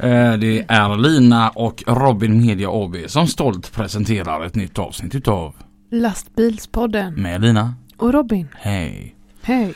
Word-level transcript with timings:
Det 0.00 0.64
är 0.68 0.96
Lina 0.96 1.48
och 1.50 1.82
Robin 1.86 2.46
Media 2.46 2.68
AB 2.70 2.96
som 3.06 3.26
stolt 3.26 3.72
presenterar 3.72 4.44
ett 4.46 4.54
nytt 4.54 4.78
avsnitt 4.78 5.14
utav 5.14 5.54
Lastbilspodden 5.90 7.14
med 7.14 7.40
Lina. 7.42 7.74
och 7.96 8.12
Robin. 8.12 8.48
Hej! 8.54 9.14
Hej. 9.42 9.74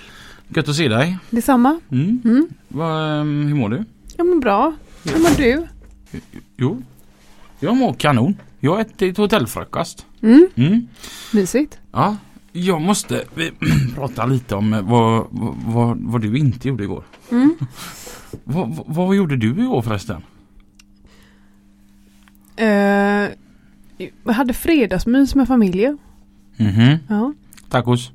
Gött 0.48 0.68
att 0.68 0.76
se 0.76 0.88
dig. 0.88 1.18
Detsamma. 1.30 1.80
Mm. 1.90 2.20
Mm. 2.24 2.48
Vad, 2.68 3.20
ehm, 3.20 3.46
hur 3.46 3.54
mår 3.54 3.68
du? 3.68 3.84
Ja 4.16 4.24
men 4.24 4.40
bra. 4.40 4.72
Hur 5.04 5.18
mår 5.18 5.36
du? 5.36 5.66
Jo, 6.56 6.82
jag 7.60 7.76
mår 7.76 7.92
kanon. 7.94 8.34
Jag 8.60 8.80
ätit 8.80 9.16
hotellfrukost. 9.16 10.06
Mm. 10.22 10.48
Mm. 10.54 10.88
Mysigt. 11.32 11.78
Ja, 11.92 12.16
jag 12.52 12.80
måste 12.80 13.24
prata 13.94 14.26
lite 14.26 14.54
om 14.54 14.72
eh, 14.72 14.82
vad, 14.82 15.26
vad, 15.66 15.98
vad 16.00 16.20
du 16.20 16.38
inte 16.38 16.68
gjorde 16.68 16.84
igår. 16.84 17.04
Mm. 17.30 17.56
Vad, 18.44 18.84
vad, 18.86 19.16
gjorde 19.16 19.36
du 19.36 19.50
igår 19.50 19.82
förresten? 19.82 20.22
Uh, 22.60 23.28
jag 24.24 24.32
hade 24.32 24.52
fredagsmys 24.52 25.34
med 25.34 25.48
familjen. 25.48 25.98
Mhm. 26.56 26.98
Ja. 27.08 27.32
Tacos? 27.68 28.12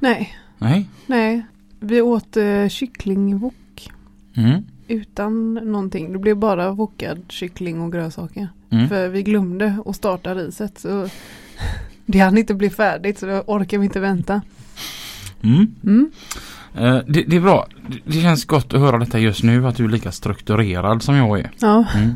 Nej, 0.00 0.34
Nej? 0.58 0.88
nej. 1.06 1.46
Vi 1.80 2.00
åt 2.00 2.36
uh, 2.36 2.68
kycklingwok 2.68 3.90
Mm. 4.34 4.62
utan 4.88 5.54
någonting. 5.54 6.12
Det 6.12 6.18
blev 6.18 6.36
bara 6.36 6.70
wokad 6.70 7.24
kyckling 7.28 7.80
och 7.80 7.92
grönsaker. 7.92 8.48
Mm. 8.70 8.88
För 8.88 9.08
vi 9.08 9.22
glömde 9.22 9.82
att 9.86 9.96
starta 9.96 10.34
riset. 10.34 10.78
Så 10.78 11.08
det 12.06 12.18
hann 12.18 12.38
inte 12.38 12.54
bli 12.54 12.70
färdigt 12.70 13.18
så 13.18 13.26
då 13.26 13.42
orkar 13.46 13.78
vi 13.78 13.84
inte 13.84 14.00
vänta. 14.00 14.42
Mm. 15.42 15.74
Mm. 15.84 16.10
Eh, 16.74 16.98
det, 17.08 17.22
det 17.22 17.36
är 17.36 17.40
bra. 17.40 17.66
Det, 18.04 18.20
känns 18.20 18.44
gott 18.44 18.74
att 18.74 18.80
höra 18.80 18.98
detta 18.98 19.18
just 19.18 19.42
nu 19.42 19.66
att 19.66 19.76
du 19.76 19.84
är 19.84 19.88
lika 19.88 20.12
strukturerad 20.12 21.02
som 21.02 21.14
jag 21.14 21.38
är. 21.40 21.50
Ja. 21.58 21.84
Mm. 21.94 22.14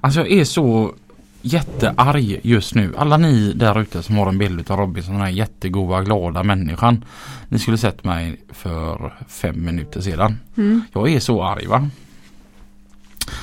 Alltså 0.00 0.20
jag 0.20 0.30
är 0.32 0.44
så 0.44 0.94
jättearg 1.42 2.40
just 2.42 2.74
nu. 2.74 2.94
Alla 2.96 3.16
ni 3.16 3.52
där 3.52 3.80
ute 3.80 4.02
som 4.02 4.16
har 4.16 4.28
en 4.28 4.38
bild 4.38 4.70
av 4.70 4.78
Robin 4.78 5.02
som 5.02 5.12
den 5.12 5.22
här 5.22 5.28
jättegoda 5.30 6.02
glada 6.02 6.42
människan. 6.42 7.04
Ni 7.48 7.58
skulle 7.58 7.78
sett 7.78 8.04
mig 8.04 8.40
för 8.48 9.14
fem 9.28 9.64
minuter 9.64 10.00
sedan. 10.00 10.38
Mm. 10.56 10.82
Jag 10.92 11.08
är 11.12 11.20
så 11.20 11.42
arg 11.44 11.66
va. 11.66 11.88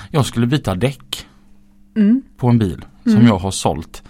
Jag 0.10 0.26
skulle 0.26 0.48
byta 0.48 0.76
däck 0.76 1.28
Mm. 1.96 2.22
på 2.38 2.48
en 2.48 2.60
bil 2.60 2.86
som 3.04 3.14
Mm. 3.14 3.28
jag 3.28 3.38
har 3.38 3.52
sålt 3.52 4.04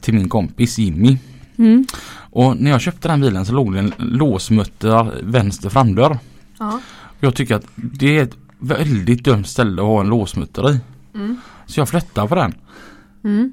till 0.00 0.14
min 0.14 0.28
kompis 0.28 0.78
Jimmy. 0.78 1.18
Mm. 1.58 1.86
Och 2.30 2.56
när 2.56 2.70
jag 2.70 2.80
köpte 2.80 3.08
den 3.08 3.20
bilen 3.20 3.46
så 3.46 3.52
låg 3.52 3.72
det 3.72 3.78
en 3.78 3.92
låsmutter 3.98 5.22
vänster 5.22 5.68
framdörr. 5.68 6.18
Ja. 6.58 6.80
Jag 7.20 7.34
tycker 7.34 7.54
att 7.54 7.66
det 7.74 8.18
är 8.18 8.22
ett 8.22 8.36
väldigt 8.58 9.24
dumt 9.24 9.44
ställe 9.44 9.82
att 9.82 9.88
ha 9.88 10.00
en 10.00 10.08
låsmutter 10.08 10.70
i. 10.70 10.80
Mm. 11.14 11.36
Så 11.66 11.80
jag 11.80 11.88
flyttar 11.88 12.26
på 12.26 12.34
den. 12.34 12.54
Mm. 13.24 13.52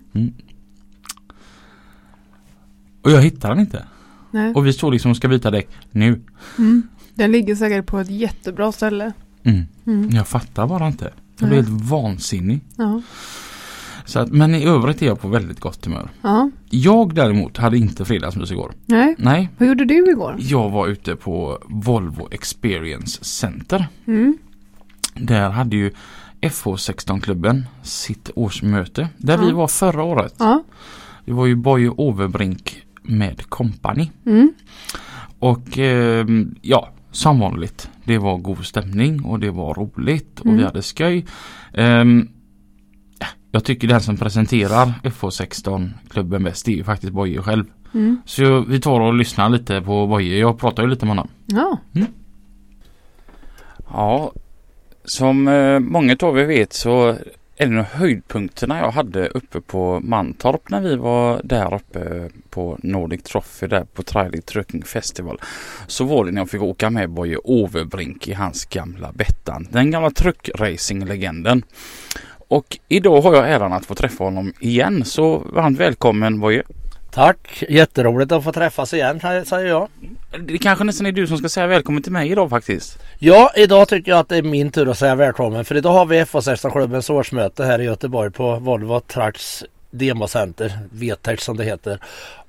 Och 3.02 3.12
jag 3.12 3.22
hittar 3.22 3.50
den 3.50 3.60
inte. 3.60 3.86
Nej. 4.32 4.54
Och 4.54 4.68
vi 4.68 4.74
står 4.74 4.92
liksom 4.92 5.12
och 5.12 5.18
ska 5.18 5.28
byta 5.28 5.52
däck 5.52 5.70
nu. 5.92 6.22
Mm. 6.58 6.88
Den 7.14 7.32
ligger 7.32 7.56
säkert 7.56 7.86
på 7.86 8.00
ett 8.00 8.10
jättebra 8.10 8.72
ställe. 8.72 9.14
Mm. 9.44 9.64
Mm. 9.86 10.10
Jag 10.10 10.28
fattar 10.28 10.68
bara 10.68 10.88
inte. 10.88 11.14
Jag 11.40 11.50
blir 11.50 11.64
helt 11.64 11.84
vansinnig. 11.84 12.62
Ja. 12.76 13.02
Så 14.06 14.20
att, 14.20 14.32
men 14.32 14.56
i 14.56 14.66
övrigt 14.66 15.02
är 15.02 15.06
jag 15.06 15.22
på 15.22 15.28
väldigt 15.28 15.60
gott 15.60 15.86
humör. 15.86 16.10
ja. 16.22 16.50
Jag 16.70 17.16
däremot 17.16 17.58
hade 17.58 17.78
inte 17.78 18.06
fredagsmys 18.06 18.52
igår. 18.52 18.74
Nej. 18.86 19.16
Nej, 19.18 19.50
Vad 19.58 19.68
gjorde 19.70 19.86
du 19.86 20.12
igår? 20.12 20.36
jag 20.40 20.70
var 20.70 20.88
ute 20.88 21.16
på 21.16 21.58
Volvo 21.66 22.28
Experience 22.32 23.24
Center. 23.24 23.88
Mm. 24.08 24.38
Där 25.16 25.50
hade 25.50 25.76
ju 25.76 25.92
FH16-klubben 26.42 27.66
sitt 27.84 28.30
årsmöte. 28.36 29.10
Där 29.18 29.34
Ja. 29.38 29.46
vi 29.46 29.52
var 29.52 29.68
förra 29.68 30.04
året. 30.04 30.36
Ja. 30.40 30.64
Det 31.26 31.34
var 31.34 31.46
ju 31.46 31.56
Boje 31.56 31.90
Overbrink 31.90 32.82
med 33.04 33.50
kompani. 33.50 34.12
Mm. 34.26 34.54
Och 35.40 35.78
ehm, 35.78 36.56
ja, 36.62 36.90
som 37.12 37.40
vanligt. 37.40 37.90
Det 38.04 38.18
var 38.18 38.38
god 38.38 38.66
stämning 38.66 39.24
och 39.26 39.40
det 39.40 39.52
var 39.52 39.74
roligt 39.74 40.40
och 40.40 40.46
Mm. 40.46 40.58
vi 40.58 40.64
hade 40.64 40.82
skoj. 40.82 41.26
Ja, 41.74 41.82
jag 43.56 43.64
tycker 43.64 43.88
den 43.88 44.02
som 44.02 44.18
presenterar 44.18 44.94
FH16-klubben 45.04 46.44
bäst 46.44 46.66
det 46.66 46.72
är 46.72 46.76
ju 46.76 46.84
faktiskt 46.84 47.14
Boje 47.14 47.42
själv. 47.42 47.66
Mm. 47.94 48.22
Så 48.26 48.60
vi 48.60 48.80
tar 48.80 49.00
och 49.00 49.14
lyssnar 49.14 49.50
lite 49.50 49.82
på 49.82 50.08
Boje. 50.08 50.38
Jag 50.38 50.60
pratar 50.60 50.84
ju 50.84 50.90
lite 50.90 51.06
med 51.06 51.12
honom. 51.16 51.28
Ja. 51.46 51.78
Ja, 53.88 54.32
som 55.06 55.48
eh, 55.48 55.80
många 55.80 56.18
av 56.22 56.40
er 56.40 56.46
vet 56.46 56.74
så 56.74 57.16
är 57.58 57.66
det 57.66 57.74
nog 57.74 57.86
höjdpunkterna 57.86 58.80
jag 58.80 58.92
hade 58.92 59.28
uppe 59.28 59.62
på 59.62 60.00
Mantorp 60.04 60.70
när 60.70 60.82
vi 60.82 60.96
var 60.96 61.42
där 61.44 61.74
uppe 61.74 62.30
på 62.50 62.78
Nordic 62.84 63.24
Trophy 63.24 63.68
där 63.68 63.86
på 63.94 64.04
Trailing 64.04 64.42
Trucking 64.42 64.84
Festival. 64.84 65.42
Så 65.88 66.04
var 66.04 66.26
det 66.26 66.32
när 66.32 66.42
jag 66.42 66.50
fick 66.50 66.62
åka 66.62 66.90
med 66.90 67.10
Boje 67.10 67.38
Overbrink 67.38 68.28
i 68.28 68.34
hans 68.34 68.66
gamla 68.66 69.12
Bettan. 69.12 69.68
Den 69.72 69.92
gamla 69.92 70.10
truckracing-legenden. 70.10 71.64
Och 72.54 72.78
idag 72.88 73.22
har 73.22 73.36
jag 73.36 73.50
äran 73.50 73.74
att 73.74 73.86
få 73.86 73.96
träffa 73.96 74.24
honom 74.24 74.54
igen 74.60 75.06
så 75.06 75.38
varmt 75.38 75.80
välkommen 75.80 76.40
Boje. 76.40 76.64
Tack! 77.12 77.64
Jätteroligt 77.70 78.32
att 78.32 78.44
få 78.44 78.52
träffas 78.52 78.94
igen 78.94 79.20
säger 79.46 79.68
jag. 79.68 79.88
Det 80.40 80.58
kanske 80.58 80.84
nästan 80.84 81.08
är 81.08 81.12
du 81.12 81.28
som 81.28 81.38
ska 81.38 81.50
säga 81.50 81.68
välkommen 81.68 82.04
till 82.04 82.12
mig 82.12 82.32
idag 82.32 82.50
faktiskt. 82.50 83.00
Ja, 83.20 83.52
idag 83.56 83.88
tycker 83.88 84.12
jag 84.12 84.20
att 84.20 84.30
det 84.30 84.38
är 84.38 84.44
min 84.44 84.72
tur 84.72 84.90
att 84.90 84.98
säga 84.98 85.16
välkommen 85.16 85.66
för 85.66 85.76
idag 85.76 85.94
har 85.94 86.06
vi 86.06 86.24
FH16-klubbens 86.24 87.12
årsmöte 87.12 87.66
här 87.66 87.82
i 87.82 87.84
Göteborg 87.84 88.32
på 88.32 88.56
Volvo 88.56 89.00
Trucks 89.00 89.64
Democenter, 89.92 90.80
VTEX 90.92 91.44
som 91.44 91.58
det 91.58 91.64
heter. 91.64 92.00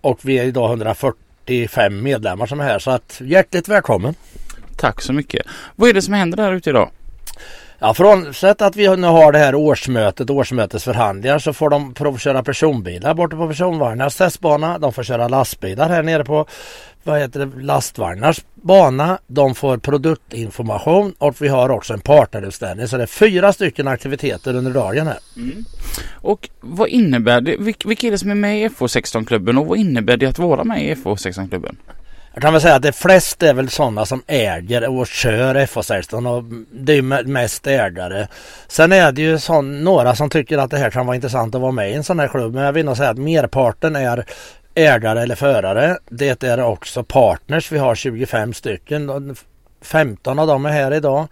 Och 0.00 0.18
vi 0.22 0.38
är 0.38 0.44
idag 0.44 0.70
145 0.70 2.02
medlemmar 2.02 2.46
som 2.46 2.60
är 2.60 2.64
här 2.64 2.78
så 2.78 2.90
att 2.90 3.20
hjärtligt 3.24 3.68
välkommen! 3.68 4.14
Tack 4.76 5.02
så 5.02 5.12
mycket. 5.12 5.46
Vad 5.76 5.88
är 5.88 5.94
det 5.94 6.02
som 6.02 6.14
händer 6.14 6.36
där 6.36 6.52
ute 6.52 6.70
idag? 6.70 6.90
Ja, 7.84 7.94
frånsett 7.94 8.62
att 8.62 8.76
vi 8.76 8.96
nu 8.96 9.06
har 9.06 9.32
det 9.32 9.38
här 9.38 9.54
årsmötet, 9.54 10.30
årsmötesförhandlingar 10.30 11.38
så 11.38 11.52
får 11.52 11.70
de 11.70 11.94
provköra 11.94 12.42
personbilar 12.42 13.14
borta 13.14 13.36
på 13.36 13.48
personvagnars 13.48 14.16
testbana. 14.16 14.78
De 14.78 14.92
får 14.92 15.02
köra 15.02 15.28
lastbilar 15.28 15.88
här 15.88 16.02
nere 16.02 16.24
på 16.24 16.46
vad 17.02 17.20
heter 17.20 17.46
det, 17.46 17.62
lastvagnars 17.62 18.40
bana. 18.54 19.18
De 19.26 19.54
får 19.54 19.76
produktinformation 19.78 21.14
och 21.18 21.42
vi 21.42 21.48
har 21.48 21.68
också 21.68 21.92
en 21.92 22.00
partnerutställning. 22.00 22.88
Så 22.88 22.96
det 22.96 23.02
är 23.02 23.06
fyra 23.06 23.52
stycken 23.52 23.88
aktiviteter 23.88 24.56
under 24.56 24.72
dagen 24.72 25.06
här. 25.06 25.18
Mm. 25.36 25.64
Och 26.14 26.48
vad 26.60 26.88
innebär 26.88 27.40
det? 27.40 27.56
Vilka 27.84 28.06
är 28.06 28.10
det 28.10 28.18
som 28.18 28.30
är 28.30 28.34
med 28.34 28.62
i 28.62 28.68
FH16-klubben 28.68 29.58
och 29.58 29.66
vad 29.66 29.78
innebär 29.78 30.16
det 30.16 30.26
att 30.26 30.38
vara 30.38 30.64
med 30.64 30.84
i 30.84 30.94
FH16-klubben? 30.94 31.76
Jag 32.34 32.42
kan 32.42 32.52
väl 32.52 32.62
säga 32.62 32.74
att 32.74 32.82
de 32.82 32.92
flesta 32.92 33.46
är 33.46 33.54
väl 33.54 33.70
sådana 33.70 34.06
som 34.06 34.22
äger 34.26 34.88
och 34.88 35.06
kör 35.06 35.54
FH16 35.54 36.36
och 36.36 36.44
det 36.72 36.92
är 36.92 36.96
ju 36.96 37.02
mest 37.26 37.66
ägare. 37.66 38.26
Sen 38.68 38.92
är 38.92 39.12
det 39.12 39.22
ju 39.22 39.38
sån, 39.38 39.84
några 39.84 40.14
som 40.14 40.30
tycker 40.30 40.58
att 40.58 40.70
det 40.70 40.78
här 40.78 40.90
kan 40.90 41.06
vara 41.06 41.16
intressant 41.16 41.54
att 41.54 41.60
vara 41.60 41.72
med 41.72 41.90
i 41.90 41.94
en 41.94 42.04
sån 42.04 42.18
här 42.18 42.28
klubb. 42.28 42.54
Men 42.54 42.64
jag 42.64 42.72
vill 42.72 42.86
nog 42.86 42.96
säga 42.96 43.10
att 43.10 43.18
merparten 43.18 43.96
är 43.96 44.24
ägare 44.74 45.22
eller 45.22 45.34
förare. 45.34 45.98
Det 46.10 46.42
är 46.44 46.62
också 46.62 47.04
partners. 47.04 47.72
Vi 47.72 47.78
har 47.78 47.94
25 47.94 48.54
stycken. 48.54 49.36
15 49.82 50.38
av 50.38 50.46
dem 50.46 50.66
är 50.66 50.70
här 50.70 50.94
idag. 50.94 51.26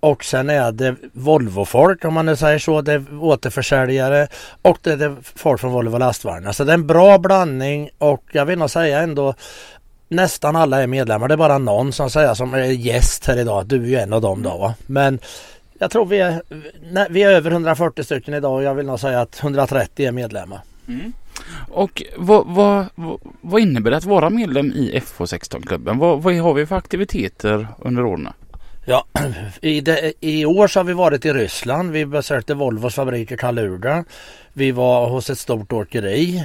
Och 0.00 0.24
sen 0.24 0.50
är 0.50 0.72
det 0.72 0.96
Volvo-folk 1.12 2.04
om 2.04 2.14
man 2.14 2.26
nu 2.26 2.36
säger 2.36 2.58
så. 2.58 2.80
Det 2.80 2.92
är 2.92 3.04
återförsäljare 3.20 4.28
och 4.62 4.78
det 4.82 4.92
är 4.92 5.16
folk 5.22 5.60
från 5.60 5.72
Volvo 5.72 5.98
lastvagnar. 5.98 6.52
Så 6.52 6.64
det 6.64 6.72
är 6.72 6.74
en 6.74 6.86
bra 6.86 7.18
blandning 7.18 7.90
och 7.98 8.24
jag 8.32 8.44
vill 8.44 8.58
nog 8.58 8.70
säga 8.70 9.00
ändå 9.00 9.34
nästan 10.10 10.56
alla 10.56 10.82
är 10.82 10.86
medlemmar. 10.86 11.28
Det 11.28 11.34
är 11.34 11.36
bara 11.36 11.58
någon 11.58 11.92
som 11.92 12.10
säger 12.10 12.34
som 12.34 12.54
är 12.54 12.64
gäst 12.64 13.26
här 13.26 13.38
idag. 13.38 13.66
Du 13.66 13.82
är 13.82 13.86
ju 13.86 13.96
en 13.96 14.12
av 14.12 14.20
dem 14.20 14.42
då 14.42 14.58
va. 14.58 14.74
Men 14.86 15.18
jag 15.78 15.90
tror 15.90 16.06
vi 16.06 16.18
är, 16.18 16.42
nej, 16.90 17.06
vi 17.10 17.22
är 17.22 17.30
över 17.30 17.50
140 17.50 18.04
stycken 18.04 18.34
idag 18.34 18.54
och 18.54 18.62
jag 18.62 18.74
vill 18.74 18.86
nog 18.86 19.00
säga 19.00 19.20
att 19.20 19.42
130 19.42 20.06
är 20.06 20.12
medlemmar. 20.12 20.60
Och 21.70 22.02
vad, 22.16 22.46
vad, 22.46 22.86
vad, 22.94 23.20
vad 23.40 23.60
innebär 23.60 23.90
det 23.90 23.96
att 23.96 24.04
vara 24.04 24.30
medlem 24.30 24.66
i 24.72 25.00
FH16-klubben? 25.00 25.98
Vad, 25.98 26.22
vad 26.22 26.34
har 26.34 26.54
vi 26.54 26.66
för 26.66 26.76
aktiviteter 26.76 27.68
under 27.78 28.04
åren? 28.04 28.28
Ja, 28.84 29.04
i, 29.60 29.80
det, 29.80 30.12
i 30.20 30.44
år 30.44 30.68
så 30.68 30.78
har 30.78 30.84
vi 30.84 30.92
varit 30.92 31.24
i 31.24 31.32
Ryssland. 31.32 31.90
Vi 31.90 32.06
besökte 32.06 32.54
Volvos 32.54 32.94
fabrik 32.94 33.32
i 33.32 33.36
Kaluga. 33.36 34.04
Vi 34.60 34.72
var 34.72 35.08
hos 35.08 35.30
ett 35.30 35.38
stort 35.38 35.72
åkeri. 35.72 36.44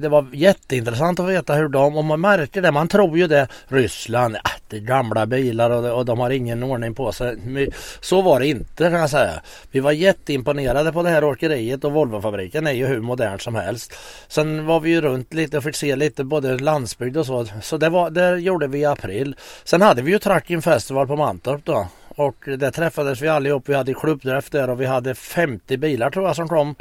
Det 0.00 0.08
var 0.08 0.26
jätteintressant 0.32 1.20
att 1.20 1.28
veta 1.28 1.54
hur 1.54 1.68
de, 1.68 1.96
och 1.96 2.04
man 2.04 2.20
märker 2.20 2.62
det, 2.62 2.72
man 2.72 2.88
tror 2.88 3.18
ju 3.18 3.26
det, 3.26 3.48
Ryssland, 3.68 4.36
ja, 4.44 4.50
det 4.68 4.76
är 4.76 4.80
gamla 4.80 5.26
bilar 5.26 5.70
och, 5.70 5.98
och 5.98 6.04
de 6.04 6.18
har 6.18 6.30
ingen 6.30 6.62
ordning 6.62 6.94
på 6.94 7.12
sig. 7.12 7.36
Så 8.00 8.22
var 8.22 8.40
det 8.40 8.46
inte 8.46 8.84
kan 8.84 8.92
jag 8.92 9.10
säga. 9.10 9.32
Vi 9.70 9.80
var 9.80 9.92
jätteimponerade 9.92 10.92
på 10.92 11.02
det 11.02 11.10
här 11.10 11.24
åkeriet 11.24 11.84
och 11.84 11.92
Volvofabriken 11.92 12.66
är 12.66 12.72
ju 12.72 12.86
hur 12.86 13.00
modern 13.00 13.38
som 13.38 13.54
helst. 13.54 13.94
Sen 14.28 14.66
var 14.66 14.80
vi 14.80 14.90
ju 14.90 15.00
runt 15.00 15.34
lite 15.34 15.56
och 15.58 15.64
fick 15.64 15.76
se 15.76 15.96
lite 15.96 16.24
både 16.24 16.58
landsbygd 16.58 17.16
och 17.16 17.26
så. 17.26 17.46
Så 17.62 17.76
det, 17.76 17.88
var, 17.88 18.10
det 18.10 18.38
gjorde 18.38 18.66
vi 18.66 18.78
i 18.78 18.84
april. 18.84 19.36
Sen 19.64 19.82
hade 19.82 20.02
vi 20.02 20.10
ju 20.10 20.18
Trucking 20.18 20.62
Festival 20.62 21.06
på 21.06 21.16
Mantorp 21.16 21.64
då. 21.64 21.86
Och 22.16 22.36
där 22.58 22.70
träffades 22.70 23.22
vi 23.22 23.28
allihop. 23.28 23.68
Vi 23.68 23.74
hade 23.74 23.94
klubbträff 23.94 24.50
där 24.50 24.70
och 24.70 24.80
vi 24.80 24.86
hade 24.86 25.14
50 25.14 25.76
bilar 25.76 26.10
tror 26.10 26.26
jag 26.26 26.36
som 26.36 26.48
kom. 26.48 26.74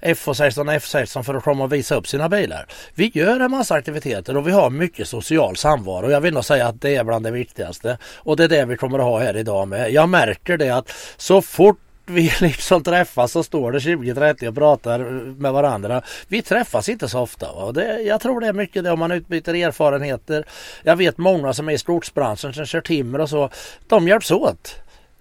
F16 0.00 0.60
och 0.60 0.66
F16 0.66 1.22
för 1.22 1.34
att 1.34 1.44
komma 1.44 1.64
och 1.64 1.72
visa 1.72 1.94
upp 1.94 2.08
sina 2.08 2.28
bilar. 2.28 2.66
Vi 2.94 3.10
gör 3.14 3.40
en 3.40 3.50
massa 3.50 3.74
aktiviteter 3.74 4.36
och 4.36 4.46
vi 4.46 4.52
har 4.52 4.70
mycket 4.70 5.08
social 5.08 5.56
samvaro. 5.56 6.10
Jag 6.10 6.20
vill 6.20 6.34
nog 6.34 6.44
säga 6.44 6.66
att 6.66 6.80
det 6.80 6.96
är 6.96 7.04
bland 7.04 7.24
det 7.24 7.30
viktigaste. 7.30 7.98
Och 8.16 8.36
det 8.36 8.44
är 8.44 8.48
det 8.48 8.64
vi 8.64 8.76
kommer 8.76 8.98
att 8.98 9.04
ha 9.04 9.18
här 9.18 9.36
idag 9.36 9.68
med. 9.68 9.92
Jag 9.92 10.08
märker 10.08 10.56
det 10.56 10.70
att 10.70 10.92
så 11.16 11.42
fort 11.42 11.78
vi 12.06 12.32
liksom 12.40 12.82
träffas 12.82 13.32
så 13.32 13.42
står 13.42 13.72
det 13.72 13.78
20-30 13.78 14.48
och 14.48 14.54
pratar 14.54 14.98
med 15.40 15.52
varandra. 15.52 16.02
Vi 16.28 16.42
träffas 16.42 16.88
inte 16.88 17.08
så 17.08 17.20
ofta. 17.20 17.52
Va? 17.52 17.72
Det, 17.72 18.00
jag 18.00 18.20
tror 18.20 18.40
det 18.40 18.46
är 18.46 18.52
mycket 18.52 18.84
det 18.84 18.90
om 18.90 18.98
man 18.98 19.12
utbyter 19.12 19.54
erfarenheter. 19.54 20.44
Jag 20.82 20.96
vet 20.96 21.18
många 21.18 21.52
som 21.52 21.68
är 21.68 21.72
i 21.72 21.78
skogsbranschen 21.78 22.54
som 22.54 22.66
kör 22.66 22.80
timmer 22.80 23.20
och 23.20 23.30
så. 23.30 23.50
De 23.86 24.08
hjälps 24.08 24.30
åt. 24.30 24.74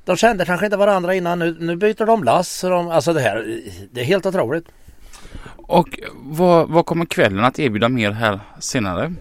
De 0.06 0.18
kände 0.18 0.46
kanske 0.46 0.66
inte 0.66 0.78
varandra 0.78 1.16
innan. 1.16 1.40
Nu, 1.40 1.58
nu 1.60 1.76
byter 1.76 2.06
de 2.06 2.24
lass. 2.24 2.62
De, 2.62 2.90
alltså 2.90 3.14
det 3.14 3.22
här, 3.22 3.62
det 3.92 4.02
är 4.02 4.06
helt 4.06 4.26
otroligt. 4.26 4.66
Och 5.56 6.00
vad, 6.16 6.70
vad 6.70 6.86
kommer 6.86 7.06
kvällen 7.06 7.46
att 7.46 7.60
erbjuda 7.60 7.90
mer 7.90 8.12
här 8.12 8.40
senare? 8.60 9.14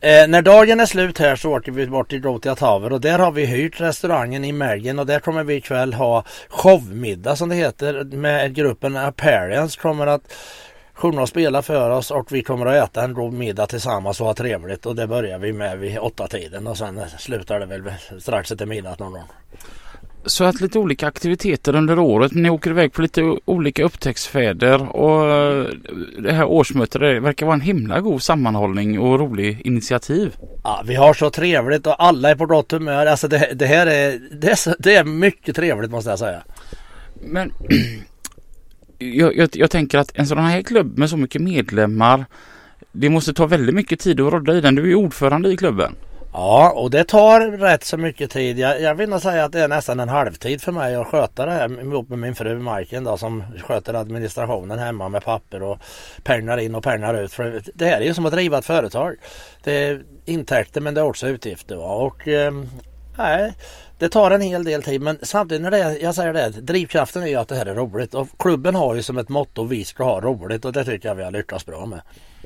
Eh, 0.00 0.28
när 0.28 0.42
dagen 0.42 0.80
är 0.80 0.86
slut 0.86 1.18
här 1.18 1.36
så 1.36 1.56
åker 1.56 1.72
vi 1.72 1.86
bort 1.86 2.10
till 2.10 2.20
Gotia 2.20 2.54
Tower 2.54 2.92
och 2.92 3.00
där 3.00 3.18
har 3.18 3.32
vi 3.32 3.44
hyrt 3.46 3.80
restaurangen 3.80 4.44
i 4.44 4.52
Mergen 4.52 4.98
och 4.98 5.06
där 5.06 5.20
kommer 5.20 5.44
vi 5.44 5.54
ikväll 5.54 5.94
ha 5.94 6.24
showmiddag 6.48 7.36
som 7.36 7.48
det 7.48 7.54
heter 7.54 8.04
med 8.04 8.54
gruppen 8.54 8.96
Appearance 8.96 9.80
kommer 9.80 10.06
att 10.06 10.32
sjunga 10.92 11.22
och 11.22 11.28
spela 11.28 11.62
för 11.62 11.90
oss 11.90 12.10
och 12.10 12.32
vi 12.32 12.42
kommer 12.42 12.66
att 12.66 12.88
äta 12.88 13.04
en 13.04 13.14
god 13.14 13.32
middag 13.32 13.66
tillsammans 13.66 14.20
och 14.20 14.26
ha 14.26 14.34
trevligt 14.34 14.86
och 14.86 14.96
det 14.96 15.06
börjar 15.06 15.38
vi 15.38 15.52
med 15.52 15.78
vid 15.78 15.98
åtta 15.98 16.28
tiden 16.28 16.66
och 16.66 16.78
sen 16.78 17.00
slutar 17.18 17.60
det 17.60 17.66
väl 17.66 17.82
strax 18.20 18.52
efter 18.52 18.66
midnatt 18.66 18.98
någon 18.98 19.12
gång. 19.12 19.28
Så 20.24 20.44
att 20.44 20.60
lite 20.60 20.78
olika 20.78 21.06
aktiviteter 21.06 21.74
under 21.74 21.98
året. 21.98 22.34
Ni 22.34 22.50
åker 22.50 22.70
iväg 22.70 22.92
på 22.92 23.02
lite 23.02 23.36
olika 23.44 23.84
upptäcktsfärder 23.84 24.96
och 24.96 25.30
eh, 25.30 25.66
det 26.18 26.32
här 26.32 26.44
årsmötet 26.44 27.00
det 27.00 27.20
verkar 27.20 27.46
vara 27.46 27.54
en 27.54 27.60
himla 27.60 28.00
god 28.00 28.22
sammanhållning 28.22 28.98
och 28.98 29.18
rolig 29.18 29.60
initiativ. 29.64 30.36
Ja, 30.64 30.82
vi 30.86 30.94
har 30.94 31.14
så 31.14 31.30
trevligt 31.30 31.86
och 31.86 32.04
alla 32.04 32.30
är 32.30 32.34
på 32.34 32.46
gott 32.46 32.72
humör. 32.72 33.06
Alltså 33.06 33.28
det, 33.28 33.52
det 33.54 33.66
här 33.66 33.86
är 33.86 34.20
det, 34.32 34.50
är 34.50 34.54
så, 34.54 34.74
det 34.78 34.94
är 34.94 35.04
mycket 35.04 35.56
trevligt 35.56 35.90
måste 35.90 36.10
jag 36.10 36.18
säga. 36.18 36.42
Men 37.20 37.52
jag, 38.98 39.36
jag, 39.36 39.48
jag 39.52 39.70
tänker 39.70 39.98
att 39.98 40.10
en 40.14 40.26
sån 40.26 40.38
här 40.38 40.62
klubb 40.62 40.98
med 40.98 41.10
så 41.10 41.16
mycket 41.16 41.42
medlemmar 41.42 42.24
det 42.92 43.10
måste 43.10 43.34
ta 43.34 43.46
väldigt 43.46 43.74
mycket 43.74 44.00
tid 44.00 44.20
att 44.20 44.32
rodda 44.32 44.54
i 44.54 44.60
den. 44.60 44.74
Du 44.74 44.90
är 44.90 44.94
ordförande 44.94 45.52
i 45.52 45.56
klubben. 45.56 45.94
Ja, 46.40 46.72
och 46.76 46.90
det 46.90 47.04
tar 47.04 47.40
rätt 47.40 47.84
så 47.84 47.96
mycket 47.96 48.30
tid. 48.30 48.58
Jag, 48.58 48.80
jag 48.80 48.94
vill 48.94 49.08
nog 49.08 49.22
säga 49.22 49.44
att 49.44 49.52
det 49.52 49.60
är 49.60 49.68
nästan 49.68 50.00
en 50.00 50.08
halvtid 50.08 50.62
för 50.62 50.72
mig 50.72 50.94
att 50.94 51.06
sköta 51.06 51.46
det 51.46 51.52
här 51.52 51.80
ihop 51.80 52.08
med 52.08 52.18
min 52.18 52.34
fru 52.34 52.58
Majken 52.58 53.04
då 53.04 53.16
som 53.16 53.44
sköter 53.66 53.94
administrationen 53.94 54.78
hemma 54.78 55.08
med 55.08 55.24
papper 55.24 55.62
och 55.62 55.78
pengar 56.22 56.58
in 56.58 56.74
och 56.74 56.82
pengar 56.82 57.14
ut. 57.14 57.32
För 57.32 57.62
det 57.74 57.84
här 57.84 58.00
är 58.00 58.04
ju 58.04 58.14
som 58.14 58.26
att 58.26 58.32
driva 58.32 58.58
ett 58.58 58.64
företag. 58.64 59.16
Det 59.64 59.72
är 59.72 60.02
intäkter 60.24 60.80
men 60.80 60.94
det 60.94 61.00
är 61.00 61.04
också 61.04 61.28
utgifter. 61.28 61.76
Va? 61.76 61.94
Och 61.94 62.28
eh, 62.28 62.52
nej, 63.18 63.52
det 63.98 64.08
tar 64.08 64.30
en 64.30 64.40
hel 64.40 64.64
del 64.64 64.82
tid 64.82 65.00
men 65.00 65.18
samtidigt 65.22 65.62
när 65.62 65.70
det 65.70 65.78
är, 65.78 66.02
jag 66.02 66.14
säger 66.14 66.32
det, 66.32 66.48
drivkraften 66.48 67.22
är 67.22 67.26
ju 67.26 67.36
att 67.36 67.48
det 67.48 67.56
här 67.56 67.66
är 67.66 67.74
roligt 67.74 68.14
och 68.14 68.28
klubben 68.38 68.74
har 68.74 68.94
ju 68.94 69.02
som 69.02 69.18
ett 69.18 69.28
motto 69.28 69.64
vi 69.64 69.84
ska 69.84 70.04
ha 70.04 70.20
roligt 70.20 70.64
och 70.64 70.72
det 70.72 70.84
tycker 70.84 71.08
jag 71.08 71.14
vi 71.14 71.24
har 71.24 71.30
lyckats 71.30 71.66
bra 71.66 71.86
med. 71.86 72.00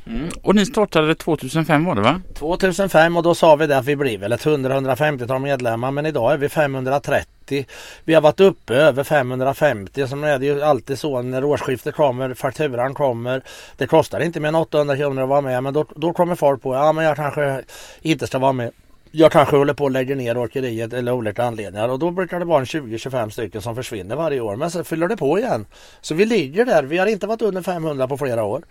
Mm. 0.06 0.30
Och 0.42 0.54
ni 0.54 0.66
startade 0.66 1.14
2005 1.14 1.84
var 1.84 1.94
det 1.94 2.00
va? 2.00 2.20
2005 2.34 3.16
och 3.16 3.22
då 3.22 3.34
sa 3.34 3.56
vi 3.56 3.66
det 3.66 3.78
att 3.78 3.84
vi 3.84 3.96
blir 3.96 4.18
väl 4.18 4.32
ett 4.32 4.44
100-150 4.44 5.26
tal 5.26 5.40
medlemmar 5.40 5.90
men 5.90 6.06
idag 6.06 6.32
är 6.32 6.36
vi 6.36 6.48
530. 6.48 7.66
Vi 8.04 8.14
har 8.14 8.20
varit 8.20 8.40
uppe 8.40 8.74
över 8.74 9.04
550 9.04 10.06
som 10.06 10.24
är 10.24 10.38
det 10.38 10.46
ju 10.46 10.62
alltid 10.62 10.98
så 10.98 11.22
när 11.22 11.44
årsskiftet 11.44 11.94
kommer, 11.94 12.34
fakturan 12.34 12.94
kommer. 12.94 13.42
Det 13.76 13.86
kostar 13.86 14.20
inte 14.20 14.40
mer 14.40 14.48
än 14.48 14.54
800 14.54 14.96
kronor 14.96 15.22
att 15.22 15.28
vara 15.28 15.40
med 15.40 15.62
men 15.62 15.74
då, 15.74 15.84
då 15.96 16.12
kommer 16.12 16.34
folk 16.34 16.62
på 16.62 16.74
ja 16.74 16.92
men 16.92 17.04
jag 17.04 17.16
kanske 17.16 17.62
inte 18.02 18.26
ska 18.26 18.38
vara 18.38 18.52
med 18.52 18.70
jag 19.14 19.32
kanske 19.32 19.56
håller 19.56 19.74
på 19.74 19.86
att 19.86 19.92
lägga 19.92 20.14
ner 20.14 20.36
åkeriet 20.36 20.92
eller 20.92 21.12
olika 21.12 21.44
anledningar 21.44 21.88
och 21.88 21.98
då 21.98 22.10
brukar 22.10 22.38
det 22.38 22.44
vara 22.44 22.60
en 22.60 22.64
20-25 22.64 23.30
stycken 23.30 23.62
som 23.62 23.74
försvinner 23.74 24.16
varje 24.16 24.40
år. 24.40 24.56
Men 24.56 24.70
så 24.70 24.84
fyller 24.84 25.08
det 25.08 25.16
på 25.16 25.38
igen. 25.38 25.66
Så 26.00 26.14
vi 26.14 26.24
ligger 26.24 26.64
där. 26.64 26.82
Vi 26.82 26.98
har 26.98 27.06
inte 27.06 27.26
varit 27.26 27.42
under 27.42 27.62
500 27.62 28.08
på 28.08 28.18
flera 28.18 28.44
år. 28.44 28.62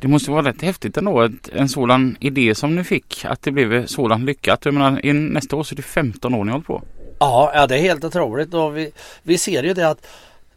Det 0.00 0.08
måste 0.08 0.30
vara 0.30 0.48
rätt 0.48 0.62
häftigt 0.62 0.96
ändå. 0.96 1.28
En 1.52 1.68
sådan 1.68 2.16
idé 2.20 2.54
som 2.54 2.76
ni 2.76 2.84
fick. 2.84 3.24
Att 3.24 3.42
det 3.42 3.50
blev 3.50 3.86
sådant 3.86 4.24
lyckat. 4.24 4.64
Jag 4.64 4.74
menar, 4.74 5.12
nästa 5.12 5.56
år 5.56 5.62
så 5.62 5.74
är 5.74 5.76
det 5.76 5.82
15 5.82 6.34
år 6.34 6.44
ni 6.44 6.52
håller 6.52 6.64
på. 6.64 6.82
Ja, 7.20 7.52
ja 7.54 7.66
det 7.66 7.74
är 7.74 7.80
helt 7.80 8.04
otroligt. 8.04 8.54
Och 8.54 8.76
vi, 8.76 8.92
vi 9.22 9.38
ser 9.38 9.62
ju 9.62 9.74
det 9.74 9.88
att 9.88 10.06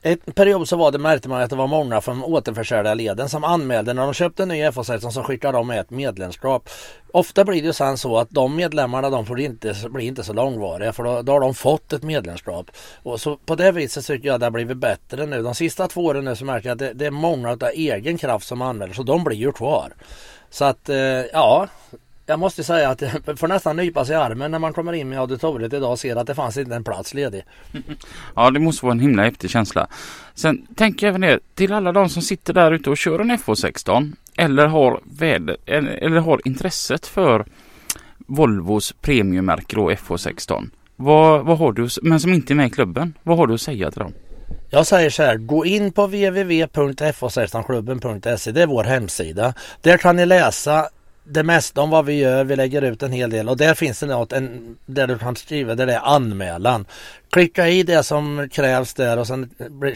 en 0.01 0.17
period 0.17 0.67
så 0.67 0.75
var 0.75 0.91
det 0.91 0.97
märkte 0.97 1.29
man 1.29 1.41
att 1.41 1.49
det 1.49 1.55
var 1.55 1.67
många 1.67 2.01
från 2.01 2.23
återförsäljarleden 2.23 3.29
som 3.29 3.43
anmälde 3.43 3.93
när 3.93 4.01
de 4.01 4.13
köpte 4.13 4.43
en 4.43 4.49
ny 4.49 4.63
FH16 4.63 5.09
så 5.09 5.23
skickade 5.23 5.57
dem 5.57 5.67
med 5.67 5.79
ett 5.79 5.89
medlemskap. 5.89 6.69
Ofta 7.11 7.45
blir 7.45 7.63
det 7.63 7.73
sen 7.73 7.97
så 7.97 8.17
att 8.17 8.29
de 8.29 8.55
medlemmarna 8.55 9.09
de 9.09 9.25
får 9.25 9.39
inte, 9.39 9.75
blir 9.89 10.05
inte 10.05 10.23
så 10.23 10.33
långvariga 10.33 10.93
för 10.93 11.03
då, 11.03 11.21
då 11.21 11.31
har 11.31 11.39
de 11.39 11.53
fått 11.53 11.93
ett 11.93 12.03
medlemskap. 12.03 12.71
Och 13.03 13.21
så 13.21 13.37
på 13.37 13.55
det 13.55 13.71
viset 13.71 14.05
tycker 14.05 14.27
jag 14.27 14.39
det 14.39 14.45
har 14.45 14.51
blivit 14.51 14.77
bättre 14.77 15.25
nu. 15.25 15.41
De 15.41 15.55
sista 15.55 15.87
två 15.87 16.05
åren 16.05 16.25
nu 16.25 16.35
så 16.35 16.45
märker 16.45 16.69
jag 16.69 16.75
att 16.75 16.79
det, 16.79 16.93
det 16.93 17.05
är 17.05 17.11
många 17.11 17.49
av 17.49 17.63
egen 17.73 18.17
kraft 18.17 18.47
som 18.47 18.61
anmäler 18.61 18.93
så 18.93 19.03
de 19.03 19.23
blir 19.23 19.37
ju 19.37 19.51
kvar. 19.51 19.93
Så 20.49 20.65
att 20.65 20.89
eh, 20.89 20.97
ja, 21.33 21.67
jag 22.25 22.39
måste 22.39 22.63
säga 22.63 22.89
att 22.89 22.99
det 22.99 23.35
får 23.35 23.47
nästan 23.47 23.75
nypa 23.75 24.05
sig 24.05 24.13
i 24.13 24.17
armen 24.17 24.51
när 24.51 24.59
man 24.59 24.73
kommer 24.73 24.93
in 24.93 25.13
i 25.13 25.17
auditoriet 25.17 25.73
idag 25.73 25.91
och 25.91 25.99
ser 25.99 26.15
att 26.15 26.27
det 26.27 26.35
fanns 26.35 26.57
inte 26.57 26.75
en 26.75 26.83
plats 26.83 27.13
ledig. 27.13 27.43
Ja 28.35 28.51
det 28.51 28.59
måste 28.59 28.85
vara 28.85 28.93
en 28.93 28.99
himla 28.99 29.23
häftig 29.23 29.49
känsla. 29.49 29.87
Sen 30.33 30.67
tänker 30.75 31.07
jag 31.07 31.09
även 31.09 31.21
det 31.21 31.39
till 31.55 31.73
alla 31.73 31.91
de 31.91 32.09
som 32.09 32.21
sitter 32.21 32.53
där 32.53 32.71
ute 32.71 32.89
och 32.89 32.97
kör 32.97 33.19
en 33.19 33.31
FH16 33.31 34.13
eller 34.37 34.67
har, 34.67 35.01
väder, 35.03 35.57
eller, 35.65 35.91
eller 35.91 36.19
har 36.19 36.41
intresset 36.45 37.07
för 37.07 37.45
Volvos 38.17 38.93
premiummärke 39.01 39.75
då 39.75 39.91
FH16. 39.91 40.69
Vad, 40.95 41.45
vad 41.45 41.57
har 41.57 41.71
du, 41.71 41.87
men 42.01 42.19
som 42.19 42.33
inte 42.33 42.53
är 42.53 42.55
med 42.55 42.67
i 42.67 42.69
klubben, 42.69 43.13
vad 43.23 43.37
har 43.37 43.47
du 43.47 43.53
att 43.53 43.61
säga 43.61 43.91
till 43.91 43.99
dem? 43.99 44.13
Jag 44.69 44.87
säger 44.87 45.09
så 45.09 45.23
här, 45.23 45.37
gå 45.37 45.65
in 45.65 45.91
på 45.91 46.07
www.fh16klubben.se, 46.07 48.51
det 48.51 48.61
är 48.61 48.67
vår 48.67 48.83
hemsida. 48.83 49.53
Där 49.81 49.97
kan 49.97 50.15
ni 50.15 50.25
läsa 50.25 50.89
det 51.23 51.43
mesta 51.43 51.81
om 51.81 51.89
vad 51.89 52.05
vi 52.05 52.13
gör. 52.13 52.43
Vi 52.43 52.55
lägger 52.55 52.81
ut 52.81 53.03
en 53.03 53.11
hel 53.11 53.29
del 53.29 53.49
och 53.49 53.57
där 53.57 53.73
finns 53.73 53.99
det 53.99 54.05
något 54.05 54.33
en, 54.33 54.77
där 54.85 55.07
du 55.07 55.17
kan 55.17 55.35
skriva 55.35 55.75
där 55.75 55.85
det 55.85 55.93
är 55.93 56.15
anmälan. 56.15 56.85
Klicka 57.29 57.69
i 57.69 57.83
det 57.83 58.03
som 58.03 58.49
krävs 58.51 58.93
där 58.93 59.17
och 59.17 59.27
sen 59.27 59.49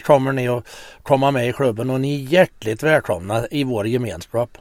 kommer 0.04 0.32
ni 0.32 0.48
att 0.48 0.64
komma 1.02 1.30
med 1.30 1.48
i 1.48 1.52
klubben 1.52 1.90
och 1.90 2.00
ni 2.00 2.24
är 2.24 2.28
hjärtligt 2.28 2.82
välkomna 2.82 3.46
i 3.50 3.64
vår 3.64 3.86
gemenskap. 3.86 4.58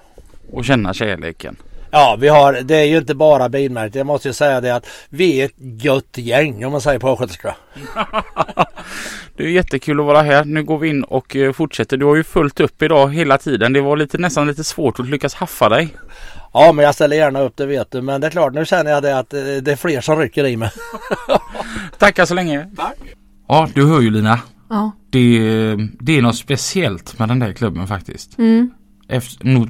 Och 0.51 0.65
känna 0.65 0.93
kärleken. 0.93 1.57
Ja, 1.91 2.17
vi 2.19 2.27
har, 2.27 2.53
det 2.53 2.75
är 2.75 2.83
ju 2.83 2.97
inte 2.97 3.15
bara 3.15 3.49
bilmärket. 3.49 3.95
Jag 3.95 4.05
måste 4.05 4.27
ju 4.27 4.33
säga 4.33 4.61
det 4.61 4.75
att 4.75 4.87
vi 5.09 5.41
är 5.41 5.45
ett 5.45 5.83
gött 5.83 6.17
gäng 6.17 6.65
om 6.65 6.71
man 6.71 6.81
säger 6.81 6.99
på 6.99 7.09
östgötska. 7.09 7.55
det 9.37 9.43
är 9.43 9.47
jättekul 9.47 9.99
att 9.99 10.05
vara 10.05 10.21
här. 10.21 10.45
Nu 10.45 10.63
går 10.63 10.77
vi 10.77 10.89
in 10.89 11.03
och 11.03 11.35
eh, 11.35 11.53
fortsätter. 11.53 11.97
Du 11.97 12.05
har 12.05 12.15
ju 12.15 12.23
fullt 12.23 12.59
upp 12.59 12.81
idag 12.81 13.13
hela 13.13 13.37
tiden. 13.37 13.73
Det 13.73 13.81
var 13.81 13.97
lite, 13.97 14.17
nästan 14.17 14.47
lite 14.47 14.63
svårt 14.63 14.99
att 14.99 15.09
lyckas 15.09 15.33
haffa 15.33 15.69
dig. 15.69 15.89
Ja 16.57 16.71
men 16.71 16.85
jag 16.85 16.95
ställer 16.95 17.15
gärna 17.15 17.39
upp 17.39 17.57
det 17.57 17.65
vet 17.65 17.91
du. 17.91 18.01
Men 18.01 18.21
det 18.21 18.27
är 18.27 18.31
klart 18.31 18.53
nu 18.53 18.65
känner 18.65 18.91
jag 18.91 19.03
det 19.03 19.19
att 19.19 19.33
eh, 19.33 19.39
det 19.39 19.71
är 19.71 19.75
fler 19.75 20.01
som 20.01 20.19
rycker 20.19 20.45
i 20.45 20.57
mig. 20.57 20.71
Tackar 21.97 22.25
så 22.25 22.33
länge. 22.33 22.69
Tack. 22.75 22.97
Ja 23.47 23.69
du 23.73 23.85
hör 23.87 24.01
ju 24.01 24.09
Lina. 24.09 24.39
Ja. 24.69 24.91
Det, 25.09 25.39
det 25.99 26.17
är 26.17 26.21
något 26.21 26.35
speciellt 26.35 27.19
med 27.19 27.27
den 27.27 27.39
där 27.39 27.53
klubben 27.53 27.87
faktiskt. 27.87 28.37
Mm. 28.37 28.71
Efter, 29.07 29.45
nu, 29.45 29.67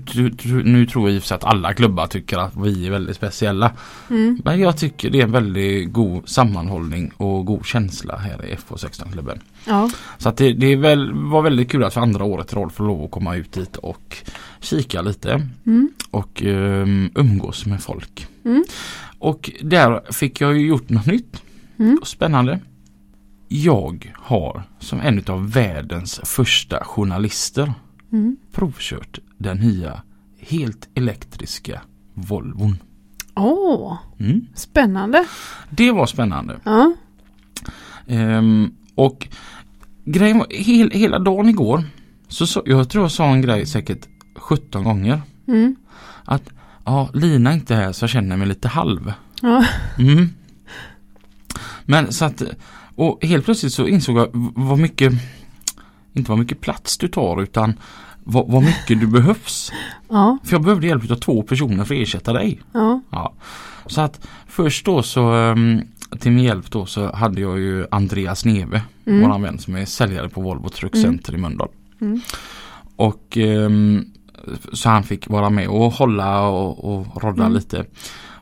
nu 0.63 0.86
tror 0.86 1.10
jag 1.10 1.15
att 1.32 1.44
alla 1.44 1.74
klubbar 1.74 2.08
tycker 2.08 2.38
att 2.38 2.54
vi 2.58 2.88
är 2.88 2.92
väldigt 2.92 3.15
speciella. 3.15 3.72
Mm. 4.10 4.42
Men 4.46 4.60
jag 4.60 4.77
tycker 4.77 5.10
det 5.10 5.20
är 5.20 5.24
en 5.24 5.32
väldigt 5.32 5.94
god 5.94 6.30
sammanhållning 6.30 7.12
och 7.18 7.46
god 7.46 7.65
känsla 7.65 8.18
här 8.18 8.46
i 8.46 8.56
FH16-klubben. 8.56 9.39
Ja. 9.65 9.89
Så 10.18 10.30
att 10.30 10.38
det, 10.38 10.54
det 10.54 10.75
väl, 10.75 11.13
var 11.13 11.42
väldigt 11.42 11.72
kul 11.72 11.84
att 11.84 11.94
för 11.94 12.01
andra 12.01 12.24
året 12.24 12.54
i 12.54 12.70
få 12.74 12.84
lov 12.84 13.04
att 13.04 13.12
komma 13.12 13.36
ut 13.36 13.51
dit 13.51 13.75
och 13.77 14.18
kika 14.60 15.01
lite 15.01 15.48
Mm. 15.65 15.89
och 16.12 16.42
um, 16.46 17.12
umgås 17.15 17.65
med 17.65 17.84
folk. 17.84 18.27
Mm. 18.46 18.63
Och 19.20 19.51
där 19.62 20.12
fick 20.12 20.42
jag 20.42 20.58
ju 20.58 20.68
gjort 20.68 20.89
något 20.89 21.06
nytt 21.06 21.42
Mm. 21.80 21.98
och 22.01 22.08
spännande. 22.08 22.60
Jag 23.48 24.13
har 24.15 24.63
som 24.80 25.00
en 25.00 25.24
av 25.27 25.51
världens 25.51 26.22
första 26.24 26.84
journalister 26.84 27.74
Mm. 28.12 28.38
provkört 28.52 29.20
den 29.38 29.58
nya 29.58 30.02
helt 30.40 30.90
elektriska 30.96 31.82
Volvon. 32.14 32.78
Åh, 33.36 33.98
Mm. 34.20 34.48
spännande. 34.56 35.26
Det 35.70 35.92
var 35.92 36.06
spännande. 36.06 36.60
Ja. 36.64 36.94
Ehm, 38.08 38.72
och 38.96 39.28
grejen 40.06 40.38
var, 40.38 40.48
hel, 40.50 40.92
hela 40.92 41.20
dagen 41.20 41.50
igår 41.50 41.84
så, 42.28 42.48
så 42.48 42.64
jag 42.66 42.90
tror 42.90 43.04
jag 43.04 43.12
sa 43.12 43.26
en 43.34 43.42
grej 43.42 43.66
säkert 43.66 44.08
17 44.36 44.84
gånger. 44.84 45.22
Mm. 45.48 45.76
Att 46.26 46.50
ja, 46.86 47.10
Lina 47.14 47.50
är 47.50 47.54
inte 47.56 47.76
här 47.76 47.92
så 47.92 48.04
jag 48.04 48.10
känner 48.10 48.38
mig 48.38 48.48
lite 48.48 48.68
halv. 48.68 49.14
Ja. 49.42 49.66
Mm. 50.00 50.30
Men 51.86 52.12
så 52.14 52.26
att 52.26 52.44
och 52.96 53.26
helt 53.26 53.46
plötsligt 53.46 53.74
så 53.74 53.88
insåg 53.88 54.18
jag 54.18 54.30
vad 54.56 54.80
mycket 54.80 55.14
inte 56.16 56.32
vad 56.32 56.40
mycket 56.40 56.62
plats 56.62 56.98
du 56.98 57.08
tar 57.08 57.42
utan 57.42 57.74
vad, 58.24 58.48
vad 58.48 58.64
mycket 58.64 59.00
du 59.00 59.08
behövs. 59.08 59.72
Ja. 60.10 60.38
För 60.44 60.52
jag 60.54 60.62
behövde 60.64 60.88
hjälp 60.88 61.12
av 61.12 61.16
två 61.16 61.42
personer 61.44 61.84
för 61.86 61.96
att 61.96 62.02
ersätta 62.02 62.34
dig. 62.34 62.60
Ja. 62.72 63.02
Ja. 63.10 63.34
Så 63.86 64.02
att 64.02 64.28
först 64.48 64.86
då 64.86 65.04
så 65.04 65.32
ehm, 65.34 65.82
till 66.20 66.32
min 66.32 66.44
hjälp 66.44 66.72
då 66.72 66.86
så 66.86 67.12
hade 67.16 67.42
jag 67.42 67.60
ju 67.60 67.86
Andreas 67.92 68.46
Neve, 68.46 68.82
Mm. 69.08 69.22
våran 69.22 69.42
vän 69.42 69.60
som 69.60 69.76
är 69.76 69.86
säljare 69.86 70.30
på 70.30 70.42
Volvo 70.42 70.70
Truck 70.70 70.96
Center 70.96 71.34
i 71.34 71.38
Mölndal. 71.38 71.70
Mm. 72.02 72.22
Och 72.96 73.38
ehm, 73.38 74.06
så 74.74 74.90
han 74.90 75.04
fick 75.04 75.28
vara 75.30 75.50
med 75.50 75.68
och 75.68 75.92
hålla 75.94 76.42
och, 76.48 76.96
och 76.96 77.24
rodda 77.24 77.44
Mm. 77.44 77.54
lite. 77.54 77.86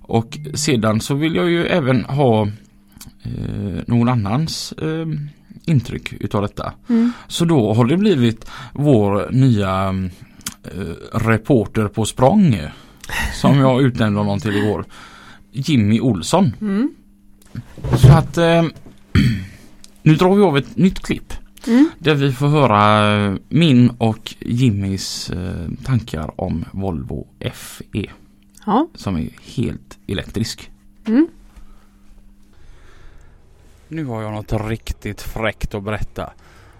Och 0.01 0.37
sedan 0.53 1.01
så 1.01 1.13
vill 1.15 1.35
jag 1.35 1.49
ju 1.49 1.65
även 1.65 2.05
ha 2.05 2.47
eh, 3.23 3.83
någon 3.87 4.09
annans 4.09 4.73
ehm, 4.81 5.29
intryck 5.65 6.13
utav 6.19 6.41
detta. 6.41 6.73
Mm. 6.89 7.11
Så 7.27 7.45
då 7.45 7.73
har 7.73 7.85
det 7.85 7.97
blivit 7.97 8.45
vår 8.73 9.29
nya 9.31 9.89
eh, 10.63 11.17
reporter 11.19 11.87
på 11.87 12.05
språng 12.05 12.57
som 13.33 13.59
jag 13.59 13.81
utnämnde 13.81 14.19
honom 14.19 14.39
till 14.39 14.55
igår. 14.57 14.85
Jimmy 15.51 15.99
Olsson. 15.99 16.53
Mm. 16.61 16.89
Så 17.97 18.11
att 18.11 18.37
eh, 18.37 18.63
nu 20.03 20.15
drar 20.15 20.35
vi 20.35 20.41
av 20.43 20.57
ett 20.57 20.77
nytt 20.77 20.99
klipp 20.99 21.33
Mm. 21.67 21.89
där 21.99 22.15
vi 22.15 22.31
får 22.31 22.47
höra 22.47 23.13
eh, 23.25 23.35
min 23.49 23.89
och 23.89 24.35
Jimmys 24.39 25.29
eh, 25.29 25.69
tankar 25.85 26.41
om 26.41 26.65
Volvo 26.71 27.27
FE 27.53 28.05
Ja. 28.65 28.87
som 28.95 29.15
är 29.15 29.29
helt 29.55 29.97
elektrisk. 30.07 30.71
Mm. 31.07 31.27
Nu 33.93 34.05
har 34.05 34.21
jag 34.21 34.31
något 34.31 34.69
riktigt 34.69 35.21
fräckt 35.21 35.75
att 35.75 35.83
berätta. 35.83 36.33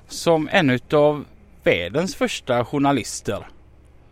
Som 0.07 0.49
en 0.51 0.69
utav 0.69 1.25
världens 1.63 2.15
första 2.15 2.65
journalister 2.65 3.47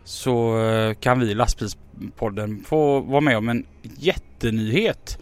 så 0.04 0.64
eh, 0.64 0.94
kan 0.94 1.20
vi 1.20 1.30
i 1.30 1.34
Lastbilspodden 1.34 2.64
få 2.64 3.00
vara 3.00 3.20
med 3.20 3.36
om 3.36 3.48
en 3.48 3.66
jättenyhet. 3.82 5.18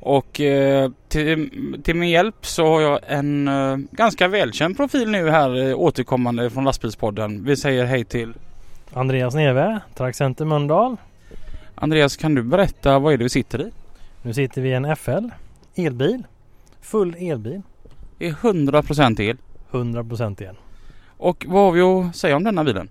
Och 0.00 0.40
eh, 0.40 0.90
till, 1.08 1.50
till 1.84 1.96
min 1.96 2.10
hjälp 2.10 2.46
så 2.46 2.66
har 2.66 2.80
jag 2.80 3.00
en 3.06 3.48
eh, 3.48 3.76
ganska 3.90 4.28
välkänd 4.28 4.76
profil 4.76 5.10
nu 5.10 5.30
här 5.30 5.68
eh, 5.68 5.78
återkommande 5.78 6.50
från 6.50 6.64
Lastbilspodden. 6.64 7.44
Vi 7.44 7.56
säger 7.56 7.84
hej 7.84 8.04
till 8.04 8.34
Andreas 8.92 9.34
Neve, 9.34 9.80
Trackcenter 9.94 10.44
Mölndal. 10.44 10.96
Andreas. 11.74 12.16
Kan 12.16 12.34
du 12.34 12.42
berätta 12.42 12.98
vad 12.98 13.12
är 13.12 13.16
det 13.16 13.24
vi 13.24 13.30
sitter 13.30 13.60
i? 13.60 13.70
Nu 14.22 14.34
sitter 14.34 14.62
vi 14.62 14.68
i 14.68 14.72
en 14.72 14.96
FL, 14.96 15.28
elbil, 15.74 16.22
full 16.84 17.14
elbil, 17.18 17.62
Det 18.18 18.26
är 18.26 18.32
100% 18.32 19.20
el. 19.20 19.36
100% 19.70 20.42
el. 20.42 20.56
Och 21.16 21.46
vad 21.48 21.62
har 21.64 21.72
vi 21.72 21.80
att 21.80 22.16
säga 22.16 22.36
om 22.36 22.44
denna 22.44 22.64
bilen? 22.64 22.90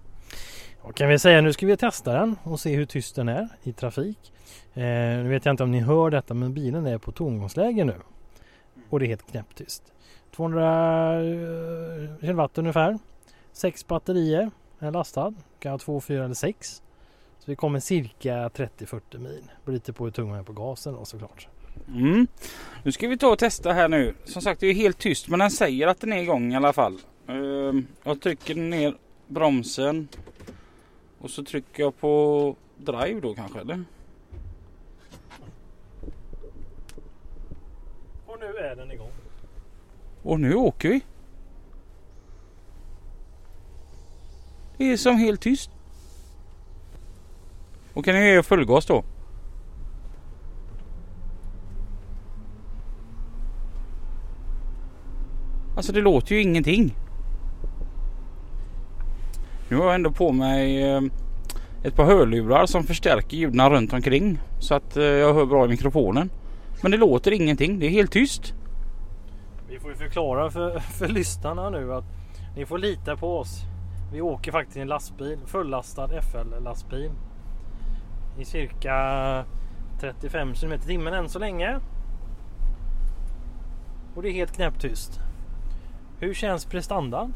Vad 0.82 0.96
kan 0.96 1.10
vi 1.10 1.20
säga? 1.20 1.42
Nu 1.42 1.54
ska 1.54 1.66
vi 1.66 1.78
testa 1.78 2.14
den 2.14 2.36
och 2.44 2.60
se 2.60 2.76
hur 2.76 2.86
tyst 2.86 3.16
den 3.16 3.30
är 3.30 3.50
i 3.64 3.74
trafik. 3.74 4.34
Eh, 4.74 4.84
nu 4.84 5.30
vet 5.30 5.46
jag 5.46 5.54
inte 5.54 5.64
om 5.64 5.72
ni 5.72 5.80
hör 5.80 6.10
detta 6.10 6.34
men 6.34 6.54
bilen 6.54 6.86
är 6.86 6.98
på 6.98 7.12
tomgångsläge 7.12 7.84
nu. 7.84 7.96
Och 8.90 9.00
det 9.00 9.06
är 9.06 9.08
helt 9.08 9.32
knäpptyst. 9.32 9.84
200 10.36 11.20
kilowatt 12.22 12.58
ungefär. 12.58 13.00
Sex 13.52 13.88
batterier 13.88 14.52
är 14.80 14.92
lastad. 14.92 15.34
Kan 15.60 15.72
ha 15.72 15.80
två, 15.80 16.02
fyra 16.02 16.26
eller 16.26 16.36
sex. 16.36 16.82
Så 17.40 17.52
vi 17.52 17.56
kommer 17.56 17.80
cirka 17.80 18.50
30-40 18.50 19.18
mil. 19.18 19.52
Beror 19.66 19.74
lite 19.74 19.94
på 19.94 20.04
hur 20.04 20.12
tung 20.12 20.30
man 20.30 20.40
är 20.40 20.44
på 20.44 20.54
gasen 20.54 20.94
då 20.94 21.06
såklart. 21.06 21.48
Mm. 21.88 22.28
Nu 22.84 22.92
ska 22.92 23.08
vi 23.08 23.18
ta 23.18 23.28
och 23.28 23.40
testa 23.40 23.74
här 23.74 23.88
nu. 23.88 24.16
Som 24.26 24.42
sagt 24.42 24.60
det 24.60 24.68
är 24.68 24.74
helt 24.74 24.98
tyst 24.98 25.28
men 25.28 25.40
den 25.40 25.52
säger 25.52 25.88
att 25.88 26.00
den 26.00 26.14
är 26.14 26.22
igång 26.22 26.54
i 26.54 26.56
alla 26.56 26.74
fall. 26.74 27.00
Ehm, 27.28 27.88
jag 28.04 28.22
trycker 28.22 28.56
ner 28.56 28.96
bromsen. 29.28 30.08
Och 31.20 31.30
så 31.30 31.44
trycker 31.44 31.84
jag 31.84 32.00
på 32.00 32.56
drive 32.78 33.20
då 33.20 33.34
kanske 33.34 33.60
eller? 33.60 33.84
Och 38.26 38.40
nu 38.40 38.58
är 38.58 38.76
den 38.76 38.92
igång. 38.92 39.12
Och 40.24 40.40
nu 40.40 40.56
åker 40.56 40.90
vi. 40.90 41.02
Det 44.78 44.92
är 44.92 44.98
som 44.98 45.18
helt 45.18 45.42
tyst. 45.42 45.70
Och 47.94 48.06
kan 48.06 48.16
jag 48.16 48.36
ge 48.36 48.44
fullgas 48.44 48.86
då? 48.86 49.04
Alltså 55.84 55.94
det 55.94 56.02
låter 56.02 56.36
ju 56.36 56.42
ingenting. 56.42 56.96
Nu 59.70 59.76
har 59.78 59.86
jag 59.86 59.96
ändå 59.96 60.12
på 60.12 60.32
mig 60.32 60.92
eh, 60.92 61.02
ett 61.84 61.96
par 61.96 62.06
hörlurar 62.06 62.66
som 62.66 62.84
förstärker 62.84 63.38
ljuden 63.38 63.70
runt 63.70 63.94
omkring. 63.94 64.40
Så 64.60 64.76
att 64.76 64.98
eh, 64.98 65.04
jag 65.04 65.34
hör 65.34 65.46
bra 65.46 65.66
i 65.66 65.68
mikrofonen. 65.68 66.30
Men 66.82 66.92
det 66.92 66.98
låter 66.98 67.32
ingenting. 67.32 67.80
Det 67.80 67.86
är 67.86 67.90
helt 67.90 68.12
tyst. 68.12 68.54
Vi 69.70 69.80
får 69.80 69.90
ju 69.90 69.96
förklara 69.98 70.52
för, 70.52 70.80
för 71.00 71.08
lyssnarna 71.08 71.70
nu 71.70 71.94
att 71.94 72.06
ni 72.56 72.66
får 72.66 72.78
lita 72.78 73.18
på 73.18 73.38
oss. 73.38 73.62
Vi 74.14 74.22
åker 74.22 74.52
faktiskt 74.52 74.78
i 74.78 74.82
en 74.82 74.88
lastbil, 74.88 75.40
fullastad 75.46 76.08
FL-lastbil. 76.22 77.12
I 78.40 78.46
cirka 78.46 79.46
35 80.00 80.54
km 80.54 80.74
i 80.74 80.80
timmen 80.80 81.14
än 81.14 81.30
så 81.30 81.40
länge. 81.40 81.80
Och 84.16 84.22
det 84.22 84.30
är 84.30 84.34
helt 84.34 84.56
knäpptyst. 84.56 85.22
Hur 86.24 86.34
känns 86.34 86.66
prestandan? 86.66 87.34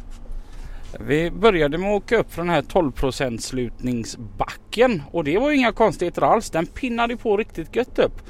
Vi 1.00 1.32
började 1.32 1.78
med 1.78 1.90
att 1.90 2.04
åka 2.04 2.18
upp 2.18 2.34
från 2.34 2.48
den 2.48 2.56
här 2.56 2.62
12% 2.62 3.38
slutningsbacken 3.38 5.04
och 5.12 5.24
det 5.24 5.38
var 5.38 5.50
ju 5.50 5.58
inga 5.58 5.72
konstigheter 5.72 6.22
alls. 6.22 6.50
Den 6.50 6.66
pinnade 6.66 7.18
på 7.18 7.38
riktigt 7.38 7.76
gött 7.76 8.00
upp. 8.00 8.22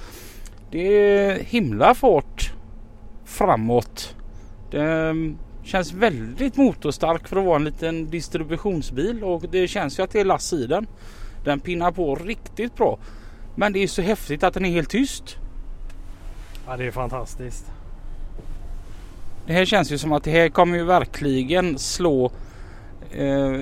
Det 0.72 0.88
är 0.88 1.40
himla 1.44 1.96
fart 1.96 2.54
framåt. 3.26 4.16
Det 4.72 5.14
känns 5.64 5.94
väldigt 5.94 6.58
motorstark 6.58 7.28
för 7.28 7.38
att 7.38 7.46
vara 7.46 7.56
en 7.56 7.64
liten 7.64 8.10
distributionsbil 8.10 9.24
och 9.24 9.46
det 9.52 9.68
känns 9.68 10.00
ju 10.00 10.04
att 10.04 10.12
det 10.12 10.20
är 10.20 10.26
lass 10.26 10.54
i 10.54 10.68
den. 10.68 10.88
Den 11.44 11.60
pinnar 11.60 11.92
på 11.92 12.16
riktigt 12.16 12.76
bra. 12.76 13.00
Men 13.56 13.74
det 13.74 13.84
är 13.84 13.88
så 13.88 14.02
häftigt 14.02 14.44
att 14.44 14.54
den 14.54 14.66
är 14.66 14.70
helt 14.70 14.90
tyst. 14.90 15.38
Ja, 16.68 16.78
det 16.78 16.86
är 16.86 16.92
fantastiskt. 16.92 17.72
Det 19.48 19.54
här 19.54 19.66
känns 19.66 19.92
ju 19.92 19.98
som 19.98 20.12
att 20.12 20.24
det 20.24 20.32
här 20.32 20.50
kommer 20.50 20.78
ju 20.78 20.84
verkligen 20.84 21.80
slå 21.80 22.32
eh, 23.12 23.62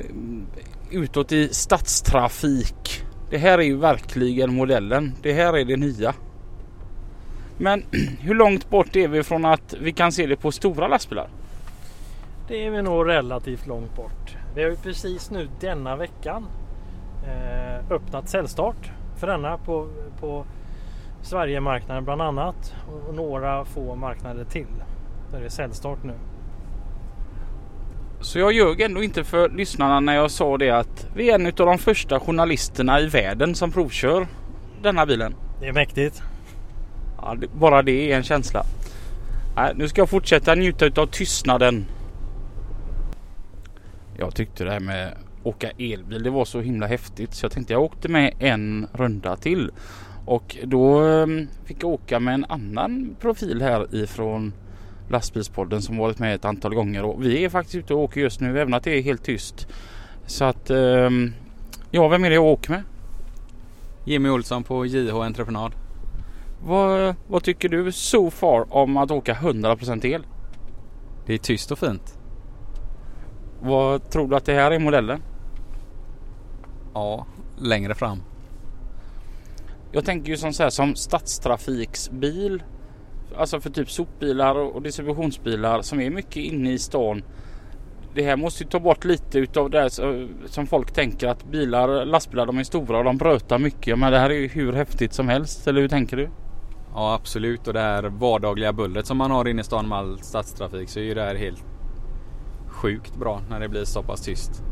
utåt 0.91 1.31
i 1.31 1.53
stadstrafik. 1.53 3.03
Det 3.29 3.37
här 3.37 3.57
är 3.57 3.63
ju 3.63 3.77
verkligen 3.77 4.53
modellen. 4.53 5.13
Det 5.21 5.33
här 5.33 5.57
är 5.57 5.65
det 5.65 5.77
nya. 5.77 6.13
Men 7.57 7.83
hur 8.19 8.35
långt 8.35 8.69
bort 8.69 8.95
är 8.95 9.07
vi 9.07 9.23
från 9.23 9.45
att 9.45 9.73
vi 9.79 9.91
kan 9.91 10.11
se 10.11 10.25
det 10.25 10.35
på 10.35 10.51
stora 10.51 10.87
lastbilar? 10.87 11.29
Det 12.47 12.65
är 12.65 12.71
vi 12.71 12.81
nog 12.81 13.07
relativt 13.07 13.67
långt 13.67 13.95
bort. 13.95 14.37
Vi 14.55 14.63
har 14.63 14.69
ju 14.69 14.77
precis 14.77 15.31
nu 15.31 15.49
denna 15.59 15.95
veckan 15.95 16.45
eh, 17.27 17.91
öppnat 17.91 18.29
säljstart 18.29 18.91
för 19.17 19.27
denna 19.27 19.57
på, 19.57 19.89
på 20.19 20.45
Sverigemarknaden 21.21 22.03
bland 22.03 22.21
annat 22.21 22.75
och 23.07 23.15
några 23.15 23.65
få 23.65 23.95
marknader 23.95 24.45
till. 24.45 24.67
Där 25.35 25.41
det 25.41 25.47
är 25.47 25.49
säljstart 25.49 26.03
nu. 26.03 26.13
Så 28.21 28.39
jag 28.39 28.53
ljög 28.53 28.81
ändå 28.81 29.03
inte 29.03 29.23
för 29.23 29.49
lyssnarna 29.49 29.99
när 29.99 30.15
jag 30.15 30.31
sa 30.31 30.57
det 30.57 30.69
att 30.69 31.07
vi 31.15 31.29
är 31.29 31.35
en 31.35 31.45
av 31.45 31.53
de 31.53 31.77
första 31.77 32.19
journalisterna 32.19 32.99
i 32.99 33.07
världen 33.07 33.55
som 33.55 33.71
provkör 33.71 34.27
denna 34.81 35.05
bilen. 35.05 35.35
Det 35.59 35.67
är 35.67 35.73
mäktigt. 35.73 36.21
Ja, 37.17 37.35
bara 37.59 37.81
det 37.81 38.11
är 38.11 38.17
en 38.17 38.23
känsla. 38.23 38.63
Nej, 39.55 39.73
nu 39.75 39.87
ska 39.87 40.01
jag 40.01 40.09
fortsätta 40.09 40.55
njuta 40.55 41.01
av 41.01 41.05
tystnaden. 41.05 41.85
Jag 44.17 44.35
tyckte 44.35 44.63
det 44.63 44.71
här 44.71 44.79
med 44.79 45.17
åka 45.43 45.69
elbil 45.69 46.23
det 46.23 46.29
var 46.29 46.45
så 46.45 46.61
himla 46.61 46.87
häftigt 46.87 47.33
så 47.33 47.45
jag 47.45 47.51
tänkte 47.51 47.73
jag 47.73 47.83
åkte 47.83 48.09
med 48.09 48.33
en 48.39 48.87
runda 48.93 49.35
till. 49.35 49.71
Och 50.25 50.57
då 50.63 50.99
ehm, 50.99 51.47
fick 51.65 51.83
jag 51.83 51.89
åka 51.89 52.19
med 52.19 52.33
en 52.33 52.45
annan 52.49 53.15
profil 53.19 53.61
här 53.61 53.95
ifrån 53.95 54.53
lastbilspodden 55.09 55.81
som 55.81 55.97
varit 55.97 56.19
med 56.19 56.35
ett 56.35 56.45
antal 56.45 56.75
gånger 56.75 57.03
och 57.05 57.23
vi 57.23 57.45
är 57.45 57.49
faktiskt 57.49 57.75
ute 57.75 57.93
och 57.93 57.99
åker 57.99 58.21
just 58.21 58.39
nu 58.39 58.59
även 58.59 58.73
att 58.73 58.83
det 58.83 58.97
är 58.97 59.01
helt 59.01 59.23
tyst. 59.23 59.67
Så 60.25 60.45
att 60.45 60.69
ehm, 60.69 61.33
ja, 61.91 62.07
vem 62.07 62.23
är 62.23 62.29
det 62.29 62.35
jag 62.35 62.45
åker 62.45 62.69
med? 62.69 62.83
Jimmy 64.05 64.29
Olsson 64.29 64.63
på 64.63 64.85
JH 64.85 65.15
Entreprenad. 65.15 65.71
Vad, 66.63 67.15
vad 67.27 67.43
tycker 67.43 67.69
du 67.69 67.91
so 67.91 68.31
far 68.31 68.73
om 68.73 68.97
att 68.97 69.11
åka 69.11 69.33
100% 69.33 70.05
el? 70.05 70.25
Det 71.25 71.33
är 71.33 71.37
tyst 71.37 71.71
och 71.71 71.79
fint. 71.79 72.17
Vad 73.61 74.09
tror 74.09 74.27
du 74.27 74.35
att 74.35 74.45
det 74.45 74.53
här 74.53 74.71
är 74.71 74.79
modellen? 74.79 75.21
Ja, 76.93 77.25
längre 77.57 77.95
fram. 77.95 78.21
Jag 79.91 80.05
tänker 80.05 80.29
ju 80.29 80.37
som 80.37 80.53
så 80.53 80.63
här 80.63 80.69
som 80.69 80.95
stadstrafiksbil. 80.95 82.63
Alltså 83.37 83.59
för 83.59 83.69
typ 83.69 83.91
sopbilar 83.91 84.55
och 84.55 84.81
distributionsbilar 84.81 85.81
som 85.81 86.01
är 86.01 86.09
mycket 86.09 86.35
inne 86.35 86.71
i 86.71 86.79
stan. 86.79 87.23
Det 88.15 88.23
här 88.23 88.37
måste 88.37 88.63
ju 88.63 88.69
ta 88.69 88.79
bort 88.79 89.05
lite 89.05 89.39
utav 89.39 89.69
det 89.69 89.79
här 89.79 89.89
som 90.47 90.67
folk 90.67 90.91
tänker 90.93 91.27
att 91.27 91.45
bilar, 91.51 92.05
lastbilar 92.05 92.45
de 92.45 92.57
är 92.57 92.63
stora 92.63 92.97
och 92.97 93.03
de 93.03 93.17
brötar 93.17 93.59
mycket. 93.59 93.99
Men 93.99 94.11
det 94.11 94.19
här 94.19 94.29
är 94.29 94.33
ju 94.33 94.47
hur 94.47 94.73
häftigt 94.73 95.13
som 95.13 95.29
helst. 95.29 95.67
Eller 95.67 95.81
hur 95.81 95.87
tänker 95.87 96.17
du? 96.17 96.29
Ja 96.93 97.13
absolut 97.13 97.67
och 97.67 97.73
det 97.73 97.79
här 97.79 98.03
vardagliga 98.03 98.73
bullret 98.73 99.05
som 99.05 99.17
man 99.17 99.31
har 99.31 99.47
inne 99.47 99.61
i 99.61 99.63
stan 99.63 99.87
med 99.87 99.97
all 99.97 100.19
stadstrafik 100.19 100.89
så 100.89 100.99
är 100.99 101.03
ju 101.03 101.13
det 101.13 101.21
här 101.21 101.35
helt 101.35 101.63
sjukt 102.67 103.17
bra 103.17 103.41
när 103.49 103.59
det 103.59 103.69
blir 103.69 103.85
så 103.85 104.03
pass 104.03 104.21
tyst. 104.21 104.63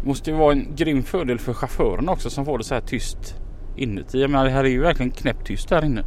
Det 0.00 0.06
måste 0.08 0.30
ju 0.30 0.36
vara 0.36 0.52
en 0.52 0.76
grym 0.76 1.02
fördel 1.02 1.38
för 1.38 1.52
chauffören 1.52 2.08
också 2.08 2.30
som 2.30 2.44
får 2.44 2.58
det 2.58 2.64
så 2.64 2.74
här 2.74 2.80
tyst 2.80 3.36
inuti. 3.76 4.20
Jag 4.20 4.30
menar 4.30 4.44
det 4.44 4.50
här 4.50 4.64
är 4.64 4.68
ju 4.68 4.80
verkligen 4.80 5.10
knäpptyst 5.10 5.68
där 5.68 5.84
inne. 5.84 6.04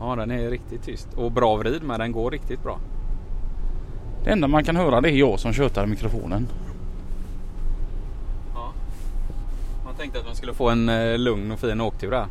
Ja 0.00 0.16
den 0.16 0.30
är 0.30 0.50
riktigt 0.50 0.82
tyst 0.82 1.08
och 1.16 1.32
bra 1.32 1.56
vrid 1.56 1.82
med 1.82 2.00
den 2.00 2.12
går 2.12 2.30
riktigt 2.30 2.62
bra. 2.62 2.78
Det 4.24 4.30
enda 4.30 4.48
man 4.48 4.64
kan 4.64 4.76
höra 4.76 5.00
det 5.00 5.10
är 5.10 5.16
jag 5.16 5.40
som 5.40 5.52
tjötar 5.52 5.84
i 5.84 5.86
mikrofonen. 5.86 6.46
Ja. 8.54 8.72
Man 9.84 9.94
tänkte 9.94 10.18
att 10.18 10.26
man 10.26 10.34
skulle 10.34 10.54
få 10.54 10.70
en 10.70 10.88
eh, 10.88 11.18
lugn 11.18 11.50
och 11.52 11.58
fin 11.58 11.80
åktur 11.80 12.10
där. 12.10 12.26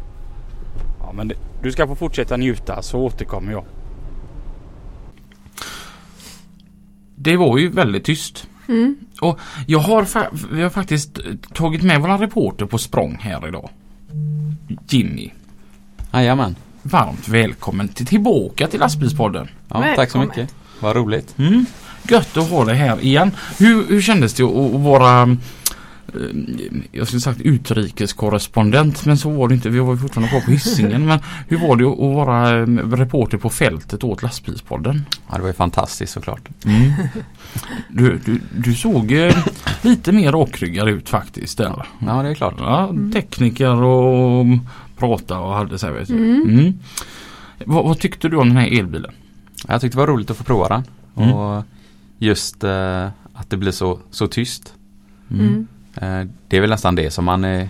Ja 1.00 1.12
men 1.14 1.28
det, 1.28 1.36
du 1.62 1.72
ska 1.72 1.88
få 1.88 1.96
fortsätta 1.96 2.38
njuta 2.38 2.82
så 2.82 3.00
återkommer 3.00 3.52
jag. 3.52 3.64
Det 7.16 7.38
var 7.38 7.58
ju 7.58 7.70
väldigt 7.70 8.06
tyst. 8.06 8.48
Mm. 8.68 8.96
Och 9.22 9.40
jag 9.68 9.80
har, 9.80 10.04
fa- 10.04 10.48
vi 10.52 10.62
har 10.62 10.70
faktiskt 10.70 11.20
tagit 11.54 11.84
med 11.84 12.02
våra 12.02 12.18
reporter 12.18 12.66
på 12.66 12.78
språng 12.78 13.18
här 13.22 13.48
idag. 13.48 13.70
Jimmy, 14.90 15.32
Jajamän. 16.14 16.56
Varmt 16.84 17.28
välkommen 17.28 17.88
till, 17.88 18.06
tillbaka 18.06 18.68
till 18.68 18.80
lastbilspodden. 18.80 19.48
Ja, 19.68 19.86
tack 19.96 20.12
så 20.12 20.18
mycket. 20.18 20.54
Vad 20.80 20.96
roligt. 20.96 21.38
Mm. 21.38 21.66
Gött 22.10 22.38
att 22.38 22.50
ha 22.50 22.66
dig 22.66 22.76
här 22.76 23.04
igen. 23.04 23.32
Hur, 23.58 23.88
hur 23.88 24.02
kändes 24.02 24.34
det 24.34 24.44
att, 24.44 24.76
att 24.76 24.82
vara 24.82 25.22
eh, 25.22 25.38
jag 26.92 27.08
skulle 27.08 27.20
sagt 27.20 27.42
utrikeskorrespondent 27.42 29.06
men 29.06 29.18
så 29.18 29.30
var 29.30 29.48
det 29.48 29.56
inte. 29.56 29.70
Vi 29.70 29.80
var 29.80 29.96
fortfarande 29.96 30.30
kvar 30.30 30.42
på 30.42 30.52
Hisingen. 30.52 31.06
men 31.06 31.20
hur 31.48 31.58
var 31.58 31.76
det 31.76 31.86
att 31.86 32.16
vara 32.16 32.60
eh, 32.60 32.68
reporter 32.98 33.38
på 33.38 33.50
fältet 33.50 34.04
åt 34.04 34.24
lastbilspodden? 34.24 35.06
Ja, 35.30 35.36
det 35.36 35.42
var 35.42 35.48
ju 35.50 35.54
fantastiskt 35.54 36.14
såklart. 36.14 36.50
Mm. 36.66 36.92
Du, 37.90 38.20
du, 38.26 38.42
du 38.58 38.76
såg 38.76 39.12
eh, 39.12 39.38
lite 39.82 40.12
mer 40.12 40.32
rakryggad 40.32 40.90
ut 40.90 41.10
faktiskt 41.10 41.58
där. 41.58 41.86
Ja, 42.00 42.24
det 42.24 42.30
är 42.30 42.36
klart. 42.36 42.56
Ja, 42.58 42.94
tekniker 43.14 43.84
och 43.84 44.46
prata 45.08 45.40
och 45.40 45.54
hade 45.54 45.78
så 45.80 45.86
här 45.88 45.94
vet. 45.94 46.10
Mm. 46.10 46.42
Mm. 46.50 46.74
Vad, 47.66 47.84
vad 47.86 48.00
tyckte 48.00 48.30
du 48.30 48.38
om 48.38 48.48
den 48.48 48.58
här 48.58 48.80
elbilen? 48.80 49.12
Jag 49.68 49.82
tyckte 49.82 49.98
det 49.98 50.00
var 50.00 50.08
roligt 50.08 50.30
att 50.32 50.38
få 50.38 50.44
prova 50.44 50.68
den. 50.70 50.84
Mm. 51.18 51.34
Och 51.36 51.64
just 52.18 52.64
eh, 52.64 53.08
att 53.34 53.50
det 53.50 53.58
blir 53.58 53.72
så, 53.72 54.00
så 54.12 54.28
tyst. 54.28 54.74
Mm. 55.32 55.68
Eh, 55.96 56.22
det 56.48 56.58
är 56.58 56.62
väl 56.62 56.70
nästan 56.70 56.96
det 56.96 57.12
som 57.12 57.26
man 57.26 57.44
eh, 57.46 57.68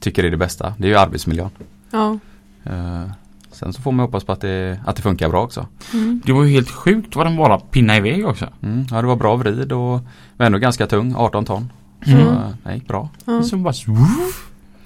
tycker 0.00 0.24
är 0.24 0.30
det 0.30 0.36
bästa. 0.36 0.74
Det 0.78 0.86
är 0.86 0.90
ju 0.90 0.96
arbetsmiljön. 0.98 1.50
Ja. 1.90 2.18
Eh, 2.64 3.04
sen 3.52 3.72
så 3.72 3.82
får 3.82 3.92
man 3.92 4.06
hoppas 4.06 4.24
på 4.24 4.32
att 4.32 4.40
det, 4.40 4.80
att 4.86 4.96
det 4.96 5.02
funkar 5.02 5.28
bra 5.28 5.42
också. 5.42 5.66
Mm. 5.94 6.20
Det 6.24 6.32
var 6.32 6.44
ju 6.44 6.50
helt 6.50 6.70
sjukt 6.70 7.16
vad 7.16 7.26
den 7.26 7.36
bara 7.36 7.58
pinna 7.60 7.96
iväg 7.96 8.26
också. 8.26 8.46
Mm, 8.62 8.86
ja, 8.90 9.00
det 9.00 9.06
var 9.08 9.16
bra 9.16 9.36
vrid 9.36 9.72
och 9.72 10.00
var 10.36 10.46
ändå 10.46 10.58
ganska 10.58 10.86
tung, 10.86 11.14
18 11.16 11.44
ton. 11.44 11.72
Så 12.04 12.10
Mm. 12.10 12.26
eh, 12.28 12.48
det 12.64 12.74
gick 12.74 12.88
bra. 12.88 13.08
Ja. 13.24 13.42
Så 13.42 13.56
bara, 13.56 13.74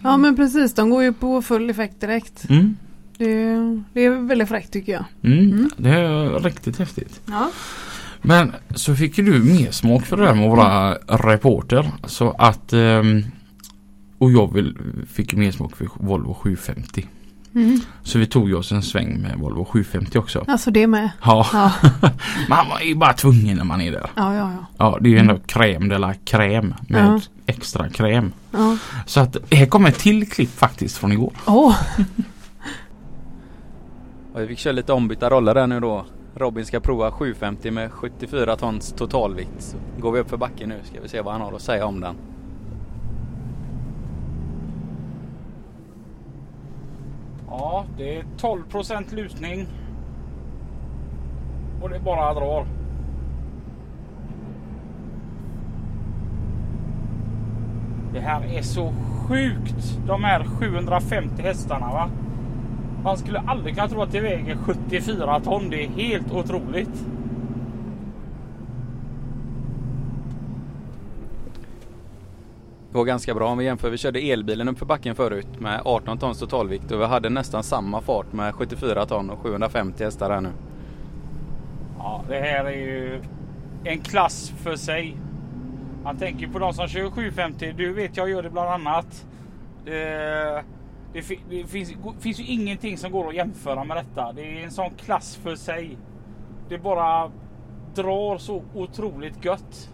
ja 0.02 0.16
men 0.16 0.36
precis, 0.36 0.74
de 0.74 0.90
går 0.90 1.02
ju 1.02 1.12
på 1.12 1.42
full 1.42 1.70
effekt 1.70 2.00
direkt. 2.00 2.50
mm. 2.50 2.76
Det, 3.16 3.82
det 3.92 4.04
är 4.04 4.10
väldigt 4.10 4.48
fräckt 4.48 4.72
tycker 4.72 4.92
jag. 4.92 5.04
Mm. 5.22 5.38
Mm. 5.38 5.70
Det 5.76 5.90
är 5.90 6.38
riktigt 6.40 6.78
häftigt. 6.78 7.20
Ja. 7.26 7.50
Men 8.22 8.52
så 8.74 8.94
fick 8.94 9.18
ju 9.18 9.24
du 9.24 9.38
mer 9.38 9.70
smak 9.70 10.06
för 10.06 10.16
det 10.16 10.24
där 10.24 10.34
med 10.34 10.50
att 10.50 10.56
vara 10.56 10.94
reporter. 11.32 11.90
Så 12.04 12.30
att 12.30 12.72
ehm, 12.72 13.22
och 14.18 14.32
jag 14.32 14.54
vill, 14.54 14.76
fick 15.12 15.34
mer 15.34 15.50
smak 15.50 15.76
för 15.76 15.88
Volvo 15.94 16.34
750. 16.34 17.06
Mm. 17.54 17.80
Så 18.02 18.18
vi 18.18 18.26
tog 18.26 18.48
ju 18.48 18.54
oss 18.54 18.72
en 18.72 18.82
sväng 18.82 19.20
med 19.22 19.38
Volvo 19.38 19.64
750 19.64 20.18
också. 20.18 20.44
Alltså 20.48 20.70
det 20.70 20.86
med. 20.86 21.10
Ja, 21.24 21.46
Ja, 21.52 21.72
man 22.48 22.66
är 22.80 22.84
ju 22.84 22.94
bara 22.94 23.12
tvungen 23.12 23.56
när 23.56 23.64
man 23.64 23.80
är 23.80 23.92
där. 23.92 24.10
ja, 24.16 24.34
ja. 24.34 24.52
ja. 24.52 24.66
Ja, 24.78 24.98
det 25.00 25.08
är 25.08 25.10
ju 25.10 25.18
ändå 25.18 25.38
kräm 25.46 25.88
de 25.88 25.98
la 25.98 26.14
kräm 26.24 26.74
med 26.88 27.04
Ja. 27.06 27.20
extra 27.46 27.88
kräm. 27.88 28.32
ja. 28.50 28.76
Så 29.06 29.20
att 29.20 29.36
här 29.50 29.66
kommer 29.66 29.88
ett 29.88 29.98
till 29.98 30.30
klipp 30.30 30.50
faktiskt 30.58 30.96
från 30.98 31.12
igår. 31.12 31.32
Och 31.44 31.72
vi 34.40 34.46
fick 34.46 34.58
köra 34.58 34.72
lite 34.72 34.92
ombytta 34.92 35.30
roller 35.30 35.54
där 35.54 35.66
nu 35.66 35.80
då. 35.80 36.04
Robin 36.36 36.66
ska 36.66 36.80
prova 36.80 37.10
750 37.10 37.70
med 37.70 37.92
74 37.92 38.56
tons 38.56 38.92
totalvikt. 38.92 39.50
Så 39.58 39.76
går 40.00 40.12
vi 40.12 40.20
upp 40.20 40.30
för 40.30 40.36
backen 40.36 40.68
nu 40.68 40.80
ska 40.84 41.00
vi 41.00 41.08
se 41.08 41.20
vad 41.20 41.32
han 41.32 41.42
har 41.42 41.52
att 41.52 41.62
säga 41.62 41.86
om 41.86 42.00
den. 42.00 42.14
Ja, 47.54 47.84
det 47.96 48.16
är 48.16 48.22
12% 48.22 49.14
lutning 49.14 49.66
Och 51.82 51.90
det 51.90 51.98
bara 51.98 52.34
drar. 52.34 52.66
Det 58.12 58.20
här 58.20 58.44
är 58.44 58.62
så 58.62 58.92
sjukt. 59.28 59.98
De 60.06 60.24
här 60.24 60.44
750 60.44 61.42
hästarna 61.42 61.86
va. 61.86 62.10
Man 63.04 63.16
skulle 63.16 63.38
aldrig 63.38 63.74
kunna 63.74 63.88
tro 63.88 64.02
att 64.02 64.12
det 64.12 64.20
väger 64.20 64.56
74 64.56 65.40
ton. 65.40 65.70
Det 65.70 65.84
är 65.84 65.88
helt 65.88 66.32
otroligt. 66.32 67.06
Går 72.92 73.04
ganska 73.04 73.34
bra 73.34 73.48
om 73.48 73.58
vi 73.58 73.64
jämför. 73.64 73.90
Vi 73.90 73.98
körde 73.98 74.20
elbilen 74.20 74.68
uppför 74.68 74.86
backen 74.86 75.14
förut 75.14 75.60
med 75.60 75.82
18 75.84 76.18
tons 76.18 76.38
totalvikt 76.38 76.92
och 76.92 77.00
vi 77.00 77.04
hade 77.04 77.28
nästan 77.28 77.62
samma 77.62 78.00
fart 78.00 78.32
med 78.32 78.54
74 78.54 79.06
ton 79.06 79.30
och 79.30 79.38
750 79.38 80.04
hästar 80.04 80.30
här 80.30 80.40
nu. 80.40 80.50
Ja, 81.98 82.24
det 82.28 82.40
här 82.40 82.64
är 82.64 82.70
ju 82.70 83.22
en 83.84 84.00
klass 84.00 84.52
för 84.62 84.76
sig. 84.76 85.16
Man 86.04 86.16
tänker 86.16 86.48
på 86.48 86.58
de 86.58 86.72
som 86.72 86.88
kör 86.88 87.10
750. 87.10 87.74
Du 87.76 87.92
vet, 87.92 88.16
jag 88.16 88.30
gör 88.30 88.42
det 88.42 88.50
bland 88.50 88.70
annat. 88.70 89.26
Eh, 89.86 89.92
det, 91.12 91.20
det, 91.28 91.38
det 91.50 91.66
finns, 91.66 91.92
finns 92.20 92.40
ju 92.40 92.44
ingenting 92.44 92.98
som 92.98 93.12
går 93.12 93.28
att 93.28 93.34
jämföra 93.34 93.84
med 93.84 93.96
detta. 93.96 94.32
Det 94.32 94.42
är 94.42 94.64
en 94.64 94.70
sån 94.70 94.90
klass 94.90 95.36
för 95.36 95.56
sig. 95.56 95.96
Det 96.68 96.78
bara 96.78 97.30
drar 97.94 98.38
så 98.38 98.62
otroligt 98.74 99.44
gött. 99.44 99.91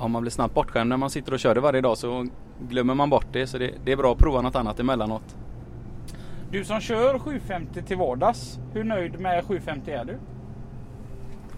Ja, 0.00 0.08
man 0.08 0.22
blir 0.22 0.30
snabbt 0.30 0.54
bortskämd 0.54 0.88
när 0.88 0.96
man 0.96 1.10
sitter 1.10 1.32
och 1.32 1.38
kör 1.38 1.54
det 1.54 1.60
varje 1.60 1.80
dag 1.80 1.98
så 1.98 2.26
glömmer 2.68 2.94
man 2.94 3.10
bort 3.10 3.26
det. 3.32 3.46
Så 3.46 3.58
det, 3.58 3.70
det 3.84 3.92
är 3.92 3.96
bra 3.96 4.12
att 4.12 4.18
prova 4.18 4.42
något 4.42 4.56
annat 4.56 4.80
emellanåt. 4.80 5.36
Du 6.50 6.64
som 6.64 6.80
kör 6.80 7.18
750 7.18 7.82
till 7.82 7.96
vardags. 7.96 8.58
Hur 8.72 8.84
nöjd 8.84 9.20
med 9.20 9.44
750 9.44 9.90
är 9.90 10.04
du? 10.04 10.18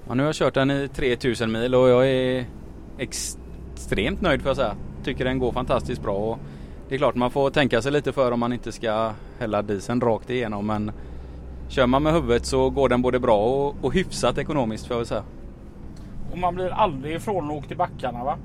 Ja, 0.08 0.14
nu 0.14 0.22
har 0.22 0.28
jag 0.28 0.34
kört 0.34 0.54
den 0.54 0.70
i 0.70 0.88
3000 0.88 1.52
mil 1.52 1.74
och 1.74 1.88
jag 1.88 2.08
är 2.08 2.46
extremt 2.98 4.20
nöjd 4.20 4.42
får 4.42 4.48
jag 4.48 4.56
säga. 4.56 4.76
Tycker 5.04 5.24
den 5.24 5.38
går 5.38 5.52
fantastiskt 5.52 6.02
bra. 6.02 6.14
Och 6.14 6.38
det 6.88 6.94
är 6.94 6.98
klart 6.98 7.14
man 7.14 7.30
får 7.30 7.50
tänka 7.50 7.82
sig 7.82 7.92
lite 7.92 8.12
för 8.12 8.32
om 8.32 8.40
man 8.40 8.52
inte 8.52 8.72
ska 8.72 9.12
hälla 9.38 9.62
dieseln 9.62 10.00
rakt 10.00 10.30
igenom 10.30 10.66
men 10.66 10.92
kör 11.68 11.86
man 11.86 12.02
med 12.02 12.12
huvudet 12.12 12.46
så 12.46 12.70
går 12.70 12.88
den 12.88 13.02
både 13.02 13.20
bra 13.20 13.38
och, 13.38 13.74
och 13.82 13.94
hyfsat 13.94 14.38
ekonomiskt 14.38 14.86
får 14.86 14.94
jag 14.94 14.98
väl 14.98 15.06
säga. 15.06 15.24
Och 16.32 16.38
man 16.38 16.54
blir 16.54 16.70
aldrig 16.70 17.16
ifrånåkt 17.16 17.70
i 17.70 17.74
backarna 17.74 18.24
va? 18.24 18.38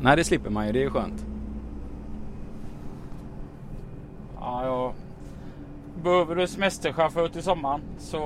Nej 0.00 0.16
det 0.16 0.24
slipper 0.24 0.50
man 0.50 0.66
ju, 0.66 0.72
det 0.72 0.82
är 0.82 0.90
skönt. 0.90 1.26
Ja, 4.40 4.64
jag... 4.64 4.92
Behöver 6.02 6.34
du 6.34 6.46
semesterchaufför 6.46 7.28
till 7.28 7.42
sommaren 7.42 7.80
så 7.98 8.18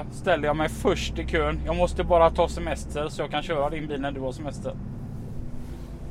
eh, 0.00 0.12
ställer 0.12 0.44
jag 0.44 0.56
mig 0.56 0.68
först 0.68 1.18
i 1.18 1.24
kön. 1.26 1.60
Jag 1.66 1.76
måste 1.76 2.04
bara 2.04 2.30
ta 2.30 2.48
semester 2.48 3.08
så 3.08 3.22
jag 3.22 3.30
kan 3.30 3.42
köra 3.42 3.70
din 3.70 3.86
bil 3.86 4.00
när 4.00 4.12
du 4.12 4.20
har 4.20 4.32
semester. 4.32 4.72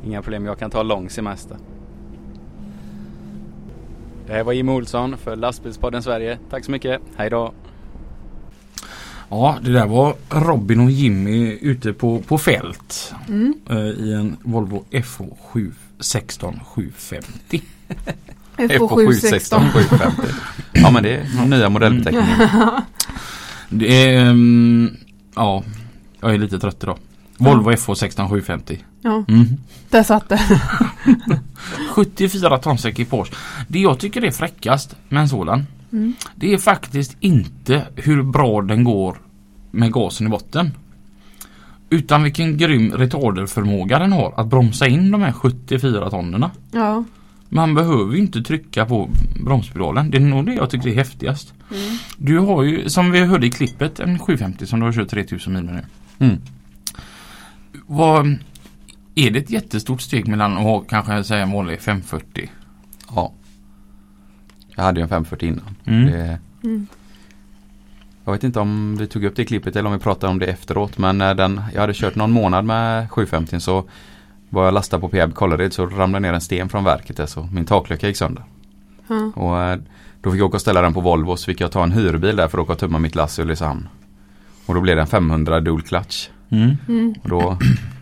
Inga 0.06 0.22
problem, 0.22 0.46
jag 0.46 0.60
kan 0.60 0.72
ta 0.72 0.84
lång 0.84 1.10
semester. 1.10 1.58
Det 4.28 4.34
här 4.34 4.44
var 4.44 4.54
Jimmy 4.54 4.72
Olsson 4.72 5.18
för 5.18 5.36
Lastbilspodden 5.36 6.04
Sverige. 6.04 6.38
Tack 6.50 6.66
så 6.66 6.72
mycket, 6.72 7.02
hej 7.16 7.30
då! 7.30 7.54
Ja, 9.32 9.58
det 9.62 9.72
där 9.72 9.86
var 9.88 10.16
Robin 10.30 10.80
och 10.80 10.92
Jimmy 10.92 11.58
ute 11.62 11.94
på, 11.94 12.22
på 12.22 12.38
fält 12.38 13.14
Mm. 13.28 13.54
eh, 13.70 13.78
i 13.78 14.14
en 14.14 14.38
Volvo 14.44 14.84
FH7 14.92 15.72
16 16.00 16.60
750. 16.66 17.62
FH716. 18.58 19.70
750. 19.74 20.22
Ja 20.74 20.92
men 20.92 21.04
det 21.04 21.16
är 21.16 21.46
nya 21.46 21.70
modellbeteckningen. 21.70 22.50
Det 23.70 24.06
är, 24.16 24.22
mm, 24.22 24.98
ja, 25.36 25.64
jag 26.22 26.34
är 26.34 26.38
lite 26.38 26.60
trött 26.60 26.84
idag. 26.84 26.98
Volvo 27.38 27.72
FH 27.78 27.94
16 27.96 28.30
750. 28.30 28.78
Ja, 29.02 29.24
Mm. 29.28 29.46
där 29.90 30.04
satt 30.04 30.30
det. 30.30 30.42
74 31.96 32.58
tons 32.58 32.86
ekipage. 32.86 33.32
Det 33.68 33.80
jag 33.80 34.00
tycker 34.00 34.24
är 34.26 34.32
fräckast 34.32 34.96
med 35.10 35.22
en 35.22 35.30
sådan. 35.30 35.68
Mm. 35.92 36.14
Det 36.36 36.54
är 36.54 36.58
faktiskt 36.58 37.18
inte 37.20 37.88
hur 37.96 38.24
bra 38.24 38.62
den 38.62 38.84
går 38.84 39.18
med 39.72 39.94
gasen 39.94 40.28
i 40.28 40.30
botten. 40.30 40.72
Utan 41.90 42.24
vilken 42.24 42.58
grym 42.58 42.92
retarderförmåga 42.92 44.00
den 44.00 44.12
har 44.12 44.34
att 44.38 44.48
bromsa 44.48 44.88
in 44.88 45.12
de 45.12 45.22
här 45.22 45.32
74 45.32 46.10
tonnerna. 46.10 46.52
Ja. 46.72 47.04
Man 47.50 47.76
behöver 47.76 48.14
ju 48.14 48.20
inte 48.20 48.42
trycka 48.42 48.86
på 48.86 49.10
bromspedalen. 49.46 50.12
Det 50.12 50.18
är 50.18 50.22
nog 50.22 50.46
det 50.46 50.54
jag 50.54 50.70
tycker 50.70 50.90
är 50.90 50.96
häftigast. 50.96 51.54
Mm. 51.72 51.98
Du 52.18 52.40
har 52.40 52.64
ju 52.64 52.90
som 52.90 53.12
vi 53.12 53.20
hörde 53.26 53.48
i 53.48 53.52
klippet 53.52 54.00
en 54.00 54.20
750 54.20 54.66
som 54.66 54.80
du 54.80 54.86
har 54.86 54.94
kört 54.94 55.10
3000 55.10 55.54
mil 55.54 55.64
med 55.64 55.74
nu. 55.74 55.86
Mm. 56.26 56.42
Vad, 57.88 58.38
är 59.16 59.32
det 59.32 59.40
ett 59.40 59.50
jättestort 59.50 60.02
steg 60.02 60.28
mellan 60.28 60.58
att 60.58 60.64
ha 60.64 60.80
kanske 60.80 61.24
säga 61.24 61.42
en 61.44 61.52
vanlig 61.52 61.82
540? 61.82 62.50
Ja. 63.16 63.34
Jag 64.76 64.84
hade 64.84 65.00
ju 65.00 65.04
en 65.04 65.10
540 65.10 65.48
innan. 65.48 65.76
Mm. 65.86 66.12
Det, 66.12 66.40
Mm. 66.64 66.88
jag 68.26 68.32
vet 68.32 68.44
inte 68.44 68.60
om 68.60 68.98
vi 69.00 69.08
tog 69.08 69.24
upp 69.24 69.36
det 69.36 69.42
i 69.42 69.46
klippet 69.46 69.76
eller 69.76 69.88
om 69.88 69.94
vi 69.94 70.00
pratade 70.00 70.32
om 70.32 70.40
det 70.40 70.46
efteråt. 70.46 70.98
Men 70.98 71.18
när 71.18 71.36
den, 71.36 71.62
jag 71.74 71.82
hade 71.82 71.94
kört 71.94 72.16
någon 72.16 72.32
månad 72.32 72.66
med 72.66 73.12
750 73.12 73.60
så 73.60 73.84
var 74.50 74.66
jag 74.66 74.74
lastad 74.74 75.00
på 75.00 75.10
Peab 75.10 75.34
Kållered 75.34 75.74
så 75.74 75.86
ramlade 75.86 76.20
ner 76.28 76.34
en 76.34 76.42
sten 76.42 76.70
från 76.70 76.84
verket 76.84 77.18
där 77.18 77.26
så 77.26 77.50
min 77.54 77.66
taklucka 77.66 78.08
gick 78.08 78.18
sönder. 78.18 78.44
Ja. 79.08 79.32
Och 79.36 79.62
eh, 79.62 79.80
då 80.22 80.32
fick 80.32 80.40
jag 80.40 80.46
åka 80.48 80.58
och 80.58 80.62
ställa 80.62 80.82
den 80.82 80.94
på 80.94 81.02
Volvo 81.02 81.36
så 81.38 81.46
fick 81.46 81.62
jag 81.62 81.72
ta 81.72 81.84
en 81.84 81.92
hyrbil 81.92 82.36
där 82.36 82.48
för 82.48 82.58
att 82.58 82.64
åka 82.64 82.74
och 82.74 82.80
tömma 82.80 83.00
mitt 83.00 83.16
lass 83.16 83.40
i 83.40 83.42
Ulricehamn. 83.42 83.88
Och 84.66 84.76
då 84.76 84.82
blev 84.82 84.96
det 84.96 85.02
en 85.02 85.08
500 85.08 85.60
dual 85.60 85.82
clutch. 85.82 86.30
Mm. 86.50 86.78
Mm. 86.88 87.16
Och 87.24 87.30
då, 87.30 87.58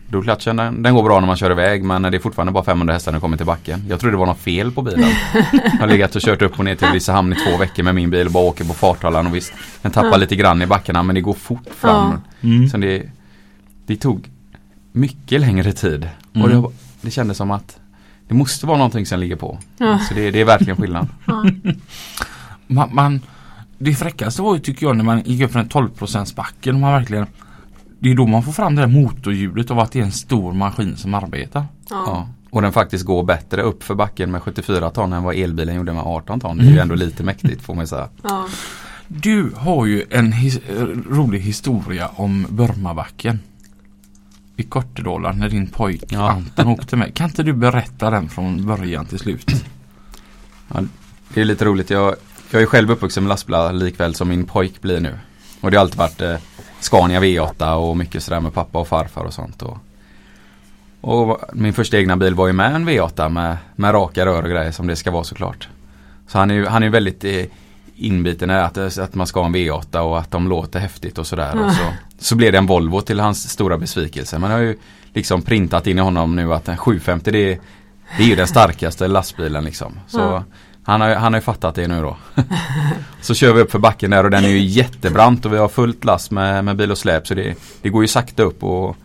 dual 0.10 0.24
clutchen 0.24 0.56
den, 0.56 0.84
den 0.84 0.96
går 0.96 1.04
bra 1.04 1.20
när 1.20 1.28
man 1.28 1.38
kör 1.38 1.52
iväg 1.52 1.84
men 1.84 2.02
det 2.02 2.18
är 2.18 2.20
fortfarande 2.20 2.52
bara 2.54 2.64
500 2.64 2.94
hästar 2.94 3.12
när 3.12 3.18
det 3.20 3.22
kommer 3.22 3.38
till 3.38 3.46
backen. 3.46 3.86
Jag 3.90 4.00
trodde 4.00 4.14
det 4.14 4.20
var 4.20 4.26
något 4.26 4.40
fel 4.40 4.72
på 4.72 4.82
bilen. 4.82 5.10
Jag 5.52 5.80
har 5.80 5.88
legat 5.88 6.16
och 6.16 6.22
kört 6.22 6.42
upp 6.42 6.60
och 6.60 6.66
ner 6.66 6.76
till 6.76 6.88
Ulricehamn 6.88 7.34
i 7.34 7.36
två 7.36 7.58
veckor 7.58 7.84
med 7.84 7.96
min 7.96 8.10
bil 8.10 8.26
och 8.26 8.32
bara 8.34 8.44
åker 8.44 8.66
på 8.66 8.74
farthållaren 8.74 9.28
och 9.28 9.36
visst 9.36 9.54
den 9.82 9.92
tappar 9.92 10.10
Ja. 10.10 10.18
lite 10.18 10.36
grann 10.36 10.62
i 10.62 10.66
backarna 10.68 11.04
men 11.04 11.16
det 11.16 11.22
går 11.22 11.34
fort 11.34 11.68
fram. 11.78 12.22
Mm. 12.42 12.70
Så 12.70 12.78
det, 12.78 13.04
det 13.86 13.96
tog 13.96 14.30
mycket 14.92 15.42
längre 15.42 15.72
tid. 15.72 16.10
Mm. 16.34 16.44
Och 16.44 16.50
det, 16.72 16.78
det 17.02 17.12
kändes 17.12 17.38
som 17.38 17.52
att 17.52 17.80
det 18.28 18.34
måste 18.34 18.66
vara 18.66 18.78
någonting 18.78 19.06
som 19.06 19.20
ligger 19.20 19.36
på. 19.36 19.60
Ja. 19.78 20.00
Så 20.00 20.14
det, 20.14 20.32
det 20.32 20.42
är 20.42 20.46
verkligen 20.46 20.76
skillnad. 20.78 21.08
Ja. 21.26 21.46
Man, 22.68 22.90
man, 22.96 23.22
det 23.78 23.96
fräckaste 23.96 24.42
var 24.42 24.54
ju 24.54 24.60
tycker 24.60 24.86
jag 24.86 24.98
när 24.98 25.04
man 25.04 25.22
gick 25.26 25.42
upp 25.42 25.52
för 25.52 25.60
en 25.60 25.70
12% 25.70 26.36
backen 26.36 26.76
och 26.76 26.82
man 26.82 26.94
verkligen 26.94 27.26
Det 28.00 28.12
är 28.12 28.16
då 28.16 28.28
man 28.28 28.44
får 28.44 28.52
fram 28.52 28.76
det 28.76 28.82
där 28.82 28.88
motorljudet 28.88 29.72
av 29.72 29.80
att 29.80 29.92
det 29.92 30.00
är 30.00 30.04
en 30.04 30.12
stor 30.12 30.54
maskin 30.54 30.98
som 30.98 31.14
arbetar. 31.14 31.66
Ja. 31.90 32.04
Ja. 32.06 32.28
Och 32.50 32.62
den 32.62 32.72
faktiskt 32.74 33.06
går 33.06 33.24
bättre 33.24 33.62
upp 33.62 33.84
för 33.84 33.96
backen 33.96 34.32
med 34.32 34.42
74 34.42 34.90
ton 34.90 35.14
än 35.14 35.24
vad 35.24 35.36
elbilen 35.36 35.76
gjorde 35.76 35.94
med 35.94 36.04
18 36.04 36.40
ton. 36.40 36.58
Det 36.58 36.64
är 36.64 36.72
ju 36.72 36.80
ändå 36.80 36.96
lite 36.96 37.24
mäktigt 37.24 37.62
får 37.62 37.76
man 37.76 37.84
ju 37.84 37.88
säga. 37.88 38.10
Ja. 38.24 38.48
Du 39.08 39.52
har 39.56 39.86
ju 39.86 40.06
en 40.10 40.32
his 40.32 40.60
rolig 41.10 41.40
historia 41.40 42.10
om 42.16 42.46
Burmabacken. 42.50 43.40
I 44.56 44.64
Kortedala 44.64 45.32
när 45.32 45.50
din 45.50 45.68
pojk 45.68 46.04
Ja. 46.10 46.32
Anton 46.32 46.68
åkte 46.68 46.96
med. 46.96 47.14
Kan 47.14 47.30
inte 47.30 47.44
du 47.44 47.54
berätta 47.54 48.10
den 48.10 48.30
från 48.30 48.66
början 48.66 49.06
till 49.06 49.20
slut? 49.20 49.66
Det 51.34 51.42
är 51.42 51.46
lite 51.46 51.66
roligt. 51.66 51.90
Jag, 51.90 52.16
jag 52.52 52.62
är 52.62 52.66
själv 52.66 52.92
uppvuxen 52.92 53.24
med 53.24 53.30
lastbilar 53.30 53.74
likväl 53.74 54.16
som 54.16 54.30
min 54.30 54.46
pojk 54.46 54.82
blir 54.82 55.00
nu. 55.00 55.18
Och 55.62 55.72
det 55.72 55.78
har 55.78 55.82
alltid 55.82 55.98
varit 55.98 56.22
eh, 56.22 56.36
Scania 56.80 57.20
V8 57.20 57.74
och 57.74 57.98
mycket 57.98 58.24
sådär 58.24 58.40
med 58.40 58.54
pappa 58.54 58.80
och 58.80 58.88
farfar 58.88 59.24
och 59.24 59.34
sånt. 59.34 59.62
Och, 59.62 59.78
och 61.02 61.40
min 61.54 61.74
första 61.74 61.98
egna 61.98 62.18
bil 62.18 62.36
var 62.36 62.48
ju 62.48 62.54
med 62.54 62.76
en 62.76 62.90
V8 62.90 63.30
med, 63.30 63.58
med 63.76 63.94
raka 63.94 64.26
rör 64.26 64.44
och 64.44 64.50
grejer 64.50 64.72
som 64.72 64.88
det 64.88 64.96
ska 64.96 65.12
vara 65.12 65.24
såklart. 65.24 65.68
Så 66.28 66.38
han 66.38 66.52
är 66.52 66.56
ju 66.56 66.66
han 66.66 66.84
är 66.84 66.90
väldigt 66.90 67.24
eh, 67.24 67.46
inbiten 67.96 68.50
i 68.50 68.54
att, 68.54 68.78
att 68.78 69.16
man 69.16 69.28
ska 69.28 69.40
ha 69.40 69.48
en 69.48 69.56
V8 69.56 69.98
och 69.98 70.20
att 70.20 70.32
de 70.32 70.48
låter 70.48 70.80
häftigt 70.80 71.18
och 71.18 71.28
sådär. 71.28 71.66
Och 71.66 71.72
så, 71.72 71.84
så 72.20 72.36
blev 72.36 72.52
det 72.52 72.58
en 72.58 72.66
Volvo 72.66 73.02
till 73.02 73.20
hans 73.20 73.50
stora 73.50 73.78
besvikelse. 73.78 74.40
Men 74.40 74.52
jag 74.52 74.58
har 74.58 74.64
ju 74.64 74.78
liksom 75.14 75.42
printat 75.42 75.88
in 75.88 75.98
i 75.98 76.02
honom 76.02 76.36
nu 76.36 76.54
att 76.54 76.68
en 76.68 76.78
750 76.78 77.32
det 77.32 77.52
är, 77.52 77.60
det 78.18 78.24
är 78.24 78.28
ju 78.28 78.36
den 78.36 78.48
starkaste 78.48 79.08
lastbilen 79.08 79.64
liksom. 79.64 80.00
Så 80.08 80.20
Ja. 80.20 80.44
Han, 80.90 81.02
har, 81.02 81.16
han 81.16 81.34
har 81.34 81.38
ju 81.40 81.44
fattat 81.44 81.76
det 81.76 81.88
nu 81.88 82.02
då. 82.02 82.18
så 83.22 83.34
kör 83.34 83.54
vi 83.54 83.62
upp 83.62 83.72
för 83.72 83.80
backen 83.80 84.12
där 84.12 84.24
och 84.24 84.32
den 84.32 84.44
är 84.46 84.50
ju 84.50 84.60
jättebrant 84.60 85.46
och 85.46 85.54
vi 85.54 85.58
har 85.58 85.68
fullt 85.68 86.06
last 86.06 86.32
med, 86.32 86.66
med 86.66 86.76
bil 86.76 86.92
och 86.92 86.98
släp 86.98 87.28
så 87.28 87.34
det, 87.34 87.56
det 87.82 87.90
går 87.90 88.04
ju 88.04 88.08
sakta 88.08 88.44
upp 88.44 88.64
och, 88.64 88.96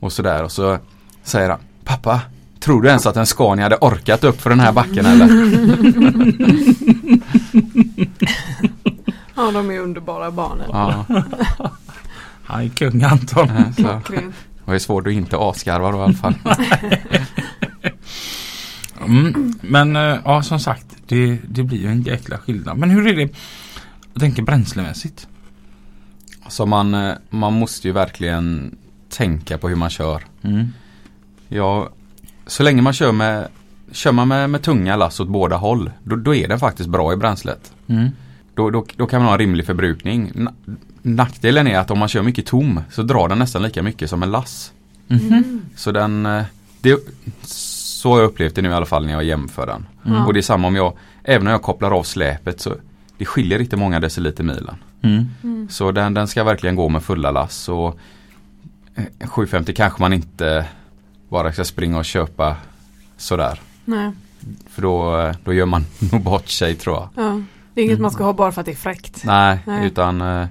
och 0.00 0.12
sådär. 0.12 0.42
Och 0.42 0.52
så 0.52 0.78
säger 1.22 1.50
han 1.50 1.58
Pappa, 1.84 2.20
tror 2.60 2.82
du 2.82 2.88
ens 2.88 3.06
att 3.06 3.16
en 3.16 3.26
Scania 3.26 3.64
hade 3.64 3.76
orkat 3.76 4.24
upp 4.24 4.40
för 4.40 4.50
den 4.50 4.60
här 4.60 4.72
backen 4.72 5.06
eller? 5.06 5.26
ja, 9.36 9.50
de 9.52 9.70
är 9.70 9.78
underbara 9.78 10.30
barnen. 10.30 10.66
Ja, 10.72 11.04
Han 12.44 12.62
är 12.62 12.68
kung 12.68 13.02
Anton. 13.02 13.48
så 13.76 13.82
Klockrent. 13.82 14.34
det 14.66 14.72
ju 14.72 14.80
svårt 14.80 15.06
att 15.06 15.12
inte 15.12 15.36
asgarva 15.38 15.90
då 15.92 15.98
i 15.98 16.00
alla 16.02 16.12
fall. 16.12 16.34
Mm, 19.04 19.52
men 19.60 19.96
eh, 19.96 20.16
ja 20.24 20.42
som 20.42 20.60
sagt 20.60 20.86
det, 21.06 21.38
det 21.48 21.62
blir 21.62 21.78
ju 21.78 21.88
en 21.88 22.02
jäkla 22.02 22.38
skillnad. 22.38 22.78
Men 22.78 22.90
hur 22.90 23.06
är 23.06 23.16
det? 23.16 23.32
Jag 24.12 24.20
tänker 24.20 24.42
bränslemässigt. 24.42 25.28
Så 26.48 26.66
man, 26.66 26.94
eh, 26.94 27.14
man 27.30 27.52
måste 27.52 27.88
ju 27.88 27.92
verkligen 27.94 28.76
tänka 29.08 29.58
på 29.58 29.68
hur 29.68 29.76
man 29.76 29.90
kör. 29.90 30.22
Mm. 30.42 30.68
Ja, 31.48 31.88
så 32.46 32.62
länge 32.62 32.82
man 32.82 32.92
kör 32.92 33.12
med 33.12 33.48
Kör 33.92 34.12
man 34.12 34.28
med, 34.28 34.50
med 34.50 34.62
tunga 34.62 34.96
lass 34.96 35.20
åt 35.20 35.28
båda 35.28 35.56
håll 35.56 35.90
då, 36.02 36.16
då 36.16 36.34
är 36.34 36.48
den 36.48 36.58
faktiskt 36.58 36.88
bra 36.88 37.12
i 37.12 37.16
bränslet. 37.16 37.72
Mm. 37.86 38.08
Då, 38.54 38.70
då, 38.70 38.86
då 38.96 39.06
kan 39.06 39.20
man 39.20 39.26
ha 39.26 39.32
en 39.34 39.38
rimlig 39.38 39.66
förbrukning. 39.66 40.32
Na- 40.34 40.76
Nackdelen 41.02 41.66
är 41.66 41.78
att 41.78 41.90
om 41.90 41.98
man 41.98 42.08
kör 42.08 42.22
mycket 42.22 42.46
tom 42.46 42.80
så 42.90 43.02
drar 43.02 43.28
den 43.28 43.38
nästan 43.38 43.62
lika 43.62 43.82
mycket 43.82 44.10
som 44.10 44.22
en 44.22 44.30
lass. 44.30 44.72
Mhm. 45.06 45.62
Så 45.76 45.92
den 45.92 46.26
eh, 46.26 46.42
det, 46.80 46.98
Så 48.04 48.12
har 48.12 48.18
jag 48.18 48.26
upplevt 48.26 48.54
det 48.54 48.62
nu 48.62 48.68
i 48.68 48.72
alla 48.72 48.86
fall 48.86 49.06
när 49.06 49.12
jag 49.12 49.24
jämför 49.24 49.66
den. 49.66 49.86
Ja. 50.02 50.26
Och 50.26 50.32
det 50.32 50.40
är 50.40 50.42
samma 50.42 50.68
om 50.68 50.76
jag 50.76 50.92
Även 51.22 51.44
när 51.44 51.50
jag 51.50 51.62
kopplar 51.62 51.90
av 51.90 52.02
släpet 52.02 52.60
så 52.60 52.74
Det 53.18 53.24
skiljer 53.24 53.58
inte 53.60 53.76
många 53.76 54.00
deciliter 54.00 54.44
milen. 54.44 54.76
Mm. 55.02 55.24
Mm. 55.42 55.68
Så 55.70 55.92
den, 55.92 56.14
den 56.14 56.28
ska 56.28 56.44
verkligen 56.44 56.76
gå 56.76 56.88
med 56.88 57.02
fulla 57.02 57.30
lass 57.30 57.68
och 57.68 57.98
eh, 58.94 59.28
750 59.28 59.74
kanske 59.74 60.02
man 60.02 60.12
inte 60.12 60.66
bara 61.28 61.52
ska 61.52 61.64
springa 61.64 61.98
och 61.98 62.04
köpa 62.04 62.56
sådär. 63.16 63.60
Nej. 63.84 64.10
För 64.70 64.82
då, 64.82 65.20
eh, 65.20 65.34
då 65.44 65.52
gör 65.52 65.66
man 65.66 65.84
nog 66.12 66.22
bort 66.22 66.48
sig 66.48 66.74
tror 66.74 66.96
jag. 66.96 67.08
Ja. 67.24 67.40
Det 67.74 67.80
är 67.80 67.84
inget 67.84 68.00
man 68.00 68.10
ska 68.10 68.24
ha 68.24 68.32
bara 68.32 68.52
för 68.52 68.60
att 68.60 68.66
det 68.66 68.72
är 68.72 68.76
fräckt. 68.76 69.24
Nej, 69.24 69.58
Nej. 69.66 69.86
utan 69.86 70.20
eh, 70.20 70.46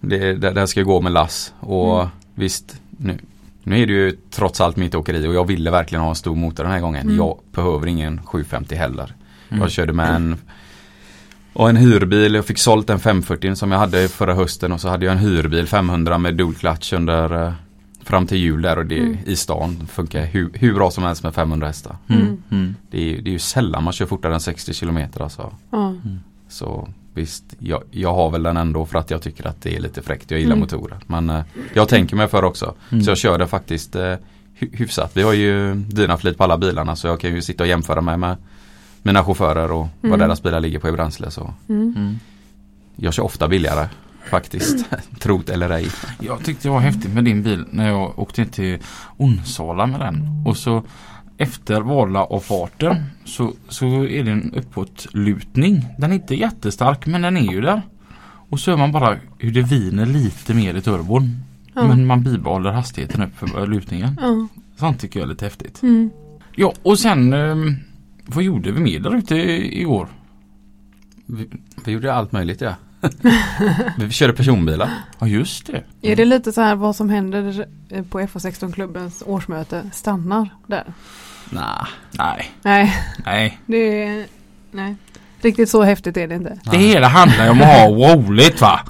det, 0.00 0.34
det, 0.34 0.50
den 0.50 0.68
ska 0.68 0.82
gå 0.82 1.00
med 1.00 1.12
lass. 1.12 1.52
Och 1.60 2.00
Mm. 2.00 2.10
visst, 2.34 2.80
nu, 2.90 3.18
nu 3.64 3.82
är 3.82 3.86
det 3.86 3.92
ju 3.92 4.16
trots 4.30 4.60
allt 4.60 4.76
mitt 4.76 4.94
åkeri 4.94 5.26
och 5.28 5.34
jag 5.34 5.46
ville 5.46 5.70
verkligen 5.70 6.02
ha 6.02 6.08
en 6.08 6.14
stor 6.14 6.34
motor 6.36 6.62
den 6.64 6.72
här 6.72 6.80
gången. 6.80 7.02
Mm. 7.02 7.16
Jag 7.16 7.38
behöver 7.54 7.86
ingen 7.86 8.22
750 8.26 8.74
heller. 8.74 9.14
Mm. 9.48 9.62
Jag 9.62 9.70
körde 9.70 9.92
med 9.92 10.14
en 10.14 10.36
och 11.52 11.68
en 11.70 11.76
hyrbil, 11.76 12.34
jag 12.34 12.44
fick 12.44 12.58
sålt 12.58 12.90
en 12.90 12.98
540 13.00 13.54
som 13.54 13.72
jag 13.72 13.78
hade 13.78 14.08
förra 14.08 14.34
hösten 14.34 14.72
och 14.72 14.80
så 14.80 14.88
hade 14.88 15.04
jag 15.06 15.12
en 15.12 15.18
hyrbil 15.18 15.66
500 15.66 16.18
med 16.18 16.34
dual 16.34 16.54
clutch 16.54 16.92
under 16.92 17.46
eh, 17.46 17.52
fram 18.02 18.26
till 18.26 18.38
jul 18.38 18.62
där 18.62 18.78
och 18.78 18.86
det 18.86 18.98
Mm. 18.98 19.16
i 19.26 19.36
stan. 19.36 19.76
Det 19.80 19.86
funkar 19.86 20.24
hur, 20.24 20.50
hur 20.54 20.74
bra 20.74 20.90
som 20.90 21.04
helst 21.04 21.22
med 21.22 21.34
500 21.34 21.66
hästar. 21.66 21.96
Mm. 22.08 22.22
Mm. 22.22 22.38
Mm. 22.50 22.74
Det 22.90 22.98
är, 22.98 23.04
ju- 23.04 23.20
det 23.20 23.30
är 23.30 23.32
ju 23.32 23.38
sällan 23.38 23.84
man 23.84 23.92
kör 23.92 24.06
fortare 24.06 24.34
än 24.34 24.40
60 24.40 24.72
km 24.74 24.98
alltså. 25.20 25.52
Ja. 25.70 25.94
Så 26.48 26.88
visst 27.14 27.44
jag, 27.58 27.82
jag 27.90 28.14
har 28.14 28.30
väl 28.30 28.42
den 28.42 28.56
ändå 28.56 28.86
för 28.86 28.98
att 28.98 29.10
jag 29.10 29.22
tycker 29.22 29.46
att 29.46 29.62
det 29.62 29.76
är 29.76 29.80
lite 29.80 30.02
fräckt. 30.02 30.30
Jag 30.30 30.40
gillar 30.40 30.52
Mm. 30.56 30.60
motorer. 30.60 30.98
Men 31.06 31.30
eh, 31.30 31.42
jag 31.74 31.88
tänker 31.88 32.16
mig 32.16 32.28
för 32.28 32.44
också. 32.44 32.74
Mm. 32.90 33.04
Så 33.04 33.10
jag 33.10 33.18
kör 33.18 33.38
det 33.38 33.46
faktiskt 33.46 33.96
eh, 33.96 34.14
hy- 34.58 34.76
hyfsat. 34.76 35.10
Vi 35.16 35.22
har 35.22 35.32
ju 35.32 35.74
dynaflit 35.74 36.38
på 36.38 36.44
alla 36.44 36.58
bilarna 36.58 36.96
så 36.96 37.06
jag 37.06 37.20
kan 37.20 37.34
ju 37.34 37.42
sitta 37.42 37.62
och 37.62 37.68
jämföra 37.68 38.00
mig 38.00 38.16
med 38.16 38.36
mina 39.02 39.24
chaufförer 39.24 39.72
och 39.72 39.86
Mm. 40.02 40.10
vad 40.10 40.18
deras 40.18 40.42
bilar 40.42 40.60
ligger 40.60 40.78
på 40.78 40.88
i 40.88 40.92
bränsle. 40.92 41.30
Så 41.30 41.54
Mm. 41.68 41.94
Mm. 41.96 42.18
jag 42.96 43.14
kör 43.14 43.22
ofta 43.24 43.48
billigare 43.48 43.88
faktiskt. 44.30 44.86
Trot 45.18 45.48
eller 45.48 45.70
ej. 45.70 45.86
Jag 46.20 46.44
tyckte 46.44 46.68
det 46.68 46.72
var 46.72 46.80
häftigt 46.80 47.12
med 47.14 47.24
din 47.24 47.42
bil 47.42 47.64
när 47.70 47.88
jag 47.88 48.18
åkte 48.18 48.44
till 48.46 48.78
Onsala 49.16 49.86
med 49.86 50.00
den. 50.00 50.28
Och 50.46 50.56
så 50.56 50.82
efter 51.38 51.80
Vallaavfarten 51.80 52.96
så, 53.24 53.52
så 53.68 53.86
är 54.04 54.24
det 54.24 54.30
en 54.30 54.52
uppåtlutning. 54.54 55.86
Den 55.98 56.10
är 56.10 56.14
inte 56.14 56.34
jättestark 56.34 57.06
men 57.06 57.22
den 57.22 57.36
är 57.36 57.52
ju 57.52 57.60
där. 57.60 57.82
Och 58.50 58.60
så 58.60 58.70
hör 58.70 58.78
man 58.78 58.92
bara 58.92 59.16
hur 59.38 59.50
det 59.52 59.62
viner 59.62 60.06
lite 60.06 60.54
mer 60.54 60.74
i 60.74 60.80
turbon. 60.82 61.30
Ja. 61.74 61.88
Men 61.88 62.06
man 62.06 62.22
bibehåller 62.22 62.72
hastigheten 62.72 63.22
upp 63.22 63.36
för 63.38 63.66
lutningen. 63.66 64.18
Ja. 64.20 64.48
Sånt 64.76 65.00
tycker 65.00 65.20
jag 65.20 65.26
är 65.26 65.30
lite 65.30 65.44
häftigt. 65.44 65.82
Mm. 65.82 66.10
Ja 66.56 66.72
och 66.82 66.98
sen 66.98 67.32
ehm, 67.32 67.74
vad 68.26 68.44
gjorde 68.44 68.72
vi 68.72 68.80
mer 68.80 69.00
där 69.00 69.16
ute 69.16 69.34
i- 69.36 69.80
igår? 69.80 70.08
Vi, 71.26 71.48
vi 71.84 71.92
gjorde 71.92 72.14
allt 72.14 72.32
möjligt 72.32 72.60
ja. 72.60 72.74
vi 73.98 74.10
körde 74.10 74.32
personbilar. 74.32 74.90
Ja 75.18 75.26
just 75.26 75.66
det. 75.66 75.82
Är 76.02 76.16
det 76.16 76.24
lite 76.24 76.52
så 76.52 76.60
här 76.60 76.74
vad 76.74 76.96
som 76.96 77.10
händer 77.10 77.66
på 78.10 78.20
FH16-klubbens 78.20 79.22
årsmöte 79.26 79.90
stannar 79.92 80.48
där? 80.66 80.84
Nah. 81.50 81.86
Nej, 82.10 82.52
Nej, 82.62 82.96
nej. 83.24 83.58
det 83.66 84.02
är, 84.04 84.26
nej. 84.70 84.96
Riktigt 85.40 85.68
så 85.70 85.82
häftigt 85.82 86.16
är 86.16 86.28
det 86.28 86.34
inte. 86.34 86.58
Det 86.70 86.76
hela 86.78 87.08
handlar 87.08 87.44
ju 87.44 87.50
om 87.50 87.60
att 87.62 87.66
ha 87.66 87.88
roligt 87.88 88.60
va? 88.60 88.80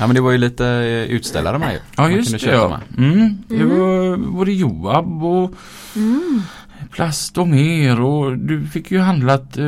Ja 0.00 0.06
men 0.06 0.14
det 0.14 0.20
var 0.20 0.30
ju 0.30 0.38
lite 0.38 0.66
eh, 0.66 1.14
utställare 1.14 1.58
med 1.58 1.72
ju. 1.72 1.78
Ja 1.96 2.10
just 2.10 2.40
det 2.40 2.50
ja. 2.50 2.68
med. 2.96 3.10
Mm, 3.12 3.38
det 3.48 3.54
Mm. 3.54 3.78
var 3.78 4.16
både 4.16 4.52
Joab 4.52 5.24
och 5.24 5.54
Mm. 5.96 6.42
Plast 6.90 7.38
och 7.38 7.48
mer 7.48 8.00
och 8.00 8.38
du 8.38 8.66
fick 8.66 8.90
ju 8.90 8.98
handlat 8.98 9.56
eh, 9.58 9.64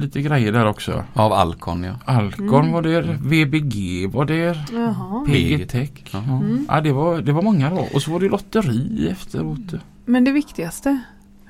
lite 0.00 0.22
grejer 0.22 0.52
där 0.52 0.66
också. 0.66 1.04
Av 1.14 1.32
Alcon 1.32 1.84
ja. 1.84 1.94
Alcon 2.04 2.48
Mm. 2.60 2.72
var 2.72 2.82
där, 2.82 3.18
VBG 3.22 4.06
var 4.06 4.24
där, 4.24 4.64
Jaha. 4.72 5.24
PG 5.26 5.66
Tech. 5.68 5.90
Ja. 6.12 6.18
Mm. 6.18 6.66
Ja 6.68 6.80
det 6.80 6.92
var, 6.92 7.20
det 7.20 7.32
var 7.32 7.42
många 7.42 7.70
då 7.70 7.88
och 7.94 8.02
så 8.02 8.10
var 8.12 8.20
det 8.20 8.28
lotteri 8.28 9.08
efteråt. 9.10 9.74
Men 10.04 10.24
det 10.24 10.32
viktigaste, 10.32 10.98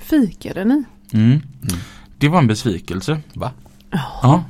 fikade 0.00 0.64
ni? 0.64 0.84
Mm. 1.12 1.40
Det 2.18 2.28
var 2.28 2.38
en 2.38 2.46
besvikelse. 2.46 3.20
Va? 3.34 3.50
Ja, 3.90 4.44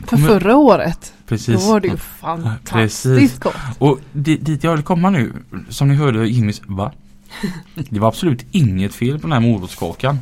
För 0.00 0.06
Kommer- 0.06 0.26
förra 0.28 0.56
året, 0.56 1.12
då 1.18 1.28
precis. 1.28 1.68
var 1.68 1.80
det 1.80 1.88
ju 1.88 1.96
fantastiskt 1.96 3.02
precis. 3.04 3.38
gott. 3.38 3.54
Och 3.78 4.00
di- 4.12 4.36
dit 4.36 4.64
jag 4.64 4.74
vill 4.76 4.84
komma 4.84 5.10
nu, 5.10 5.32
som 5.68 5.88
ni 5.88 5.94
hörde 5.94 6.28
Jimmys 6.28 6.62
va? 6.66 6.92
Det 7.74 8.00
var 8.00 8.08
absolut 8.08 8.46
inget 8.50 8.94
fel 8.94 9.18
på 9.18 9.22
den 9.26 9.32
här 9.32 9.40
morotskakan. 9.40 10.18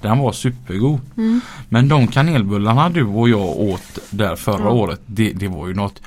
Den 0.00 0.18
var 0.18 0.32
supergod. 0.32 1.00
Mm. 1.16 1.40
Men 1.68 1.88
de 1.88 2.06
kanelbullarna 2.06 2.90
du 2.90 3.04
och 3.04 3.28
jag 3.28 3.60
åt 3.60 3.98
där 4.10 4.36
förra 4.36 4.64
Ja. 4.64 4.70
året, 4.70 5.00
det, 5.06 5.32
det 5.32 5.48
var 5.48 5.68
ju 5.68 5.74
något. 5.74 6.02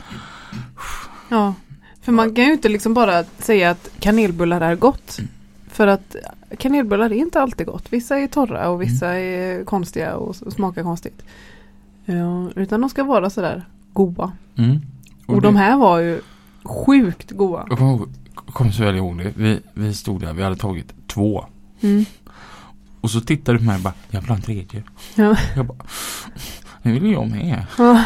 Ja, 1.29 1.53
för 2.01 2.11
man 2.11 2.35
kan 2.35 2.45
ju 2.45 2.53
inte 2.53 2.69
liksom 2.69 2.93
bara 2.93 3.23
säga 3.39 3.69
att 3.69 3.89
kanelbullar 3.99 4.61
är 4.61 4.75
gott. 4.75 5.19
För 5.71 5.87
att 5.87 6.15
kanelbullar 6.57 7.05
är 7.05 7.13
inte 7.13 7.41
alltid 7.41 7.67
gott. 7.67 7.85
Vissa 7.89 8.17
är 8.19 8.27
torra 8.27 8.69
och 8.69 8.81
vissa 8.81 9.07
är 9.07 9.63
konstiga 9.63 10.15
och 10.15 10.35
smakar 10.35 10.83
konstigt. 10.83 11.21
Ja, 12.05 12.49
utan 12.55 12.81
de 12.81 12.89
ska 12.89 13.03
vara 13.03 13.29
sådär 13.29 13.65
goda. 13.93 14.31
Mm. 14.57 14.81
Och, 15.25 15.41
de 15.41 15.55
här 15.55 15.77
var 15.77 15.99
ju 15.99 16.21
sjukt 16.63 17.31
goda. 17.31 17.65
Kommer, 18.53 18.71
så 18.71 18.83
väl 18.83 18.95
ihåg 18.95 19.17
det. 19.17 19.33
Vi, 19.35 19.59
vi 19.73 19.93
stod 19.93 20.21
där, 20.21 20.33
vi 20.33 20.43
hade 20.43 20.55
tagit 20.55 20.93
två. 21.07 21.45
Mm. 21.81 22.05
Och 23.01 23.11
så 23.11 23.21
tittade 23.21 23.57
du 23.57 23.59
på 23.59 23.65
mig 23.65 23.75
och 23.75 23.81
bara, 23.81 23.93
jag 24.09 24.21
vill 24.21 24.29
ha 24.29 24.35
en 24.35 24.41
tredje. 24.41 24.83
Ja. 25.15 25.35
Jag 25.55 25.65
bara, 25.65 25.77
nu 26.81 26.99
vill 26.99 27.11
jag 27.11 27.29
med. 27.29 27.65
Ja. 27.77 28.05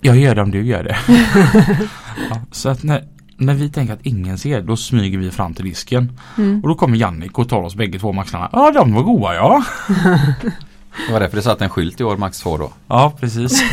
Jag 0.00 0.16
gör 0.16 0.34
det 0.34 0.42
om 0.42 0.50
du 0.50 0.66
gör 0.66 0.84
det. 0.84 0.98
ja, 2.30 2.40
så 2.50 2.68
att 2.68 2.82
när, 2.82 3.08
när 3.36 3.54
vi 3.54 3.70
tänker 3.70 3.94
att 3.94 4.06
ingen 4.06 4.38
ser, 4.38 4.62
då 4.62 4.76
smyger 4.76 5.18
vi 5.18 5.30
fram 5.30 5.54
till 5.54 5.64
disken. 5.64 6.18
Mm. 6.38 6.60
Och 6.62 6.68
då 6.68 6.74
kommer 6.74 6.96
Jannik 6.96 7.38
och 7.38 7.48
tar 7.48 7.62
oss 7.62 7.74
bägge 7.74 7.98
två 7.98 8.08
om 8.08 8.18
axlarna. 8.18 8.48
Ja, 8.52 8.70
de 8.70 8.94
var 8.94 9.02
goda 9.02 9.34
ja. 9.34 9.64
Det 11.06 11.12
var 11.12 11.20
därför 11.20 11.36
det 11.36 11.42
satt 11.42 11.60
en 11.60 11.70
skylt 11.70 12.00
i 12.00 12.04
år 12.04 12.16
max 12.16 12.40
2 12.40 12.56
då. 12.56 12.72
Ja, 12.88 13.12
precis. 13.20 13.62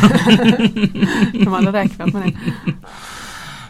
De 1.32 1.46
hade 1.46 1.72
räknat 1.72 2.12
med 2.12 2.22
det. 2.22 2.32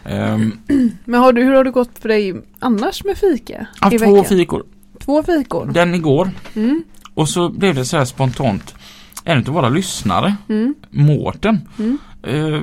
Ehm, 0.05 0.57
Men 1.05 1.19
har 1.19 1.33
du, 1.33 1.43
hur 1.43 1.53
har 1.53 1.63
det 1.63 1.71
gått 1.71 1.99
för 1.99 2.09
dig 2.09 2.33
annars 2.59 3.03
med 3.03 3.17
fika? 3.17 3.67
haft 3.79 3.97
två 3.99 4.05
veckan? 4.15 4.25
fikor. 4.25 4.63
Två 4.99 5.23
fikor? 5.23 5.65
Den 5.73 5.95
igår. 5.95 6.29
Mm. 6.55 6.83
Och 7.13 7.29
så 7.29 7.49
blev 7.49 7.75
det 7.75 7.85
så 7.85 7.97
här 7.97 8.05
spontant. 8.05 8.75
En 9.23 9.37
av 9.37 9.45
våra 9.53 9.69
lyssnare, 9.69 10.35
Mm. 10.49 10.75
Mårten, 10.89 11.67
Mm. 11.79 11.97
eh, 12.23 12.61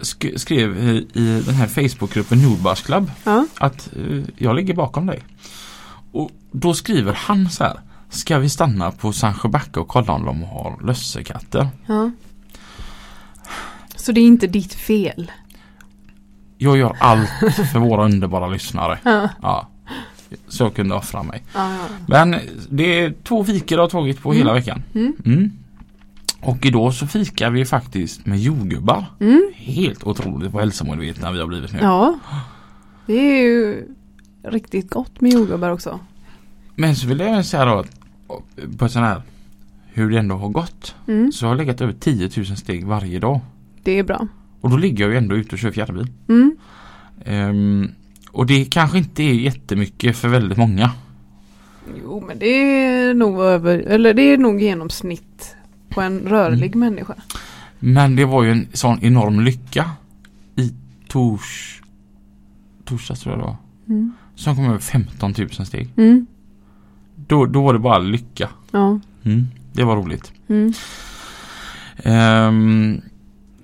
sk- 0.00 0.36
skrev 0.38 0.76
i, 0.78 1.06
i 1.12 1.42
den 1.46 1.54
här 1.54 1.66
Facebookgruppen 1.66 2.42
Nordbars 2.42 2.82
Club 2.82 3.10
Ja. 3.24 3.46
att 3.58 3.90
eh, 3.96 4.22
jag 4.36 4.56
ligger 4.56 4.74
bakom 4.74 5.06
dig. 5.06 5.22
Och 6.12 6.30
då 6.52 6.74
skriver 6.74 7.12
han 7.12 7.50
så 7.50 7.64
här. 7.64 7.80
Ska 8.10 8.38
vi 8.38 8.48
stanna 8.48 8.90
på 8.90 9.12
Sandsjöbacka 9.12 9.80
och 9.80 9.88
kolla 9.88 10.12
om 10.12 10.24
de 10.24 10.42
har 10.42 10.86
lössekatter? 10.86 11.68
ja. 11.86 12.10
Så 13.96 14.12
det 14.12 14.20
är 14.20 14.26
inte 14.26 14.46
ditt 14.46 14.74
fel? 14.74 15.30
Jag 16.58 16.76
gör 16.78 16.96
allt 17.00 17.28
för 17.72 17.78
våra 17.78 18.04
underbara 18.04 18.46
lyssnare. 18.48 18.98
Ja. 19.02 19.28
Ja. 19.42 19.68
Så 20.48 20.62
jag 20.64 20.74
kunde 20.74 20.94
offra 20.94 21.22
mig. 21.22 21.42
Ja, 21.54 21.72
ja. 21.74 21.78
Men 22.06 22.36
det 22.70 23.00
är 23.00 23.14
två 23.24 23.44
fikor 23.44 23.78
jag 23.78 23.84
har 23.84 23.88
tagit 23.90 24.22
på 24.22 24.28
Mm. 24.30 24.38
hela 24.38 24.52
veckan. 24.54 24.82
Mm. 24.94 25.12
Mm. 25.24 25.52
Och 26.40 26.66
idag 26.66 26.94
så 26.94 27.06
fikar 27.06 27.50
vi 27.50 27.64
faktiskt 27.64 28.26
med 28.26 28.38
jordgubbar. 28.38 29.04
Mm. 29.20 29.50
Helt 29.54 30.04
otroligt 30.06 30.52
vad 30.52 30.62
hälsomedvetna 30.62 31.32
vi 31.32 31.40
har 31.40 31.46
blivit 31.46 31.72
nu. 31.72 31.78
Ja. 31.82 32.18
Det 33.06 33.12
är 33.18 33.42
ju 33.42 33.86
riktigt 34.44 34.90
gott 34.90 35.20
med 35.20 35.32
jordgubbar 35.32 35.70
också. 35.70 36.00
Men 36.74 36.96
så 36.96 37.06
vill 37.08 37.20
jag 37.20 37.28
även 37.28 37.44
säga 37.44 37.64
då 37.64 37.78
att 37.78 38.78
på 38.78 38.88
sån 38.88 39.02
här 39.02 39.22
hur 39.86 40.10
det 40.10 40.18
ändå 40.18 40.36
har 40.36 40.48
gått. 40.48 40.94
Mm. 41.08 41.32
Så 41.32 41.44
jag 41.44 41.50
har 41.50 41.56
legat 41.56 41.80
över 41.80 41.92
10 41.92 42.30
000 42.36 42.46
steg 42.46 42.86
varje 42.86 43.18
dag. 43.18 43.40
Det 43.82 43.92
är 43.98 44.02
bra. 44.02 44.26
Och 44.60 44.70
då 44.70 44.76
ligger 44.76 45.04
jag 45.04 45.10
ju 45.12 45.18
ändå 45.18 45.36
ute 45.36 45.52
och 45.52 45.58
kör 45.58 45.70
fjärrbil. 45.70 46.06
Mm. 46.28 46.56
Ehm, 47.24 47.88
och 48.32 48.46
det 48.46 48.64
kanske 48.64 48.98
inte 48.98 49.22
är 49.22 49.34
jättemycket 49.34 50.16
för 50.16 50.28
väldigt 50.28 50.58
många. 50.58 50.90
Jo 52.02 52.24
men 52.26 52.38
det 52.38 52.46
är 52.46 53.14
nog 53.14 53.40
över, 53.40 53.78
eller 53.78 54.14
det 54.14 54.22
är 54.22 54.38
nog 54.38 54.60
genomsnitt 54.60 55.56
på 55.88 56.00
en 56.00 56.20
rörlig 56.20 56.74
människa. 56.74 57.14
Men 57.78 58.16
det 58.16 58.24
var 58.24 58.42
ju 58.42 58.50
en 58.50 58.68
sån 58.72 58.98
enorm 59.02 59.40
lycka 59.40 59.90
i 60.56 60.74
tors... 61.08 61.82
torsdags 62.84 63.20
tror 63.20 63.32
jag 63.32 63.40
det 63.40 63.46
var. 63.46 63.56
Mm. 63.88 64.12
Som 64.34 64.56
kom 64.56 64.64
över 64.64 64.78
15 64.78 65.34
000 65.38 65.50
steg. 65.50 65.88
Mm. 65.96 66.26
Då, 67.14 67.46
då 67.46 67.62
var 67.62 67.72
det 67.72 67.78
bara 67.78 67.98
lycka. 67.98 68.48
Ja. 68.70 69.00
Mm, 69.24 69.46
det 69.72 69.84
var 69.84 69.96
roligt. 69.96 70.32
Mm. 70.48 70.72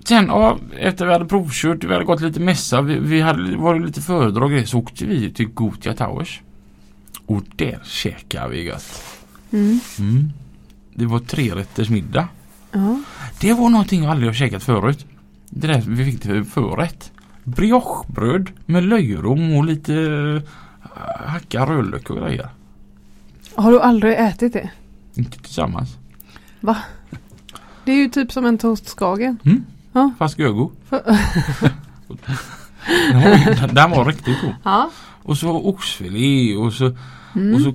Sen 0.07 0.27
ja, 0.27 0.57
efter 0.77 1.05
vi 1.05 1.11
hade 1.11 1.25
provkört, 1.25 1.83
vi 1.83 1.93
hade 1.93 2.05
gått 2.05 2.21
lite 2.21 2.39
mässa, 2.39 2.81
vi, 2.81 2.99
vi 2.99 3.21
hade 3.21 3.57
varit 3.57 3.85
lite 3.85 4.01
föredrag 4.01 4.67
så 4.67 4.79
åkte 4.79 5.05
vi 5.05 5.33
till 5.33 5.47
Gotia 5.47 5.93
Towers. 5.93 6.41
Och 7.25 7.43
där 7.55 7.79
käkade 7.83 8.49
vi 8.49 8.63
gött. 8.63 9.03
Mm. 9.51 9.79
Mm. 9.99 10.31
Det 10.93 11.05
var 11.05 11.19
tre 11.19 11.55
rätters 11.55 11.89
middag. 11.89 12.27
Ja. 12.71 13.01
Det 13.39 13.53
var 13.53 13.69
någonting 13.69 14.03
jag 14.03 14.11
aldrig 14.11 14.29
har 14.29 14.33
käkat 14.33 14.63
förut. 14.63 15.05
Det 15.49 15.67
där 15.67 15.83
vi 15.87 16.05
fick 16.05 16.21
till 16.21 16.43
förrätt. 16.43 17.11
Briochebröd 17.43 18.51
med 18.65 18.83
löjrom 18.83 19.55
och 19.55 19.65
lite 19.65 19.93
uh, 19.93 20.41
hackad 21.25 21.69
rödlök 21.69 22.09
och 22.09 22.17
grejer. 22.17 22.49
Har 23.55 23.71
du 23.71 23.81
aldrig 23.81 24.13
ätit 24.13 24.53
det? 24.53 24.69
Inte 25.13 25.39
tillsammans. 25.39 25.97
Det 27.85 27.91
är 27.91 27.95
ju 27.95 28.09
typ 28.09 28.31
som 28.31 28.45
en 28.45 28.57
toastskagen. 28.57 29.37
Fast 29.43 29.74
För- 30.89 31.03
Den 33.11 33.21
var, 33.21 33.67
den 33.73 33.91
var 33.91 34.05
riktigt 34.05 34.41
god. 34.41 34.53
Ja. 34.63 34.89
Och 35.23 35.37
så 35.37 35.49
oxfilé 35.69 36.55
och 36.55 36.73
så, 36.73 36.91
Mm. 37.35 37.55
och 37.55 37.61
så 37.61 37.73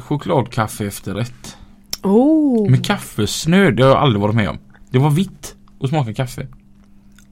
chokladkaffe 0.00 0.86
efterrätt. 0.86 1.56
Oh. 2.02 2.70
Med 2.70 2.84
kaffesnö, 2.86 3.70
det 3.70 3.82
har 3.82 3.90
jag 3.90 3.98
aldrig 3.98 4.20
varit 4.22 4.34
med 4.34 4.48
om. 4.48 4.58
Det 4.90 4.98
var 4.98 5.10
vitt 5.10 5.54
och 5.78 5.88
smakade 5.88 6.14
kaffe. 6.14 6.46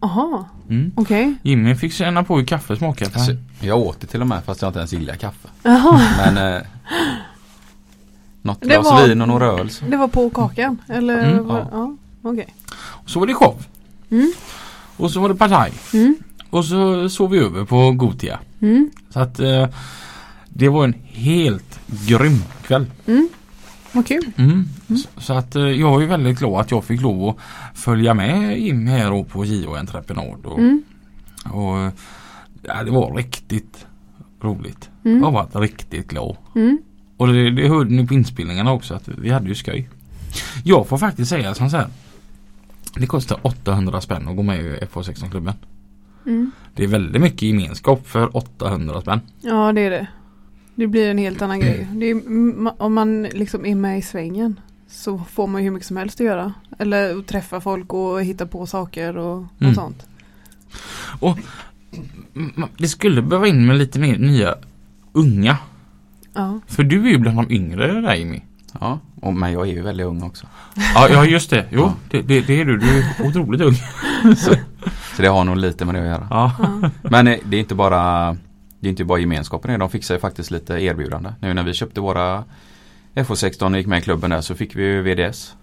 Aha. 0.01 0.49
Mm. 0.69 0.93
Okej. 0.97 1.35
Jimmy 1.43 1.75
fick 1.75 1.93
känna 1.93 2.25
på 2.25 2.37
hur 2.39 2.45
kaffe 2.45 2.77
smakar. 2.77 3.07
Alltså, 3.07 3.33
jag 3.61 3.79
åt 3.79 4.01
det 4.01 4.07
till 4.07 4.21
och 4.21 4.27
med 4.27 4.45
fast 4.45 4.63
jag 4.63 4.69
inte 4.69 4.79
ens 4.79 4.93
gillar 4.93 5.15
kaffe. 5.15 5.49
Jaha. 5.63 6.01
Men 6.25 6.55
eh, 6.55 6.63
Något 8.43 8.61
glas 8.61 8.85
var- 8.85 9.07
vin 9.09 9.21
och 9.23 9.29
några 9.29 9.47
öl. 9.47 9.71
Så. 9.71 9.85
Det 9.85 9.97
var 9.97 10.09
på 10.09 10.31
kakan? 10.31 10.79
Eller? 10.89 11.33
Mm, 11.33 11.47
var, 11.47 11.59
ja. 11.59 11.67
ja. 11.73 11.97
Okej. 12.31 12.55
Så 13.07 13.21
var 13.21 13.27
det 13.27 13.35
show. 13.35 13.63
Mm. 14.11 14.33
Och 14.97 15.11
så 15.11 15.21
var 15.21 15.29
det 15.29 15.35
partaj. 15.35 15.73
Mm. 15.95 16.17
Och 16.51 16.65
så 16.65 17.09
sov 17.09 17.31
vi 17.31 17.39
över 17.39 17.65
på 17.65 17.93
Gotia. 17.93 18.39
Mm. 18.61 18.91
Så 19.11 19.21
att 19.21 19.41
eh, 19.41 19.69
det 20.49 20.69
var 20.69 20.85
en 20.85 20.95
helt 21.07 21.81
grym 22.07 22.43
kväll. 22.63 22.87
Mm. 23.07 23.29
Vad 23.93 24.07
kul. 24.07 24.31
Mm. 24.37 24.65
Så, 24.89 25.21
så 25.21 25.33
att 25.33 25.57
eh, 25.57 25.63
jag 25.63 26.03
är 26.03 26.07
väldigt 26.07 26.39
glad 26.39 26.61
att 26.61 26.71
jag 26.71 26.85
fick 26.85 27.01
lov 27.01 27.29
att 27.29 27.37
följa 27.79 28.15
med 28.15 28.59
Jim 28.61 28.87
här 28.87 29.13
och 29.13 29.29
på 29.29 29.45
JO 29.45 29.75
Entreprenad. 29.75 30.47
Och, 30.47 30.59
Mm. 30.59 30.83
och 31.53 31.79
eh, 31.79 31.91
ja, 32.63 32.83
det 32.85 32.91
var 32.91 33.15
riktigt 33.17 33.87
roligt. 34.43 34.91
Mm. 35.05 35.23
Jag 35.23 35.31
var 35.33 35.61
riktigt 35.61 36.09
glad. 36.09 36.37
Mm. 36.55 36.79
Och 37.17 37.27
det, 37.29 37.51
det 37.51 37.69
hörde 37.69 37.91
ni 37.95 38.07
på 38.07 38.15
inspelningarna 38.15 38.73
också 38.73 38.95
att 38.95 39.09
vi 39.09 39.31
hade 39.31 39.49
ju 39.49 39.55
skoj. 39.55 39.89
Jag 40.65 40.89
får 40.89 40.99
faktiskt 40.99 41.31
säga 41.31 41.55
som 41.55 41.71
så 41.71 41.77
här. 41.77 41.87
Det 42.97 43.07
kostar 43.07 43.39
800 43.43 44.01
spänn 44.01 44.29
att 44.29 44.37
gå 44.37 44.43
med 44.43 44.61
i 44.61 44.79
FH16-klubben. 44.93 45.55
Mm. 46.27 46.51
Det 46.75 46.85
är 46.85 46.89
väldigt 46.89 47.23
mycket 47.23 47.43
gemenskap 47.43 48.07
för 48.07 48.37
800 48.37 49.01
spänn. 49.01 49.21
Ja 49.41 49.73
det 49.73 49.81
är 49.81 49.91
det. 49.91 50.07
Det 50.75 50.87
blir 50.87 51.11
en 51.11 51.19
helt 51.19 51.43
annan 51.43 51.61
grej. 51.61 51.89
Är, 52.01 52.83
om 52.83 52.95
man 52.95 53.23
liksom 53.23 53.67
är 53.67 53.75
med 53.75 53.99
i 53.99 54.03
svängen 54.03 54.61
så 54.89 55.19
får 55.19 55.47
man 55.47 55.61
ju 55.63 55.65
hur 55.65 55.73
mycket 55.75 55.87
som 55.87 55.97
helst 55.97 56.21
att 56.21 56.27
göra. 56.27 56.53
Eller 56.79 57.23
träffa 57.23 57.61
folk 57.61 57.93
och 57.95 58.23
hitta 58.23 58.47
på 58.47 58.67
saker 58.67 59.17
och, 59.17 59.37
och 59.39 59.47
Mm. 59.63 59.75
sånt. 59.75 60.07
Mm, 62.35 62.69
Det 62.79 62.89
skulle 62.89 63.23
behöva 63.23 63.47
in 63.49 63.67
med 63.67 63.77
lite 63.79 63.99
mer 63.99 64.19
nya 64.19 64.55
unga. 65.13 65.59
Ja. 66.35 66.61
För 66.67 66.83
du 66.85 67.05
är 67.07 67.11
ju 67.11 67.19
bland 67.19 67.37
de 67.37 67.51
yngre 67.55 68.01
där 68.01 68.15
Jimmy. 68.15 68.41
Ja, 68.81 68.99
och, 69.23 69.35
men 69.35 69.53
jag 69.53 69.69
är 69.69 69.73
ju 69.73 69.83
väldigt 69.83 70.07
ung 70.07 70.23
också. 70.23 70.47
Ja, 70.95 71.09
ja 71.11 71.25
just 71.25 71.51
det. 71.51 71.67
Jo, 71.71 71.81
Ja. 71.81 71.95
det, 72.11 72.23
det, 72.23 72.41
det 72.41 72.61
är 72.61 72.65
du. 72.65 72.79
Du 72.79 72.99
är 72.99 73.27
otroligt 73.27 73.61
ung. 73.61 73.75
Så 74.37 74.53
det 75.23 75.27
har 75.29 75.45
nog 75.45 75.57
lite 75.57 75.85
med 75.85 75.95
det 75.95 76.01
att 76.01 76.07
göra. 76.07 76.27
Ja. 76.31 76.53
Men 77.03 77.29
eh, 77.29 77.39
det 77.45 77.57
är 77.57 77.61
inte 77.61 77.75
bara 77.75 78.37
Det 78.81 78.89
är 78.89 78.91
inte 78.91 79.05
bara 79.05 79.19
gemenskapen 79.19 79.71
det. 79.71 79.77
De 79.77 79.91
fixar 79.91 80.15
ju 80.15 80.21
faktiskt 80.21 80.51
lite 80.51 80.75
erbjudande. 80.75 81.31
Nu 81.41 81.55
när 81.55 81.63
vi 81.63 81.75
köpte 81.75 82.01
våra 82.01 82.45
FH16 83.15 83.71
och 83.71 83.77
gick 83.79 83.87
med 83.87 83.99
i 83.99 84.03
klubben 84.03 84.31
där 84.31 84.41
så 84.41 84.55
fick 84.55 84.77
vi 84.77 84.83
ju 84.85 85.03
VDS. 85.03 85.55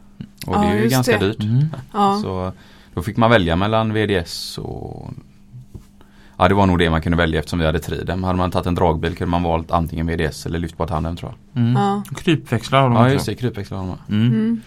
Och 0.47 0.55
Ja, 0.55 0.61
det 0.61 0.67
är 0.67 0.81
ju 0.83 0.89
ganska 0.89 1.17
det. 1.19 1.25
dyrt. 1.27 1.43
Mm. 1.43 1.65
Ja. 1.93 2.19
Så 2.23 2.51
då 2.93 3.01
fick 3.01 3.17
man 3.17 3.29
välja 3.29 3.55
mellan 3.55 3.93
VDS 3.93 4.57
och 4.57 5.09
Ja 6.43 6.47
det 6.47 6.55
var 6.55 6.65
nog 6.65 6.79
det 6.79 6.89
man 6.89 7.01
kunde 7.01 7.17
välja 7.17 7.39
eftersom 7.39 7.59
vi 7.59 7.65
hade 7.65 7.79
Tridem. 7.79 8.23
Hade 8.23 8.37
man 8.37 8.51
tagit 8.51 8.65
en 8.67 8.75
dragbil 8.75 9.15
kunde 9.15 9.31
man 9.31 9.43
valt 9.43 9.71
antingen 9.71 10.07
VDS 10.07 10.45
eller 10.45 10.59
lyftbart 10.59 10.89
tandem 10.89 11.15
tror 11.15 11.31
jag. 11.31 11.61
Mm. 11.61 11.73
Ja. 11.73 12.03
Krypväxlar 12.15 12.81
har 12.81 12.89
de 12.89 12.97
Ja 12.97 13.09
just 13.09 13.25
det, 13.25 13.35
krypväxlar 13.35 13.77
har 13.77 13.87
de. 13.87 14.15
Mm. 14.15 14.27
Mm. 14.27 14.61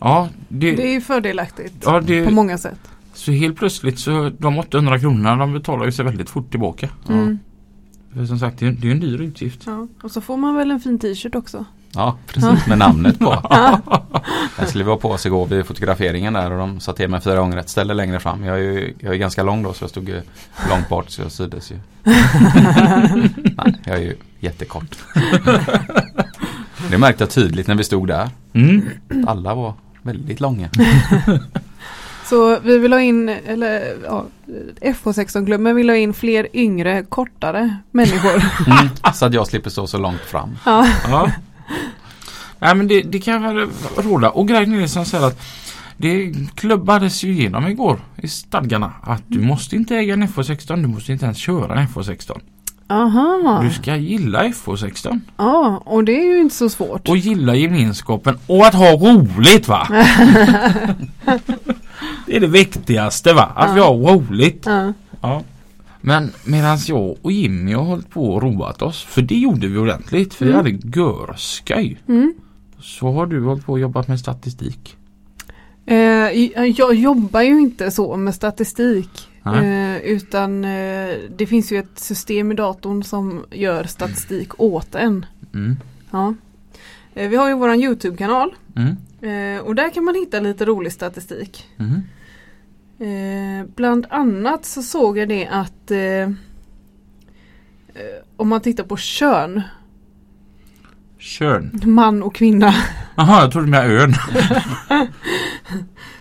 Ja, 0.00 0.28
det, 0.48 0.72
Det 0.76 0.88
är 0.88 0.92
ju 0.92 1.00
fördelaktigt 1.00 1.74
ja 1.84 2.00
det, 2.00 2.24
på 2.24 2.30
många 2.30 2.58
sätt. 2.58 2.78
så 3.14 3.32
helt 3.32 3.56
plötsligt 3.56 3.98
så 3.98 4.30
de 4.38 4.58
800 4.58 4.98
kronorna 4.98 5.36
de 5.36 5.52
betalar 5.52 5.84
ju 5.84 5.92
sig 5.92 6.04
väldigt 6.04 6.30
fort 6.30 6.50
tillbaka. 6.50 6.88
Mm. 7.08 7.38
För 8.14 8.26
som 8.26 8.38
sagt 8.38 8.58
det 8.58 8.66
är, 8.66 8.72
det 8.72 8.88
är 8.88 8.92
en 8.92 9.00
dyr 9.00 9.20
utgift. 9.20 9.62
Ja. 9.66 9.88
Och 10.02 10.10
så 10.10 10.20
får 10.20 10.36
man 10.36 10.54
väl 10.54 10.70
en 10.70 10.80
fin 10.80 10.98
t-shirt 10.98 11.34
också. 11.34 11.64
Ja 11.94 12.16
precis 12.26 12.66
med 12.66 12.78
namnet 12.78 13.18
på. 13.18 13.42
Den 14.58 14.66
skulle 14.68 14.84
vi 14.84 14.90
ha 14.90 14.96
på 14.96 15.10
oss 15.10 15.26
igår 15.26 15.46
vid 15.46 15.66
fotograferingen 15.66 16.32
där 16.32 16.50
och 16.50 16.58
de 16.58 16.80
sa 16.80 16.92
till 16.92 17.08
mig 17.08 17.20
fyra 17.20 17.36
gånger 17.36 17.56
ett 17.56 17.68
ställe 17.68 17.94
längre 17.94 18.20
fram. 18.20 18.44
Jag 18.44 18.56
är 18.56 18.62
ju 18.62 18.94
jag 19.00 19.14
är 19.14 19.18
ganska 19.18 19.42
lång 19.42 19.62
då 19.62 19.72
så 19.72 19.82
jag 19.84 19.90
stod 19.90 20.08
ju 20.08 20.22
långt 20.68 20.88
bort 20.88 21.10
så 21.10 21.22
jag 21.22 21.32
syddes 21.32 21.70
ju. 21.70 21.76
Nej, 22.02 23.80
jag 23.84 23.96
är 23.96 24.00
ju 24.00 24.16
jättekort. 24.40 24.96
Det 26.90 26.98
märkte 26.98 27.22
jag 27.22 27.30
tydligt 27.30 27.66
när 27.66 27.74
vi 27.74 27.84
stod 27.84 28.08
där. 28.08 28.30
Mm. 28.52 28.88
Alla 29.26 29.54
var 29.54 29.74
väldigt 30.02 30.40
långa. 30.40 30.68
Så 32.24 32.58
vi 32.60 32.78
vill 32.78 32.92
ha 32.92 33.00
in, 33.00 33.28
eller 33.28 33.96
ja, 34.04 34.24
FH16-klubben 34.80 35.76
vill 35.76 35.88
ha 35.88 35.96
in 35.96 36.14
fler 36.14 36.48
yngre, 36.52 37.04
kortare 37.08 37.76
människor. 37.90 38.42
Mm. 38.66 38.88
Så 39.14 39.26
att 39.26 39.34
jag 39.34 39.46
slipper 39.46 39.70
stå 39.70 39.86
så 39.86 39.98
långt 39.98 40.20
fram. 40.20 40.58
ja. 40.64 40.86
Ja. 41.08 41.30
Nej 42.62 42.74
men 42.74 42.88
det, 42.88 43.02
det 43.02 43.18
kan 43.20 43.42
väl 43.42 43.68
råda. 43.96 44.30
Och 44.30 44.48
grejen 44.48 44.74
är 44.82 44.86
som 44.86 45.04
här 45.18 45.26
att 45.26 45.40
det 45.96 46.32
klubbades 46.54 47.24
ju 47.24 47.32
igenom 47.32 47.66
igår 47.66 48.00
i 48.22 48.28
stadgarna 48.28 48.92
att 49.02 49.22
du 49.26 49.40
måste 49.40 49.76
inte 49.76 49.96
äga 49.96 50.14
en 50.14 50.22
FH16. 50.28 50.82
Du 50.82 50.88
måste 50.88 51.12
inte 51.12 51.24
ens 51.24 51.38
köra 51.38 51.80
en 51.80 51.86
FH16. 51.88 52.40
Aha. 52.88 53.60
Du 53.62 53.70
ska 53.70 53.96
gilla 53.96 54.42
FH16 54.44 55.20
Ja, 55.36 55.82
och 55.86 56.04
det 56.04 56.12
är 56.12 56.24
ju 56.24 56.40
inte 56.40 56.54
så 56.54 56.68
svårt. 56.68 57.08
och 57.08 57.16
gilla 57.16 57.54
gemenskapen 57.54 58.38
och 58.46 58.66
att 58.66 58.74
ha 58.74 58.90
roligt 58.92 59.68
va. 59.68 59.86
det 62.26 62.36
är 62.36 62.40
det 62.40 62.46
viktigaste 62.46 63.32
va. 63.32 63.52
Att 63.56 63.76
vi 63.76 63.80
har 63.80 63.94
roligt. 63.94 64.62
Ja. 64.66 64.92
Ja. 65.20 65.42
Men 66.00 66.30
medan 66.44 66.78
jag 66.86 67.16
och 67.22 67.32
Jimmy 67.32 67.72
har 67.74 67.82
hållit 67.84 68.10
på 68.10 68.34
och 68.34 68.42
roat 68.42 68.82
oss, 68.82 69.02
för 69.02 69.22
det 69.22 69.34
gjorde 69.38 69.66
vi 69.68 69.78
ordentligt, 69.78 70.34
för 70.34 70.44
vi 70.44 70.52
Mm. 70.52 70.64
hade 70.64 70.98
görskoj. 70.98 71.98
Mm. 72.08 72.34
Så 72.82 73.10
har 73.10 73.26
du 73.26 73.44
hållit 73.44 73.66
på 73.66 73.72
och 73.72 73.78
jobbat 73.78 74.08
med 74.08 74.20
statistik. 74.20 74.96
Eh, 75.86 75.96
jag 76.78 76.94
jobbar 76.94 77.40
ju 77.40 77.60
inte 77.60 77.90
så 77.90 78.16
med 78.16 78.34
statistik. 78.34 79.28
Eh, 79.44 79.96
utan 79.96 80.64
eh, 80.64 81.16
det 81.36 81.46
finns 81.46 81.72
ju 81.72 81.78
ett 81.78 81.98
system 81.98 82.52
i 82.52 82.54
datorn 82.54 83.02
som 83.02 83.44
gör 83.50 83.84
statistik 83.84 84.60
åt 84.60 84.94
en. 84.94 85.26
Mm. 85.54 85.76
Ja. 86.10 86.34
Eh, 87.14 87.28
vi 87.28 87.36
har 87.36 87.48
ju 87.48 87.54
våran 87.54 87.82
Youtube-kanal. 87.82 88.54
Mm. 88.76 88.96
Eh, 89.20 89.62
och 89.62 89.74
där 89.74 89.90
kan 89.90 90.04
man 90.04 90.14
hitta 90.14 90.40
lite 90.40 90.64
rolig 90.64 90.92
statistik. 90.92 91.68
Mm. 91.78 92.02
Eh, 93.02 93.66
bland 93.74 94.06
annat 94.10 94.64
så 94.64 94.82
såg 94.82 95.18
jag 95.18 95.28
det 95.28 95.46
att 95.46 95.90
eh, 95.90 95.98
eh, 95.98 96.30
om 98.36 98.48
man 98.48 98.60
tittar 98.60 98.84
på 98.84 98.96
kön, 98.96 99.62
Kön. 101.22 101.80
man 101.84 102.22
och 102.22 102.34
kvinna, 102.34 102.74
Jaha, 103.16 103.40
jag 103.40 103.52
trodde 103.52 103.66
med 103.66 103.90
ön. 103.90 104.14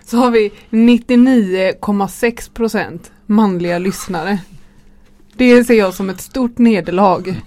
så 0.05 0.17
har 0.17 0.31
vi 0.31 0.51
99,6 0.69 2.53
procent 2.53 3.11
manliga 3.25 3.79
lyssnare. 3.79 4.39
Det 5.35 5.63
ser 5.63 5.73
jag 5.73 5.93
som 5.93 6.09
ett 6.09 6.21
stort 6.21 6.57
nederlag. 6.57 7.41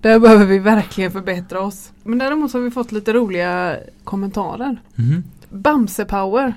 Där 0.00 0.18
behöver 0.18 0.46
vi 0.46 0.58
verkligen 0.58 1.10
förbättra 1.10 1.60
oss. 1.60 1.92
Men 2.02 2.18
däremot 2.18 2.50
så 2.50 2.58
har 2.58 2.62
vi 2.62 2.70
fått 2.70 2.92
lite 2.92 3.12
roliga 3.12 3.76
kommentarer. 4.04 4.82
Mm. 4.98 5.24
Bamse 5.48 6.04
Power 6.04 6.54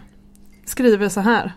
skriver 0.66 1.10
så 1.10 1.22
här. 1.22 1.54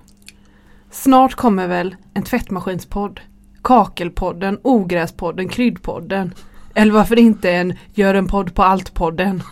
Snart 0.91 1.35
kommer 1.35 1.69
väl 1.69 1.97
en 2.15 2.23
tvättmaskinspodd. 2.23 3.21
Kakelpodden, 3.63 4.59
Ogräspodden, 4.63 5.49
Kryddpodden. 5.49 6.35
Eller 6.75 6.93
varför 6.93 7.19
inte 7.19 7.51
en 7.51 7.75
Gör 7.95 8.15
en 8.15 8.27
podd 8.27 8.55
på 8.55 8.63
allt-podden. 8.63 9.43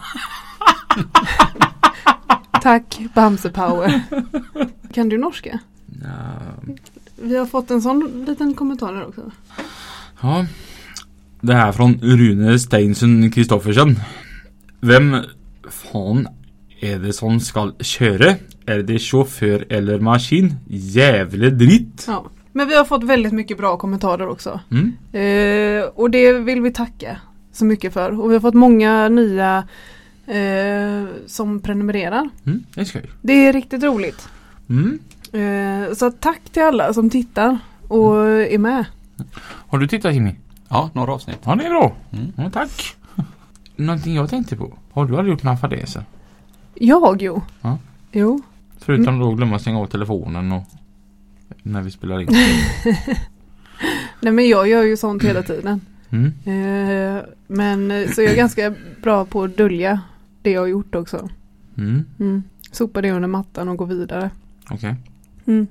Tack 2.63 3.01
Bamse 3.15 3.51
Power. 3.51 4.01
Kan 4.93 5.09
du 5.09 5.19
norska? 5.19 5.59
Ja. 6.03 6.73
Vi 7.23 7.37
har 7.37 7.47
fått 7.47 7.71
en 7.71 7.83
sån 7.83 8.25
liten 8.27 8.55
kommentar 8.55 8.95
här 8.95 9.07
också. 9.09 9.31
ja. 10.21 10.47
Det 11.41 11.55
här 11.55 11.73
från 11.73 11.95
Rune 12.03 12.59
Steinsen 12.59 13.31
Kristoffersen. 13.31 13.99
Vem 14.81 15.17
fan 15.71 16.29
är 16.81 16.99
det 16.99 17.13
som 17.13 17.41
ska 17.41 17.73
köra? 17.81 18.35
Är 18.67 18.79
det 18.79 18.99
chaufför 18.99 19.67
eller 19.69 19.99
maskin? 19.99 20.55
Jävla 20.69 21.51
dritt. 21.51 22.05
Ja. 22.07 22.25
Men 22.53 22.69
vi 22.69 22.77
har 22.77 22.85
fått 22.85 23.05
väldigt 23.05 23.33
mycket 23.33 23.59
bra 23.59 23.77
kommentarer 23.77 24.29
också. 24.29 24.61
Mm. 24.71 24.93
Eh, 25.13 25.85
och 25.85 26.11
det 26.11 26.33
vill 26.33 26.61
vi 26.61 26.73
tacka 26.73 27.17
så 27.53 27.65
mycket 27.65 27.93
för. 27.93 28.21
Och 28.21 28.31
vi 28.31 28.35
har 28.35 28.41
fått 28.41 28.55
många 28.55 29.09
nya 29.09 29.65
eh, 30.27 31.05
som 31.27 31.61
prenumererar. 31.61 32.29
Mm. 32.47 32.65
Det 32.75 32.85
ska 32.85 32.99
vi. 32.99 33.07
Det 33.23 33.33
är 33.33 33.53
riktigt 33.53 33.83
roligt. 33.83 34.29
Mm. 34.69 34.99
Eh, 35.33 35.95
så 35.95 36.11
tack 36.11 36.41
till 36.53 36.63
alla 36.63 36.95
som 36.95 37.11
tittar 37.11 37.59
och 37.89 38.27
är 38.29 38.59
med. 38.59 38.85
Har 39.43 39.79
du 39.79 39.89
tittat 39.89 40.15
Jimmy? 40.15 40.35
Ja, 40.69 40.91
några 40.93 41.13
avsnitt. 41.13 41.39
Ja 41.45 41.55
det 41.55 41.65
är 41.65 41.71
bra. 41.71 41.93
Mm. 42.11 42.33
Ja, 42.37 42.51
tack. 42.51 42.97
Någonting 43.77 44.15
jag 44.15 44.31
tänkte 44.31 44.57
på. 44.57 44.73
Har 44.93 45.07
du 45.07 45.17
aldrig 45.17 45.33
gjort 45.35 45.43
några 45.43 45.57
fadäser? 45.57 46.05
Jag 46.75 47.23
jo. 47.23 47.43
Ja. 47.61 47.79
Jo. 48.13 48.43
Förutom 48.79 49.19
då 49.19 49.31
att 49.31 49.37
glömma 49.37 49.59
stänga 49.59 49.79
av 49.79 49.87
telefonen 49.87 50.53
och 50.53 50.63
när 51.63 51.83
vi 51.83 51.91
spelar 51.91 52.21
in. 52.21 52.29
Nej 54.21 54.33
men 54.33 54.49
jag 54.49 54.69
gör 54.69 54.83
ju 54.83 54.97
sånt 54.97 55.23
hela 55.23 55.43
tiden. 55.43 55.81
Mm. 56.11 56.33
Eh, 56.45 57.23
men 57.47 58.09
så 58.15 58.23
jag 58.23 58.33
är 58.33 58.37
ganska 58.37 58.75
bra 59.03 59.25
på 59.25 59.43
att 59.43 59.57
dölja 59.57 60.01
det 60.43 60.51
jag 60.51 60.61
har 60.61 60.67
gjort 60.67 60.95
också. 60.95 61.29
Mm. 61.79 62.05
Mm. 62.21 62.43
Sopa 62.73 63.03
det 63.03 63.13
under 63.13 63.29
mattan 63.29 63.69
och 63.69 63.77
gå 63.77 63.85
vidare. 63.85 64.31
Okej. 64.71 64.97
Mm. 65.47 65.67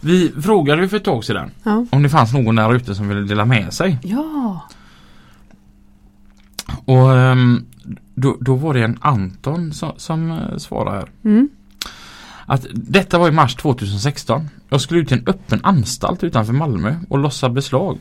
Vi 0.00 0.32
frågade 0.42 0.82
ju 0.82 0.88
för 0.88 0.96
ett 0.96 1.04
tag 1.04 1.24
sedan 1.24 1.50
Ja. 1.62 1.86
om 1.90 2.02
det 2.02 2.08
fanns 2.08 2.32
någon 2.32 2.56
där 2.56 2.74
ute 2.74 2.94
som 2.94 3.08
ville 3.08 3.20
dela 3.20 3.44
med 3.44 3.72
sig. 3.72 3.98
Ja. 4.02 4.68
Och 6.84 7.16
ehm, 7.18 7.64
då, 8.14 8.36
då 8.40 8.54
var 8.54 8.74
det 8.74 8.82
en 8.84 8.98
Anton 9.00 9.72
som, 9.72 9.92
som 9.96 10.30
eh, 10.30 10.56
svarade 10.56 10.96
här. 10.96 11.08
Mm. 11.24 11.48
Att 12.50 12.66
detta 12.72 13.18
var 13.18 13.28
i 13.28 13.32
mars 13.32 13.54
2016. 13.54 14.48
Jag 14.68 14.80
skulle 14.80 15.00
ut 15.00 15.08
till 15.08 15.18
en 15.18 15.26
öppen 15.26 15.60
anstalt 15.62 16.24
utanför 16.24 16.52
Malmö 16.52 16.94
och 17.08 17.18
lossa 17.18 17.48
beslag. 17.48 17.98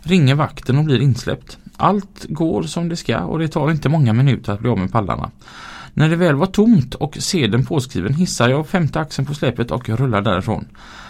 Ringer 0.00 0.34
vakten 0.34 0.78
och 0.78 0.84
blir 0.84 1.00
insläppt. 1.00 1.58
Allt 1.76 2.26
går 2.28 2.62
som 2.62 2.88
det 2.88 2.96
ska 2.96 3.20
och 3.20 3.38
det 3.38 3.48
tar 3.48 3.70
inte 3.70 3.88
många 3.88 4.12
minuter 4.12 4.52
att 4.52 4.60
bli 4.60 4.70
av 4.70 4.78
med 4.78 4.92
pallarna. 4.92 5.30
När 5.94 6.08
det 6.08 6.16
väl 6.16 6.34
var 6.34 6.46
tomt 6.46 6.94
och 6.94 7.16
sedeln 7.20 7.66
påskriven 7.66 8.14
hissar 8.14 8.48
jag 8.48 8.68
femte 8.68 9.00
axeln 9.00 9.26
på 9.26 9.34
släpet 9.34 9.70
och 9.70 9.88
rullar 9.88 10.22
därifrån. 10.22 10.68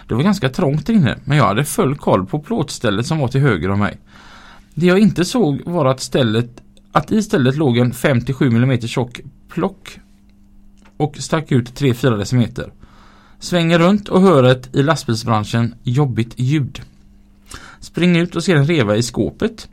Det 0.08 0.14
var 0.14 0.22
ganska 0.22 0.48
trångt 0.48 0.86
där 0.86 0.94
inne 0.94 1.18
men 1.24 1.36
jag 1.36 1.44
hade 1.44 1.64
full 1.64 1.96
koll 1.96 2.26
på 2.26 2.40
plåtstället 2.40 3.06
som 3.06 3.18
var 3.18 3.28
till 3.28 3.40
höger 3.40 3.70
om 3.70 3.78
mig. 3.78 3.98
Det 4.74 4.86
jag 4.86 4.98
inte 4.98 5.24
såg 5.24 5.62
var 5.64 5.86
att 5.86 6.00
stället 6.00 6.62
att 6.92 7.12
i 7.12 7.22
stället 7.22 7.56
låg 7.56 7.78
en 7.78 7.92
5-7 7.92 8.46
mm 8.46 8.80
tjock 8.80 9.20
plock 9.48 9.98
och 10.98 11.16
stack 11.18 11.52
ut 11.52 11.80
3-4 11.80 12.18
decimeter. 12.18 12.72
Svänger 13.38 13.78
runt 13.78 14.08
och 14.08 14.20
hör 14.20 14.44
ett 14.44 14.76
i 14.76 14.82
lastbilsbranschen 14.82 15.74
jobbigt 15.82 16.34
ljud. 16.36 16.82
Springer 17.80 18.22
ut 18.22 18.36
och 18.36 18.44
ser 18.44 18.56
en 18.56 18.66
reva 18.66 18.96
i 18.96 19.02
skåpet. 19.02 19.68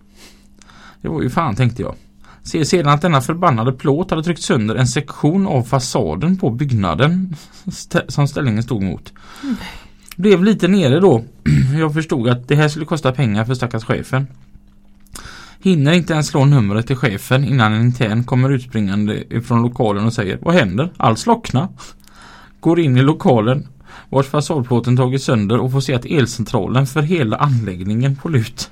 Det 1.01 1.07
var 1.07 1.21
ju 1.21 1.30
fan 1.30 1.55
tänkte 1.55 1.82
jag. 1.82 1.95
Ser 2.43 2.63
sedan 2.63 2.93
att 2.93 3.01
denna 3.01 3.21
förbannade 3.21 3.71
plåt 3.71 4.09
hade 4.09 4.23
tryckt 4.23 4.41
sönder 4.41 4.76
en 4.76 4.88
sektion 4.88 5.47
av 5.47 5.63
fasaden 5.63 6.38
på 6.38 6.49
byggnaden 6.49 7.36
som 8.07 8.28
ställningen 8.28 8.63
stod 8.63 8.84
mot. 8.84 9.13
Blev 10.15 10.43
lite 10.43 10.67
nere 10.67 10.99
då. 10.99 11.23
Jag 11.80 11.93
förstod 11.93 12.30
att 12.30 12.47
det 12.47 12.55
här 12.55 12.69
skulle 12.69 12.86
kosta 12.86 13.11
pengar 13.11 13.45
för 13.45 13.53
stackars 13.53 13.84
chefen. 13.84 14.28
Hinner 15.66 15.93
inte 15.93 16.13
ens 16.13 16.28
slå 16.28 16.45
numret 16.45 16.88
till 16.88 16.95
chefen 16.95 17.43
innan 17.43 17.74
en 17.74 17.82
intern 17.82 18.24
kommer 18.24 18.49
utspringande 18.49 19.36
ifrån 19.36 19.61
lokalen 19.61 20.05
och 20.05 20.13
säger 20.13 20.39
Vad 20.41 20.53
händer? 20.53 20.91
Allt 20.97 21.20
slocknar. 21.20 21.68
Går 22.59 22.80
in 22.80 22.97
i 22.97 23.01
lokalen 23.01 23.68
vars 24.09 24.28
fasadplåten 24.28 24.97
tagit 24.97 25.22
sönder 25.24 25.57
och 25.57 25.72
får 25.72 25.82
se 25.82 25.93
att 25.93 26.05
elcentralen 26.05 26.88
för 26.88 27.01
hela 27.01 27.38
anläggningen 27.38 28.16
på 28.16 28.30
lut. 28.30 28.70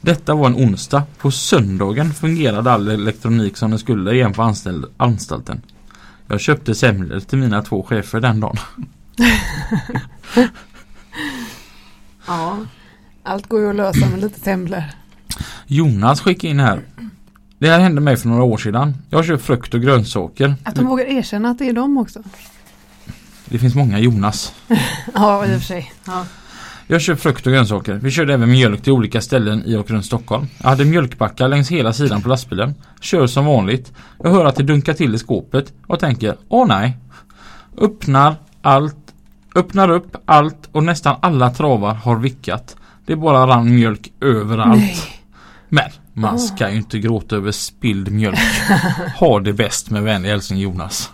Detta 0.00 0.34
var 0.34 0.46
en 0.46 0.54
onsdag. 0.54 1.02
På 1.18 1.30
söndagen 1.30 2.14
fungerade 2.14 2.72
all 2.72 2.88
elektronik 2.88 3.56
som 3.56 3.70
den 3.70 3.78
skulle 3.78 4.12
igen 4.12 4.32
på 4.32 4.42
anställ- 4.42 4.86
anstalten. 4.96 5.62
Jag 6.26 6.40
köpte 6.40 6.74
semlor 6.74 7.20
till 7.20 7.38
mina 7.38 7.62
två 7.62 7.82
chefer 7.82 8.20
den 8.20 8.40
dagen. 8.40 8.56
Ja. 12.26 12.58
Allt 13.22 13.46
går 13.48 13.60
ju 13.60 13.70
att 13.70 13.76
lösa 13.76 14.10
med 14.10 14.20
lite 14.20 14.40
semlor. 14.40 14.82
Jonas 15.72 16.20
skickade 16.20 16.50
in 16.50 16.60
här. 16.60 16.80
Det 17.58 17.68
här 17.68 17.80
hände 17.80 18.00
mig 18.00 18.16
för 18.16 18.28
några 18.28 18.42
år 18.42 18.58
sedan. 18.58 18.96
Jag 19.10 19.24
kör 19.24 19.36
frukt 19.36 19.74
och 19.74 19.80
grönsaker. 19.80 20.54
Att 20.64 20.74
de 20.74 20.86
vågar 20.86 21.04
erkänna 21.04 21.50
att 21.50 21.58
det 21.58 21.68
är 21.68 21.72
dem 21.72 21.98
också. 21.98 22.22
Det 23.44 23.58
finns 23.58 23.74
många 23.74 23.98
Jonas. 23.98 24.52
Ja, 25.14 25.46
i 25.46 25.48
och 25.48 25.58
för 25.58 25.66
sig. 25.66 25.92
Ja. 26.04 26.26
Jag 26.86 27.00
kör 27.00 27.14
frukt 27.14 27.46
och 27.46 27.52
grönsaker. 27.52 27.94
Vi 27.94 28.10
körde 28.10 28.34
även 28.34 28.50
mjölk 28.50 28.82
till 28.82 28.92
olika 28.92 29.20
ställen 29.20 29.62
i 29.66 29.76
och 29.76 29.90
runt 29.90 30.04
Stockholm. 30.06 30.46
Jag 30.58 30.68
hade 30.68 30.84
mjölkbackar 30.84 31.48
längs 31.48 31.70
hela 31.70 31.92
sidan 31.92 32.22
på 32.22 32.28
lastbilen. 32.28 32.74
Kör 33.00 33.26
som 33.26 33.46
vanligt. 33.46 33.92
Jag 34.22 34.30
hör 34.30 34.44
att 34.44 34.56
det 34.56 34.62
dunkar 34.62 34.94
till 34.94 35.14
i 35.14 35.18
skåpet 35.18 35.72
och 35.86 36.00
tänker 36.00 36.36
Åh 36.48 36.66
nej. 36.68 36.96
Öppnar 37.78 38.36
allt. 38.62 38.96
Öppnar 39.54 39.90
upp 39.90 40.16
allt 40.24 40.68
och 40.72 40.84
nästan 40.84 41.16
alla 41.22 41.50
travar 41.50 41.94
har 41.94 42.16
vickat. 42.16 42.76
Det 43.06 43.16
bara 43.16 43.46
rann 43.46 43.74
mjölk 43.74 44.12
överallt. 44.20 44.80
Nej. 44.80 45.19
Men 45.72 45.90
man 46.12 46.38
ska 46.38 46.70
ju 46.70 46.76
inte 46.76 46.98
gråta 46.98 47.36
över 47.36 47.52
spilld 47.52 48.12
mjölk. 48.12 48.38
ha 49.16 49.40
det 49.40 49.52
bäst 49.52 49.90
med 49.90 50.02
vänlig 50.02 50.28
hälsning 50.28 50.58
Jonas. 50.58 51.10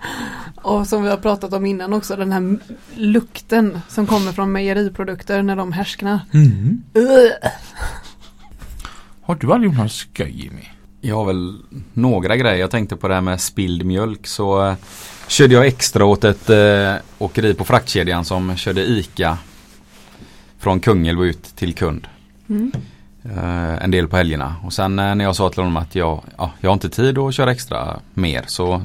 Och 0.63 0.87
som 0.87 1.03
vi 1.03 1.09
har 1.09 1.17
pratat 1.17 1.53
om 1.53 1.67
innan 1.67 1.93
också 1.93 2.17
den 2.17 2.33
här 2.33 2.59
lukten 2.95 3.81
som 3.89 4.07
kommer 4.07 4.33
från 4.33 4.53
mejeriprodukter 4.53 5.43
när 5.43 5.57
de 5.57 5.73
härsknar. 5.73 6.21
Mm. 6.35 6.83
Har 9.23 9.35
du 9.35 9.53
aldrig 9.53 9.71
gjort 9.71 9.79
någon 9.79 9.89
skoj 9.89 10.43
Jimmy? 10.43 10.69
Jag 11.01 11.17
har 11.17 11.25
väl 11.25 11.59
några 11.93 12.37
grejer. 12.37 12.57
Jag 12.57 12.71
tänkte 12.71 12.97
på 12.97 13.09
det 13.09 13.15
här 13.15 13.21
med 13.21 13.41
spilld 13.41 13.85
mjölk 13.85 14.27
så 14.27 14.67
eh, 14.67 14.75
körde 15.29 15.55
jag 15.55 15.67
extra 15.67 16.05
åt 16.05 16.25
ett 16.25 16.51
eh, 16.51 16.95
åkeri 17.19 17.55
på 17.55 17.65
fraktkedjan 17.65 18.25
som 18.25 18.57
körde 18.57 18.85
ICA 18.85 19.39
från 20.59 20.81
Kungälv 20.81 21.25
ut 21.25 21.45
till 21.57 21.75
kund. 21.75 22.07
Mm. 22.49 22.73
Eh, 23.35 23.85
en 23.85 23.91
del 23.91 24.09
på 24.09 24.17
helgerna. 24.17 24.57
Och 24.65 24.73
sen 24.73 24.99
eh, 24.99 25.15
när 25.15 25.25
jag 25.25 25.37
sa 25.37 25.51
till 25.51 25.61
honom 25.61 25.77
att 25.77 25.95
jag, 25.95 26.23
ja, 26.39 26.51
jag 26.61 26.71
har 26.71 26.75
inte 26.75 26.89
tid 26.89 27.19
att 27.19 27.35
köra 27.35 27.53
extra 27.53 28.01
mer 28.15 28.45
så 28.47 28.83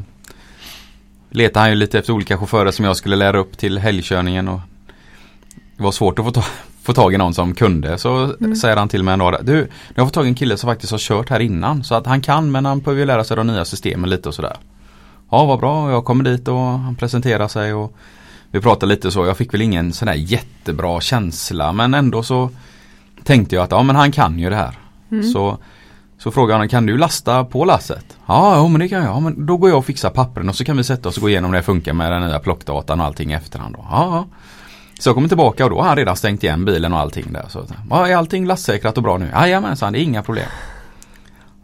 letade 1.29 1.59
han 1.59 1.69
ju 1.69 1.75
lite 1.75 1.99
efter 1.99 2.13
olika 2.13 2.37
chaufförer 2.37 2.71
som 2.71 2.85
jag 2.85 2.97
skulle 2.97 3.15
lära 3.15 3.37
upp 3.37 3.57
till 3.57 3.77
helgkörningen. 3.77 4.47
Och 4.47 4.59
det 5.77 5.83
var 5.83 5.91
svårt 5.91 6.19
att 6.19 6.25
få, 6.25 6.31
ta, 6.31 6.43
få 6.83 6.93
tag 6.93 7.13
i 7.13 7.17
någon 7.17 7.33
som 7.33 7.55
kunde. 7.55 7.97
Så 7.97 8.35
säger 8.61 8.77
han 8.77 8.89
till 8.89 9.03
mig 9.03 9.13
en 9.13 9.19
dag. 9.19 9.37
Du, 9.41 9.67
jag 9.95 10.03
har 10.03 10.07
fått 10.07 10.13
tag 10.13 10.25
i 10.25 10.29
en 10.29 10.35
kille 10.35 10.57
som 10.57 10.69
faktiskt 10.69 10.91
har 10.91 10.99
kört 10.99 11.29
här 11.29 11.39
innan. 11.39 11.83
Så 11.83 11.95
att 11.95 12.05
han 12.05 12.21
kan 12.21 12.51
men 12.51 12.65
han 12.65 12.79
behöver 12.79 12.99
ju 12.99 13.05
lära 13.05 13.23
sig 13.23 13.37
de 13.37 13.47
nya 13.47 13.65
systemen 13.65 14.09
lite 14.09 14.29
och 14.29 14.35
sådär. 14.35 14.57
Ja 15.31 15.45
vad 15.45 15.59
bra, 15.59 15.91
jag 15.91 16.05
kommer 16.05 16.23
dit 16.23 16.47
och 16.47 16.59
han 16.59 16.95
presenterar 16.95 17.47
sig 17.47 17.73
och 17.73 17.95
vi 18.51 18.61
pratar 18.61 18.87
lite 18.87 19.11
så. 19.11 19.25
Jag 19.25 19.37
fick 19.37 19.53
väl 19.53 19.61
ingen 19.61 19.93
sån 19.93 20.05
där 20.05 20.13
jättebra 20.13 21.01
känsla 21.01 21.73
men 21.73 21.93
ändå 21.93 22.23
så 22.23 22.49
tänkte 23.24 23.55
jag 23.55 23.63
att 23.63 23.72
ja 23.72 23.84
men 23.84 23.95
han 23.95 24.11
kan 24.11 24.39
ju 24.39 24.49
det 24.49 24.55
här. 24.55 24.78
Så, 25.34 25.57
så 26.17 26.32
frågade 26.32 26.59
han 26.59 26.69
kan 26.69 26.86
du 26.86 26.97
lasta 26.97 27.45
på 27.45 27.65
lasset? 27.65 28.05
Ja, 28.26 28.57
jo, 28.57 28.67
men 28.67 28.80
det 28.80 28.88
kan 28.89 29.03
jag. 29.03 29.15
Ja, 29.15 29.19
men 29.19 29.45
då 29.45 29.57
går 29.57 29.69
jag 29.69 29.78
och 29.78 29.86
fixar 29.86 30.09
pappren 30.09 30.49
och 30.49 30.55
så 30.55 30.63
kan 30.63 30.78
vi 30.78 30.84
sätta 30.84 31.09
oss 31.09 31.17
och 31.17 31.22
gå 31.22 31.30
igenom 31.30 31.51
det 31.51 31.61
funkar 31.61 31.93
med 31.93 32.11
den 32.11 32.28
nya 32.28 32.39
plockdatan 32.39 32.99
och 32.99 33.05
allting 33.05 33.32
i 33.32 33.34
efterhand. 33.34 33.76
Då. 33.76 33.86
Ja. 33.91 34.26
Så 34.99 35.09
jag 35.09 35.15
kommer 35.15 35.28
tillbaka 35.28 35.63
och 35.63 35.69
då 35.69 35.82
har 35.82 35.88
han 35.88 35.97
redan 35.97 36.15
stängt 36.15 36.43
igen 36.43 36.65
bilen 36.65 36.93
och 36.93 36.99
allting 36.99 37.34
där. 37.34 37.45
Så, 37.49 37.65
ja, 37.89 38.07
är 38.07 38.15
allting 38.15 38.45
lastsäkrat 38.45 38.97
och 38.97 39.03
bra 39.03 39.17
nu? 39.17 39.30
Jajamensan, 39.34 39.93
det 39.93 39.99
är 39.99 40.03
inga 40.03 40.24
problem. 40.24 40.47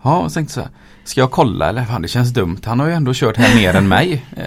Ja, 0.02 0.18
och 0.18 0.34
tänkte 0.34 0.54
så 0.54 0.60
här, 0.62 0.70
ska 1.04 1.22
jag 1.22 1.32
kolla 1.32 1.70
eller? 1.70 1.86
Fan, 1.86 2.02
det 2.02 2.08
känns 2.08 2.34
dumt. 2.34 2.60
Han 2.66 2.80
har 2.80 2.88
ju 2.88 2.94
ändå 2.94 3.12
kört 3.16 3.38
här 3.38 3.56
mer 3.56 3.74
än 3.76 3.88
mig. 3.88 4.26
Eh, 4.38 4.44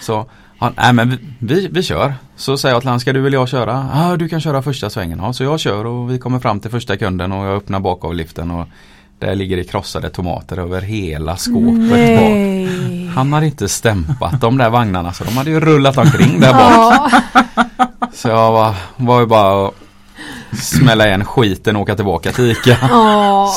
Så, 0.00 0.26
ja, 0.58 0.72
nej 0.76 0.92
men 0.92 1.18
vi, 1.38 1.68
vi, 1.68 1.82
kör. 1.82 2.14
Så 2.36 2.58
säger 2.58 2.74
jag 2.74 2.82
till 2.82 2.88
honom, 2.88 3.00
ska 3.00 3.12
du 3.12 3.26
eller 3.26 3.38
jag 3.38 3.48
köra? 3.48 3.90
Ja, 3.94 4.16
du 4.16 4.28
kan 4.28 4.40
köra 4.40 4.62
första 4.62 4.90
svängen. 4.90 5.18
Ja, 5.22 5.32
så 5.32 5.44
jag 5.44 5.60
kör 5.60 5.84
och 5.84 6.10
vi 6.10 6.18
kommer 6.18 6.38
fram 6.38 6.60
till 6.60 6.70
första 6.70 6.96
kunden 6.96 7.32
och 7.32 7.46
jag 7.46 7.56
öppnar 7.56 7.80
bakavliften 7.80 8.50
och 8.50 8.68
där 9.18 9.34
ligger 9.34 9.56
det 9.56 9.64
krossade 9.64 10.10
tomater 10.10 10.58
över 10.58 10.80
hela 10.80 11.36
skåpet 11.36 11.88
bak. 11.88 12.30
Nej. 12.30 13.06
Han 13.06 13.32
hade 13.32 13.46
inte 13.46 13.68
stämpat 13.68 14.40
de 14.40 14.58
där 14.58 14.70
vagnarna 14.70 15.12
så 15.12 15.24
de 15.24 15.36
hade 15.36 15.50
ju 15.50 15.60
rullat 15.60 15.98
omkring 15.98 16.40
där 16.40 16.52
bak. 16.52 17.12
Så 18.14 18.28
jag 18.28 18.52
var, 18.52 18.74
var 18.96 19.20
ju 19.20 19.26
bara 19.26 19.68
att 19.68 19.74
smälla 20.62 21.06
igen 21.06 21.24
skiten 21.24 21.76
och 21.76 21.82
åka 21.82 21.94
tillbaka 21.94 22.32
till 22.32 22.50
ICA. 22.50 22.76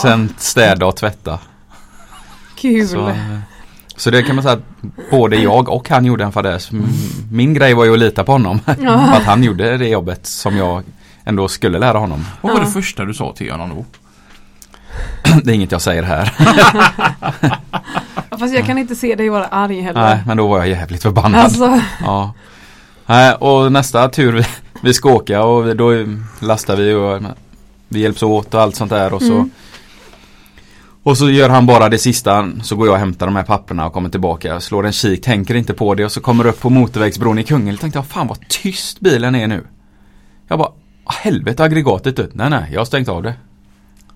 Sen 0.02 0.34
städa 0.38 0.86
och 0.86 0.96
tvätta. 0.96 1.40
Kul. 2.56 2.88
Så, 2.88 3.08
eh, 3.10 3.40
så 4.02 4.10
det 4.12 4.24
kan 4.24 4.36
man 4.36 4.44
säga 4.44 4.54
att 4.54 5.12
både 5.12 5.36
jag 5.36 5.70
och 5.70 5.90
han 5.90 6.06
gjorde 6.06 6.24
en 6.24 6.32
fadäs. 6.32 6.70
Min 7.32 7.54
grej 7.54 7.74
var 7.74 7.86
ju 7.86 7.94
att 7.94 8.00
lita 8.00 8.24
på 8.24 8.32
honom. 8.32 8.60
För 8.66 9.18
att 9.18 9.24
han 9.24 9.44
gjorde 9.44 9.78
det 9.78 9.88
jobbet 9.88 10.26
som 10.28 10.58
jag 10.58 10.84
ändå 11.26 11.48
skulle 11.48 11.80
lära 11.80 11.98
honom. 11.98 12.26
Vad 12.42 12.52
var 12.54 12.60
Ja. 12.60 12.66
det 12.66 12.72
första 12.72 13.06
du 13.06 13.14
sa 13.14 13.34
till 13.34 13.52
honom 13.52 13.70
då? 13.70 13.86
Det 15.44 15.52
är 15.52 15.56
inget 15.56 15.72
jag 15.72 15.82
säger 15.82 16.04
här. 16.04 16.34
Fast 18.40 18.54
jag 18.54 18.66
kan 18.66 18.78
inte 18.78 18.96
se 18.96 19.16
dig 19.16 19.30
vara 19.30 19.46
arg 19.46 19.82
heller. 19.82 20.02
Nej, 20.02 20.20
men 20.28 20.38
då 20.38 20.48
var 20.48 20.58
jag 20.58 20.68
jävligt 20.70 21.02
förbannad. 21.02 21.42
Alltså, 21.42 21.80
Ja. 22.04 22.34
Och 23.40 23.72
nästa 23.72 24.10
tur 24.10 24.46
vi, 24.82 24.94
ska 24.94 25.10
åka 25.10 25.44
och 25.44 25.76
då 25.76 25.92
lastar 26.40 26.76
vi 26.76 26.94
och 26.94 27.22
vi 27.88 28.00
hjälps 28.00 28.24
åt 28.24 28.54
och 28.54 28.62
allt 28.62 28.76
sånt 28.76 28.92
där 28.92 29.14
och 29.14 29.22
så 29.22 29.34
Mm. 29.34 29.52
Och 31.04 31.18
så 31.18 31.30
gör 31.30 31.50
han 31.50 31.66
bara 31.66 31.90
det 31.90 31.98
sista 31.98 32.50
Så 32.64 32.76
går 32.76 32.88
jag 32.88 32.94
och 32.94 33.00
hämtar 33.00 33.26
de 33.26 33.36
här 33.36 33.44
papperna 33.44 33.86
och 33.86 33.94
kommer 33.94 34.10
tillbaka 34.10 34.60
Slår 34.60 34.86
en 34.86 34.92
kik, 34.92 35.24
tänker 35.24 35.56
inte 35.56 35.74
på 35.74 35.96
det 35.96 36.06
och 36.06 36.12
så 36.12 36.22
kommer 36.22 36.48
upp 36.48 36.62
på 36.62 36.70
motorvägsbron 36.70 37.40
i 37.40 37.44
Kungälv 37.44 37.78
tänkte 37.78 38.00
jag 38.00 38.06
fan 38.06 38.28
vad 38.28 38.48
tyst 38.48 39.00
bilen 39.00 39.36
är 39.36 39.48
nu 39.48 39.64
Jag 40.48 40.60
bara 40.60 40.70
Helvete 41.06 41.64
aggregatet 41.64 42.20
ut 42.20 42.32
Nej 42.34 42.50
nej, 42.50 42.70
jag 42.72 42.80
har 42.80 42.86
stängt 42.86 43.10
av 43.10 43.24
det 43.24 43.34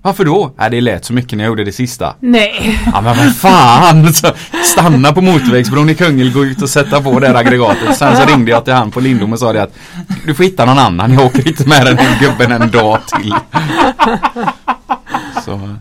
Varför 0.02 0.26
då? 0.26 0.52
Nej 0.58 0.70
det 0.70 0.82
lät 0.82 1.06
så 1.06 1.14
mycket 1.14 1.38
när 1.38 1.44
jag 1.44 1.50
gjorde 1.50 1.64
det 1.64 1.72
sista 1.72 2.16
nej. 2.20 2.80
Ja 2.94 3.02
men 3.02 3.18
vad 3.18 3.36
fan! 3.36 4.08
Så 4.14 4.28
stanna 4.64 5.14
på 5.14 5.22
motorvägsbron 5.22 5.90
i 5.90 5.96
Kungälv, 5.96 6.34
gå 6.34 6.46
ut 6.46 6.62
och 6.62 6.70
sätta 6.70 7.02
på 7.02 7.20
det 7.20 7.28
här 7.28 7.36
aggregatet. 7.36 7.98
Sen 7.98 8.18
så 8.18 8.26
ringde 8.26 8.52
jag 8.52 8.66
till 8.66 8.74
han 8.74 8.92
på 8.92 9.00
Lindom 9.00 9.34
och 9.34 9.40
sa 9.40 9.54
det 9.54 9.64
att 9.64 9.76
du 10.26 10.34
får 10.34 10.44
hitta 10.44 10.66
någon 10.66 10.80
annan, 10.80 11.14
jag 11.14 11.26
åker 11.26 11.48
inte 11.48 11.68
med 11.68 11.86
den 11.86 11.98
här 11.98 12.20
gubben 12.20 12.62
en 12.62 12.72
dag 12.72 13.00
till. 13.08 13.36
Så, 15.46 15.76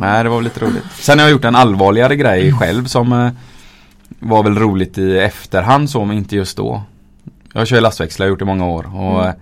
nej 0.00 0.22
det 0.24 0.28
var 0.28 0.36
väl 0.36 0.44
lite 0.44 0.60
roligt. 0.60 0.84
Sen 0.94 1.18
har 1.18 1.26
jag 1.26 1.32
gjort 1.32 1.44
en 1.44 1.56
allvarligare 1.56 2.16
grej 2.16 2.52
själv 2.52 2.84
som 2.84 3.12
eh, 3.12 3.30
var 4.18 4.42
väl 4.42 4.58
roligt 4.58 4.98
i 4.98 5.18
efterhand 5.18 5.90
så 5.90 6.04
men 6.04 6.16
inte 6.16 6.36
just 6.36 6.56
då. 6.56 6.82
Jag 7.52 7.66
kör 7.66 7.80
lastväxlar, 7.80 8.26
jag 8.26 8.28
har 8.28 8.32
gjort 8.32 8.38
det 8.38 8.42
i 8.42 8.46
många 8.46 8.66
år. 8.66 8.96
Och, 8.96 9.26
eh, 9.26 9.34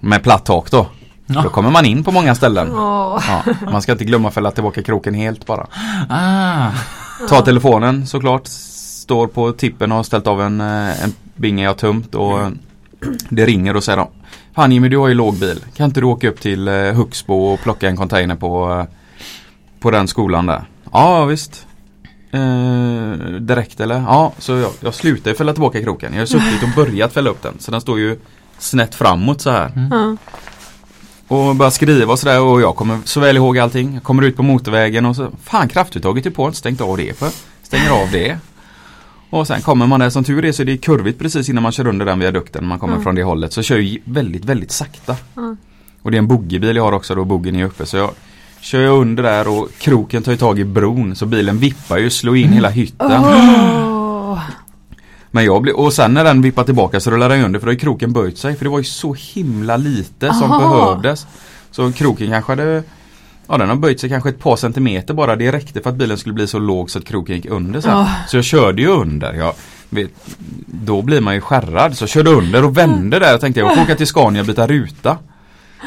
med 0.00 0.22
platt 0.22 0.46
tak 0.46 0.70
då. 0.70 0.86
Ja. 1.26 1.42
Då 1.42 1.48
kommer 1.48 1.70
man 1.70 1.84
in 1.84 2.04
på 2.04 2.12
många 2.12 2.34
ställen. 2.34 2.72
Åh. 2.72 3.22
Ja, 3.28 3.42
man 3.72 3.82
ska 3.82 3.92
inte 3.92 4.04
glömma 4.04 4.30
fälla 4.30 4.50
tillbaka 4.50 4.82
kroken 4.82 5.14
helt 5.14 5.46
bara. 5.46 5.66
Ah. 6.08 6.70
Ta 7.28 7.42
telefonen 7.42 8.06
såklart. 8.06 8.46
Står 8.46 9.26
på 9.26 9.52
tippen 9.52 9.92
och 9.92 9.96
har 9.96 10.04
ställt 10.04 10.26
av 10.26 10.42
en, 10.42 10.60
eh, 10.60 11.04
en 11.04 11.12
binge 11.34 11.64
jag 11.64 11.76
tömt 11.76 12.14
och 12.14 12.40
eh, 12.40 12.48
det 13.28 13.46
ringer 13.46 13.76
och 13.76 13.84
säger 13.84 13.96
de 13.96 14.08
Fan 14.54 14.72
Jimmy 14.72 14.88
du 14.88 14.98
har 14.98 15.08
ju 15.08 15.14
låg 15.14 15.34
bil. 15.34 15.64
Kan 15.76 15.86
inte 15.86 16.00
du 16.00 16.06
åka 16.06 16.28
upp 16.28 16.40
till 16.40 16.68
Huxbo 16.68 17.34
och 17.34 17.60
plocka 17.60 17.88
en 17.88 17.96
container 17.96 18.34
på, 18.34 18.86
på 19.80 19.90
den 19.90 20.08
skolan 20.08 20.46
där? 20.46 20.64
Ja 20.92 21.24
visst. 21.24 21.66
Eh, 22.30 23.10
direkt 23.40 23.80
eller? 23.80 23.94
Ja, 24.00 24.32
så 24.38 24.52
jag, 24.52 24.70
jag 24.80 24.94
slutar 24.94 25.34
fälla 25.34 25.52
tillbaka 25.52 25.82
kroken. 25.82 26.12
Jag 26.12 26.20
har 26.20 26.26
suttit 26.26 26.62
och 26.62 26.68
börjat 26.76 27.12
fälla 27.12 27.30
upp 27.30 27.42
den. 27.42 27.54
Så 27.58 27.70
den 27.70 27.80
står 27.80 27.98
ju 27.98 28.18
snett 28.58 28.94
framåt 28.94 29.40
så 29.40 29.50
här. 29.50 29.88
Ja. 29.90 30.16
Och 31.28 31.56
börjar 31.56 31.70
skriva 31.70 32.12
och 32.12 32.18
sådär 32.18 32.40
och 32.42 32.60
jag 32.60 32.76
kommer 32.76 32.98
så 33.04 33.20
väl 33.20 33.36
ihåg 33.36 33.58
allting. 33.58 33.94
Jag 33.94 34.02
kommer 34.02 34.22
ut 34.22 34.36
på 34.36 34.42
motorvägen 34.42 35.06
och 35.06 35.16
så 35.16 35.30
Fan 35.42 35.68
kraftuttaget 35.68 36.26
är 36.26 36.30
på, 36.30 36.52
stängt 36.52 36.80
av 36.80 36.96
det 36.96 37.18
för. 37.18 37.30
Stänger 37.62 37.90
av 37.90 38.10
det. 38.12 38.38
Och 39.30 39.46
sen 39.46 39.60
kommer 39.62 39.86
man 39.86 40.00
där, 40.00 40.10
som 40.10 40.24
tur 40.24 40.44
är 40.44 40.52
så 40.52 40.62
är 40.62 40.66
det 40.66 40.76
kurvigt 40.76 41.18
precis 41.18 41.48
innan 41.48 41.62
man 41.62 41.72
kör 41.72 41.86
under 41.86 42.06
den 42.06 42.18
viadukten. 42.18 42.66
Man 42.66 42.78
kommer 42.78 42.94
Mm. 42.94 43.02
från 43.04 43.14
det 43.14 43.22
hållet. 43.22 43.52
Så 43.52 43.62
kör 43.62 43.78
jag 43.78 43.98
väldigt, 44.04 44.44
väldigt 44.44 44.70
sakta. 44.70 45.16
Och 46.02 46.10
det 46.10 46.16
är 46.16 46.18
en 46.18 46.26
boogiebil 46.28 46.76
jag 46.76 46.82
har 46.84 46.92
också 46.92 47.14
då, 47.14 47.24
boggen 47.24 47.56
är 47.56 47.64
uppe. 47.64 47.86
Så 47.86 47.96
jag 47.96 48.10
kör 48.60 48.80
jag 48.80 49.00
under 49.00 49.22
där 49.22 49.48
och 49.48 49.68
kroken 49.78 50.22
tar 50.22 50.32
ju 50.32 50.38
tag 50.38 50.58
i 50.58 50.64
bron. 50.64 51.16
Så 51.16 51.26
bilen 51.26 51.58
vippar 51.58 51.98
ju, 51.98 52.10
slår 52.10 52.36
in 52.36 52.52
hela 52.52 52.68
hytten. 52.68 53.22
Men 55.30 55.44
jag 55.44 55.62
blir, 55.62 55.76
och 55.76 55.92
sen 55.92 56.14
när 56.14 56.24
den 56.24 56.42
vippar 56.42 56.64
tillbaka 56.64 57.00
så 57.00 57.10
rullar 57.10 57.28
den 57.28 57.44
under 57.44 57.60
för 57.60 57.66
då 57.66 57.72
har 57.72 57.78
kroken 57.78 58.12
böjt 58.12 58.38
sig. 58.38 58.56
För 58.56 58.64
det 58.64 58.70
var 58.70 58.78
ju 58.78 58.84
så 58.84 59.14
himla 59.18 59.76
lite 59.76 60.34
som 60.34 60.52
Aha. 60.52 60.58
behövdes. 60.68 61.26
Så 61.70 61.92
kroken 61.92 62.30
kanske 62.30 62.52
hade 62.52 62.82
Ja 63.48 63.58
den 63.58 63.68
har 63.68 63.76
böjt 63.76 64.00
sig 64.00 64.10
kanske 64.10 64.28
ett 64.28 64.38
par 64.38 64.56
centimeter 64.56 65.14
bara. 65.14 65.36
Det 65.36 65.52
räckte 65.52 65.80
för 65.80 65.90
att 65.90 65.96
bilen 65.96 66.18
skulle 66.18 66.32
bli 66.32 66.46
så 66.46 66.58
låg 66.58 66.90
så 66.90 66.98
att 66.98 67.04
kroken 67.04 67.36
gick 67.36 67.46
under 67.46 67.80
sen. 67.80 67.90
Ja. 67.90 68.10
Så 68.28 68.36
jag 68.36 68.44
körde 68.44 68.82
ju 68.82 68.88
under. 68.88 69.32
Jag 69.32 69.54
vet, 69.90 70.10
då 70.66 71.02
blir 71.02 71.20
man 71.20 71.34
ju 71.34 71.40
skärrad. 71.40 71.96
Så 71.96 72.02
jag 72.02 72.08
körde 72.08 72.30
under 72.30 72.64
och 72.64 72.76
vände 72.76 73.18
där 73.18 73.34
och 73.34 73.40
tänkte 73.40 73.60
jag 73.60 73.74
får 73.74 73.82
åka 73.82 73.94
till 73.94 74.06
Scania 74.06 74.40
och 74.40 74.46
byta 74.46 74.66
ruta. 74.66 75.18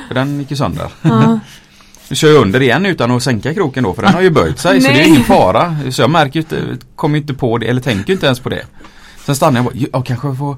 För 0.08 0.16
den 0.16 0.40
gick 0.40 0.52
ju 0.52 0.58
sönder. 0.58 0.92
Ja. 1.02 1.40
Nu 2.10 2.16
kör 2.16 2.28
jag 2.28 2.42
under 2.42 2.62
igen 2.62 2.86
utan 2.86 3.12
att 3.12 3.24
sänka 3.24 3.54
kroken 3.54 3.84
då 3.84 3.94
för 3.94 4.02
den 4.02 4.14
har 4.14 4.22
ju 4.22 4.30
böjt 4.30 4.60
sig 4.60 4.82
så 4.82 4.92
det 4.92 5.02
är 5.02 5.08
ingen 5.08 5.24
fara. 5.24 5.78
Så 5.92 6.02
jag 6.02 6.10
märker 6.10 6.36
ju 6.36 6.42
inte, 6.42 6.86
kommer 6.96 7.16
ju 7.18 7.22
inte 7.22 7.34
på 7.34 7.58
det 7.58 7.68
eller 7.68 7.82
tänker 7.82 8.08
ju 8.08 8.14
inte 8.14 8.26
ens 8.26 8.40
på 8.40 8.50
det. 8.50 8.66
Sen 9.26 9.36
stannar 9.36 9.60
jag 9.60 9.68
och 9.68 9.74
bara, 9.74 9.88
jag 9.92 10.06
kanske 10.06 10.36
får 10.36 10.58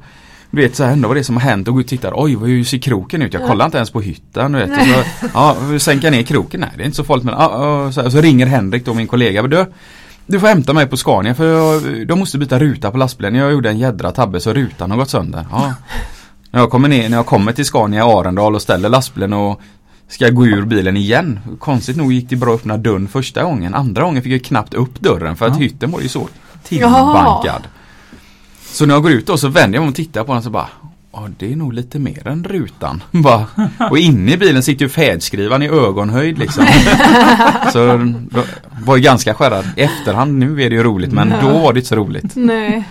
du 0.52 0.62
vet 0.62 0.76
så 0.76 0.84
här, 0.84 0.92
ändå 0.92 1.08
vad 1.08 1.18
det 1.18 1.22
är 1.22 1.24
som 1.24 1.38
har 1.38 1.44
hänt 1.44 1.68
och 1.68 1.74
går 1.74 1.82
och 1.82 1.88
tittar. 1.88 2.14
Oj, 2.16 2.36
hur 2.36 2.64
ser 2.64 2.78
kroken 2.78 3.22
ut? 3.22 3.34
Jag 3.34 3.48
kollar 3.48 3.66
inte 3.66 3.78
ens 3.78 3.90
på 3.90 4.02
hytten. 4.02 4.54
Vet. 4.54 4.70
Och 4.70 4.86
Så, 4.86 5.28
ja, 5.34 5.80
sänka 5.80 6.10
ner 6.10 6.24
kroken. 6.24 6.60
Nej, 6.60 6.70
det 6.76 6.84
är 6.84 6.86
inte 6.86 6.96
så 6.96 7.04
farligt. 7.04 7.26
Men, 7.26 7.34
ja, 7.34 7.52
ja, 7.86 7.92
så, 7.92 8.02
här, 8.02 8.10
så 8.10 8.22
ringer 8.22 8.46
Henrik 8.46 8.86
då, 8.86 8.94
min 8.94 9.08
kollega. 9.08 9.42
Du, 9.42 9.66
du 10.26 10.40
får 10.40 10.48
hämta 10.48 10.74
mig 10.74 10.88
på 10.88 10.98
Scania 10.98 11.36
för 11.36 11.46
jag, 11.54 12.08
de 12.08 12.20
måste 12.20 12.38
byta 12.38 12.60
ruta 12.60 12.92
på 12.92 12.98
lastbilen. 12.98 13.36
Jag 13.36 13.52
gjorde 13.52 13.70
en 13.70 13.80
jädra 13.80 14.12
tabbe 14.12 14.40
så 14.40 14.54
rutan 14.54 14.92
har 14.92 14.98
gått 14.98 15.10
sönder. 15.10 15.46
Ja. 15.52 15.74
När 16.52 16.60
jag 16.60 16.70
kommer 16.70 16.90
ner, 16.90 17.10
när 17.10 17.18
jag 17.18 17.26
kommer 17.26 17.54
till 17.54 17.66
Scania 17.66 18.00
i 18.00 18.04
Arendal 18.04 18.56
och 18.56 18.62
ställer 18.62 18.90
lastbilen 18.90 19.34
och 19.34 19.62
ska 20.12 20.30
gå 20.30 20.46
ur 20.46 20.66
bilen 20.66 20.98
igen. 20.98 21.40
Konstigt 21.60 21.98
nog 21.98 22.14
gick 22.14 22.30
det 22.30 22.36
bra 22.36 22.54
att 22.54 22.60
öppna 22.60 22.78
dörren 22.78 23.08
första 23.08 23.44
gången. 23.44 23.74
Andra 23.76 24.04
gången 24.04 24.24
fick 24.24 24.34
jag 24.34 24.44
knappt 24.44 24.74
upp 24.74 25.00
dörren 25.00 25.36
för 25.36 25.46
att 25.48 25.54
Ja. 25.56 25.60
hytten 25.60 25.92
var 25.92 26.02
ju 26.02 26.08
så 26.10 26.28
tillbankad. 26.64 27.62
Så 28.66 28.86
när 28.86 28.94
jag 28.94 29.04
går 29.04 29.12
ut 29.12 29.28
då 29.28 29.38
så 29.38 29.48
vänder 29.48 29.78
jag 29.78 29.82
mig 29.84 29.90
och 29.90 29.96
tittar 29.96 30.24
på 30.24 30.34
den 30.34 30.44
så 30.44 30.50
bara 30.50 30.68
Ja 31.14 31.28
det 31.40 31.52
är 31.52 31.56
nog 31.56 31.74
lite 31.74 32.00
mer 32.00 32.28
än 32.28 32.44
rutan. 32.44 33.04
Bara, 33.12 33.46
och 33.90 33.98
inne 33.98 34.32
i 34.32 34.38
bilen 34.38 34.64
sitter 34.64 34.86
ju 34.86 34.90
färdskrivaren 34.90 35.62
i 35.64 35.68
ögonhöjd 35.68 36.40
liksom. 36.40 36.66
så 37.74 38.14
då 38.32 38.44
var 38.86 38.96
ju 38.96 39.02
ganska 39.02 39.34
skärrad. 39.34 39.66
I 39.76 39.82
efterhand 39.82 40.38
nu 40.38 40.64
är 40.64 40.70
det 40.70 40.76
ju 40.76 40.84
roligt 40.84 41.12
men 41.12 41.34
då 41.42 41.60
var 41.60 41.74
det 41.74 41.80
inte 41.80 41.90
så 41.90 41.96
roligt. 41.96 42.36
Nej. 42.36 42.84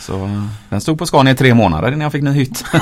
Så 0.00 0.44
den 0.68 0.80
stod 0.80 0.98
på 0.98 1.06
Scania 1.06 1.32
i 1.32 1.36
tre 1.36 1.54
månader 1.54 1.88
innan 1.88 2.00
jag 2.00 2.12
fick 2.12 2.22
ny 2.22 2.30
hytt. 2.30 2.64
Ja. 2.72 2.78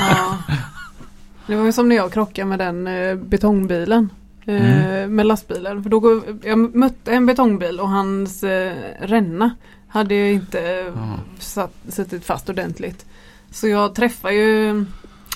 Det 1.47 1.55
var 1.55 1.65
ju 1.65 1.71
som 1.71 1.89
när 1.89 1.95
jag 1.95 2.13
krockade 2.13 2.45
med 2.45 2.59
den 2.59 2.87
eh, 2.87 3.15
betongbilen. 3.15 4.09
Eh, 4.45 4.47
Mm. 4.47 5.15
Med 5.15 5.25
lastbilen. 5.25 5.83
För 5.83 5.89
då 5.89 5.99
går, 5.99 6.23
jag 6.43 6.75
mötte 6.75 7.11
en 7.13 7.25
betongbil 7.25 7.79
och 7.79 7.89
hans 7.89 8.43
eh, 8.43 8.73
ränna 8.99 9.55
hade 9.87 10.15
ju 10.15 10.31
inte 10.31 10.93
satt, 11.39 11.73
suttit 11.89 12.25
fast 12.25 12.49
ordentligt. 12.49 13.05
Så 13.51 13.67
jag 13.67 13.95
träffar 13.95 14.31
ju 14.31 14.85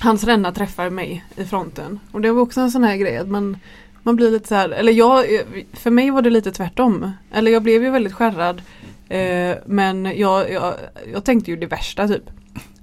Hans 0.01 0.23
ränna 0.23 0.51
träffar 0.51 0.89
mig 0.89 1.25
i 1.35 1.45
fronten. 1.45 1.99
Och 2.11 2.21
det 2.21 2.31
var 2.31 2.41
också 2.41 2.61
en 2.61 2.71
sån 2.71 2.83
här 2.83 2.95
grej 2.95 3.17
att 3.17 3.27
man, 3.27 3.57
man 4.03 4.15
blir 4.15 4.31
lite 4.31 4.47
så 4.47 4.55
här, 4.55 4.69
eller 4.69 4.91
jag, 4.93 5.25
för 5.73 5.91
mig 5.91 6.11
var 6.11 6.21
det 6.21 6.29
lite 6.29 6.51
tvärtom. 6.51 7.11
Eller 7.33 7.51
jag 7.51 7.63
blev 7.63 7.83
ju 7.83 7.89
väldigt 7.89 8.13
skärrad. 8.13 8.61
Eh, 9.09 9.57
men 9.65 10.05
jag, 10.05 10.51
jag, 10.51 10.73
jag 11.13 11.23
tänkte 11.23 11.51
ju 11.51 11.57
det 11.57 11.65
värsta 11.65 12.07
typ. 12.07 12.23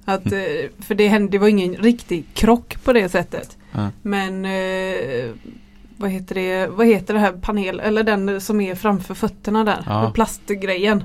Att, 0.09 0.25
eh, 0.31 0.39
för 0.87 0.95
det, 0.95 1.07
hände, 1.07 1.31
det 1.31 1.37
var 1.37 1.47
ingen 1.47 1.75
riktig 1.75 2.25
krock 2.33 2.77
på 2.83 2.93
det 2.93 3.09
sättet. 3.09 3.57
Ja. 3.71 3.89
Men 4.01 4.45
eh, 4.45 5.29
vad 5.97 6.09
heter 6.09 6.35
det, 6.35 6.67
vad 6.67 6.87
heter 6.87 7.13
det 7.13 7.19
här 7.19 7.31
panel, 7.31 7.79
eller 7.79 8.03
den 8.03 8.41
som 8.41 8.61
är 8.61 8.75
framför 8.75 9.13
fötterna 9.13 9.63
där, 9.63 9.83
Ja. 9.85 10.11
plastgrejen. 10.15 11.03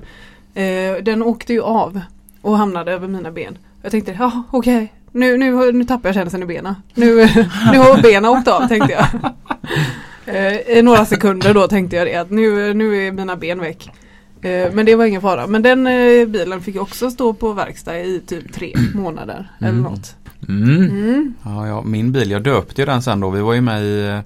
Eh, 0.54 1.02
den 1.02 1.22
åkte 1.22 1.52
ju 1.52 1.60
av 1.62 2.00
och 2.40 2.58
hamnade 2.58 2.92
över 2.92 3.08
mina 3.08 3.30
ben. 3.30 3.58
Jag 3.82 3.90
tänkte, 3.90 4.16
ja 4.18 4.42
okej, 4.50 4.92
nu, 5.12 5.36
nu, 5.38 5.72
nu 5.72 5.84
tappar 5.84 6.08
jag 6.08 6.14
känseln 6.14 6.42
i 6.42 6.46
benen. 6.46 6.74
Nu, 6.94 7.14
nu 7.72 7.78
har 7.78 8.02
benen 8.02 8.24
åkt 8.24 8.48
av 8.48 8.68
tänkte 8.68 8.92
jag. 8.92 9.06
Eh, 10.26 10.78
I 10.78 10.82
några 10.82 11.04
sekunder 11.04 11.54
då 11.54 11.68
tänkte 11.68 11.96
jag 11.96 12.06
det, 12.06 12.14
att 12.16 12.30
nu, 12.30 12.74
nu 12.74 13.06
är 13.06 13.12
mina 13.12 13.36
ben 13.36 13.60
väck. 13.60 13.90
Eh, 14.44 14.72
men 14.72 14.86
det 14.86 14.94
var 14.94 15.04
ingen 15.04 15.20
fara. 15.20 15.46
Men 15.46 15.62
den 15.62 15.86
eh, 15.86 16.26
bilen 16.26 16.60
fick 16.60 16.74
ju 16.74 16.80
också 16.80 17.10
stå 17.10 17.32
på 17.32 17.52
verkstad 17.52 17.98
i 17.98 18.20
typ 18.26 18.52
tre 18.52 18.72
månader 18.94 19.50
eller 19.58 19.68
Mm. 19.70 19.82
något. 19.82 20.16
Mm. 20.48 20.82
Mm. 20.82 21.34
Ja, 21.44 21.66
ja, 21.68 21.82
min 21.82 22.12
bil, 22.12 22.30
jag 22.30 22.42
döpte 22.42 22.82
ju 22.82 22.86
den 22.86 23.02
sen 23.02 23.20
då. 23.20 23.30
Vi 23.30 23.40
var 23.40 23.54
ju 23.54 23.60
med 23.60 23.82
i 23.84 24.06
eh, 24.08 24.18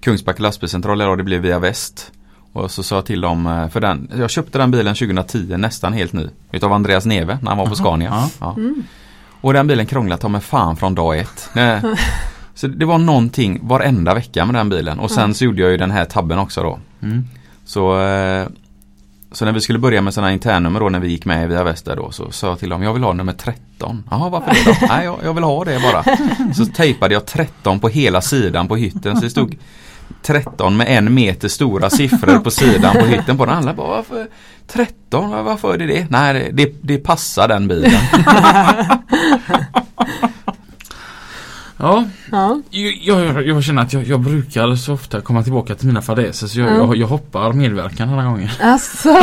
Kungsbacka 0.00 0.42
lastbilscentral 0.42 1.02
och 1.02 1.16
det 1.16 1.22
blev 1.22 1.40
via 1.40 1.58
väst. 1.58 2.12
Och 2.52 2.70
så 2.70 2.82
sa 2.82 2.94
jag 2.94 3.04
till 3.06 3.20
dem, 3.20 3.68
för 3.72 3.80
den, 3.80 4.10
jag 4.18 4.30
köpte 4.30 4.58
den 4.58 4.70
bilen 4.70 4.94
2010 4.94 5.56
nästan 5.56 5.92
helt 5.92 6.12
ny. 6.12 6.26
Utav 6.52 6.72
Andreas 6.72 7.06
Neve 7.06 7.38
när 7.42 7.48
han 7.48 7.58
var 7.58 7.66
på 7.66 7.74
Scania. 7.74 8.08
ja. 8.12 8.28
Ja. 8.40 8.52
Mm. 8.56 8.82
Och 9.40 9.52
den 9.52 9.66
bilen 9.66 9.86
krånglade 9.86 10.22
ta 10.22 10.28
mig 10.28 10.40
fan 10.40 10.76
från 10.76 10.94
dag 10.94 11.18
ett. 11.18 11.50
Så 12.54 12.66
det 12.66 12.84
var 12.84 12.98
någonting 12.98 13.60
varenda 13.62 14.14
vecka 14.14 14.44
med 14.44 14.54
den 14.54 14.68
bilen. 14.68 14.98
Och 14.98 15.10
sen 15.10 15.34
så 15.34 15.44
gjorde 15.44 15.62
jag 15.62 15.70
ju 15.70 15.76
den 15.76 15.90
här 15.90 16.04
tabben 16.04 16.38
också 16.38 16.62
då. 16.62 16.78
Mm. 17.02 17.24
Så, 17.64 17.94
så 19.32 19.44
när 19.44 19.52
vi 19.52 19.60
skulle 19.60 19.78
börja 19.78 20.02
med 20.02 20.14
sådana 20.14 20.32
internnummer 20.32 20.80
då 20.80 20.88
när 20.88 21.00
vi 21.00 21.08
gick 21.08 21.24
med 21.24 21.48
via 21.48 21.64
Väster 21.64 21.96
då 21.96 22.10
så 22.10 22.30
sa 22.30 22.46
jag 22.48 22.58
till 22.58 22.68
dem 22.68 22.82
jag 22.82 22.92
vill 22.94 23.02
ha 23.02 23.12
nummer 23.12 23.32
13. 23.32 24.02
Jaha 24.10 24.28
varför 24.28 24.50
det 24.54 24.64
då? 24.80 24.86
Nej 24.88 25.04
jag, 25.04 25.16
jag 25.24 25.34
vill 25.34 25.44
ha 25.44 25.64
det 25.64 25.80
bara. 25.82 26.04
Så 26.54 26.66
tejpade 26.66 27.14
jag 27.14 27.26
13 27.26 27.80
på 27.80 27.88
hela 27.88 28.20
sidan 28.20 28.68
på 28.68 28.76
hytten 28.76 29.16
så 29.16 29.22
det 29.22 29.30
stod 29.30 29.56
13 30.22 30.76
med 30.76 30.86
en 30.98 31.14
meter 31.14 31.48
stora 31.48 31.90
siffror 31.90 32.38
på 32.38 32.50
sidan 32.50 32.92
på 32.96 33.06
hytten 33.06 33.38
på 33.38 33.46
den. 33.46 33.54
Alla 33.54 33.74
bara 33.74 33.86
varför 33.88 34.26
13? 34.66 35.30
Var- 35.30 35.42
Varför 35.42 35.74
är 35.74 35.78
det 35.78 35.86
det? 35.86 36.06
Nej 36.10 36.50
det, 36.52 36.72
det 36.82 36.98
passar 36.98 37.48
den 37.48 37.68
bilen. 37.68 38.00
Ja, 41.78 42.04
Ja. 42.30 42.60
jag, 42.70 43.24
jag, 43.24 43.46
jag 43.46 43.64
känner 43.64 43.82
att 43.82 43.92
jag, 43.92 44.04
jag 44.04 44.20
brukar 44.20 44.74
så 44.76 44.92
ofta 44.92 45.20
komma 45.20 45.42
tillbaka 45.42 45.74
till 45.74 45.86
mina 45.86 46.02
fadäser 46.02 46.46
så 46.46 46.60
jag, 46.60 46.68
Mm. 46.84 47.00
jag, 47.00 47.06
hoppar 47.06 47.52
medverkan 47.52 48.08
här 48.08 48.24
gången. 48.24 48.48
Alltså. 48.60 49.08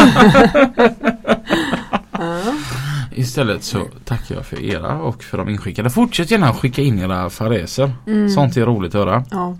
Istället 3.16 3.64
så 3.64 3.88
tackar 4.03 4.36
jag 4.36 4.45
för 4.45 4.62
era 4.64 5.01
och 5.01 5.24
för 5.24 5.38
de 5.38 5.49
inskickade. 5.49 5.89
Fortsätt 5.89 6.32
gärna 6.32 6.49
att 6.49 6.58
skicka 6.60 6.82
in 6.82 6.99
era 6.99 7.30
fadäser. 7.30 7.91
Mm. 8.08 8.30
Sånt 8.30 8.58
är 8.58 8.66
roligt 8.66 8.95
att 8.95 9.06
höra. 9.08 9.24
Ja. 9.32 9.58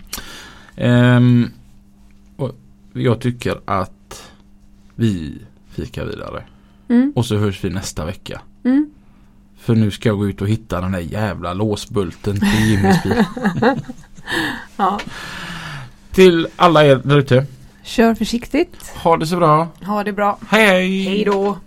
Och 2.36 2.52
jag 2.92 3.20
tycker 3.20 3.60
att 3.64 4.22
vi 4.94 5.38
fikar 5.70 6.04
vidare. 6.04 6.42
Mm. 6.88 7.12
Och 7.16 7.26
så 7.26 7.36
hörs 7.36 7.64
vi 7.64 7.70
nästa 7.70 8.04
vecka. 8.04 8.40
Mm. 8.64 8.90
För 9.66 9.74
nu 9.74 9.90
ska 9.90 10.08
jag 10.08 10.18
gå 10.18 10.26
ut 10.26 10.42
och 10.42 10.48
hitta 10.48 10.80
den 10.80 10.92
där 10.92 11.00
jävla 11.00 11.54
låsbulten 11.54 12.40
till 12.40 12.70
Jimmys 12.70 13.02
bil. 13.02 13.24
ja. 14.76 15.00
till 16.12 16.48
alla 16.56 16.84
er 16.84 17.00
där 17.04 17.18
ute. 17.18 17.46
Kör 17.82 18.14
försiktigt. 18.14 18.92
Ha 19.02 19.16
det 19.16 19.26
så 19.26 19.36
bra. 19.36 19.68
Ha 19.86 20.04
det 20.04 20.12
bra. 20.12 20.38
Hej 20.48 20.66
hej! 20.66 21.02
Hej 21.04 21.24
då. 21.24 21.58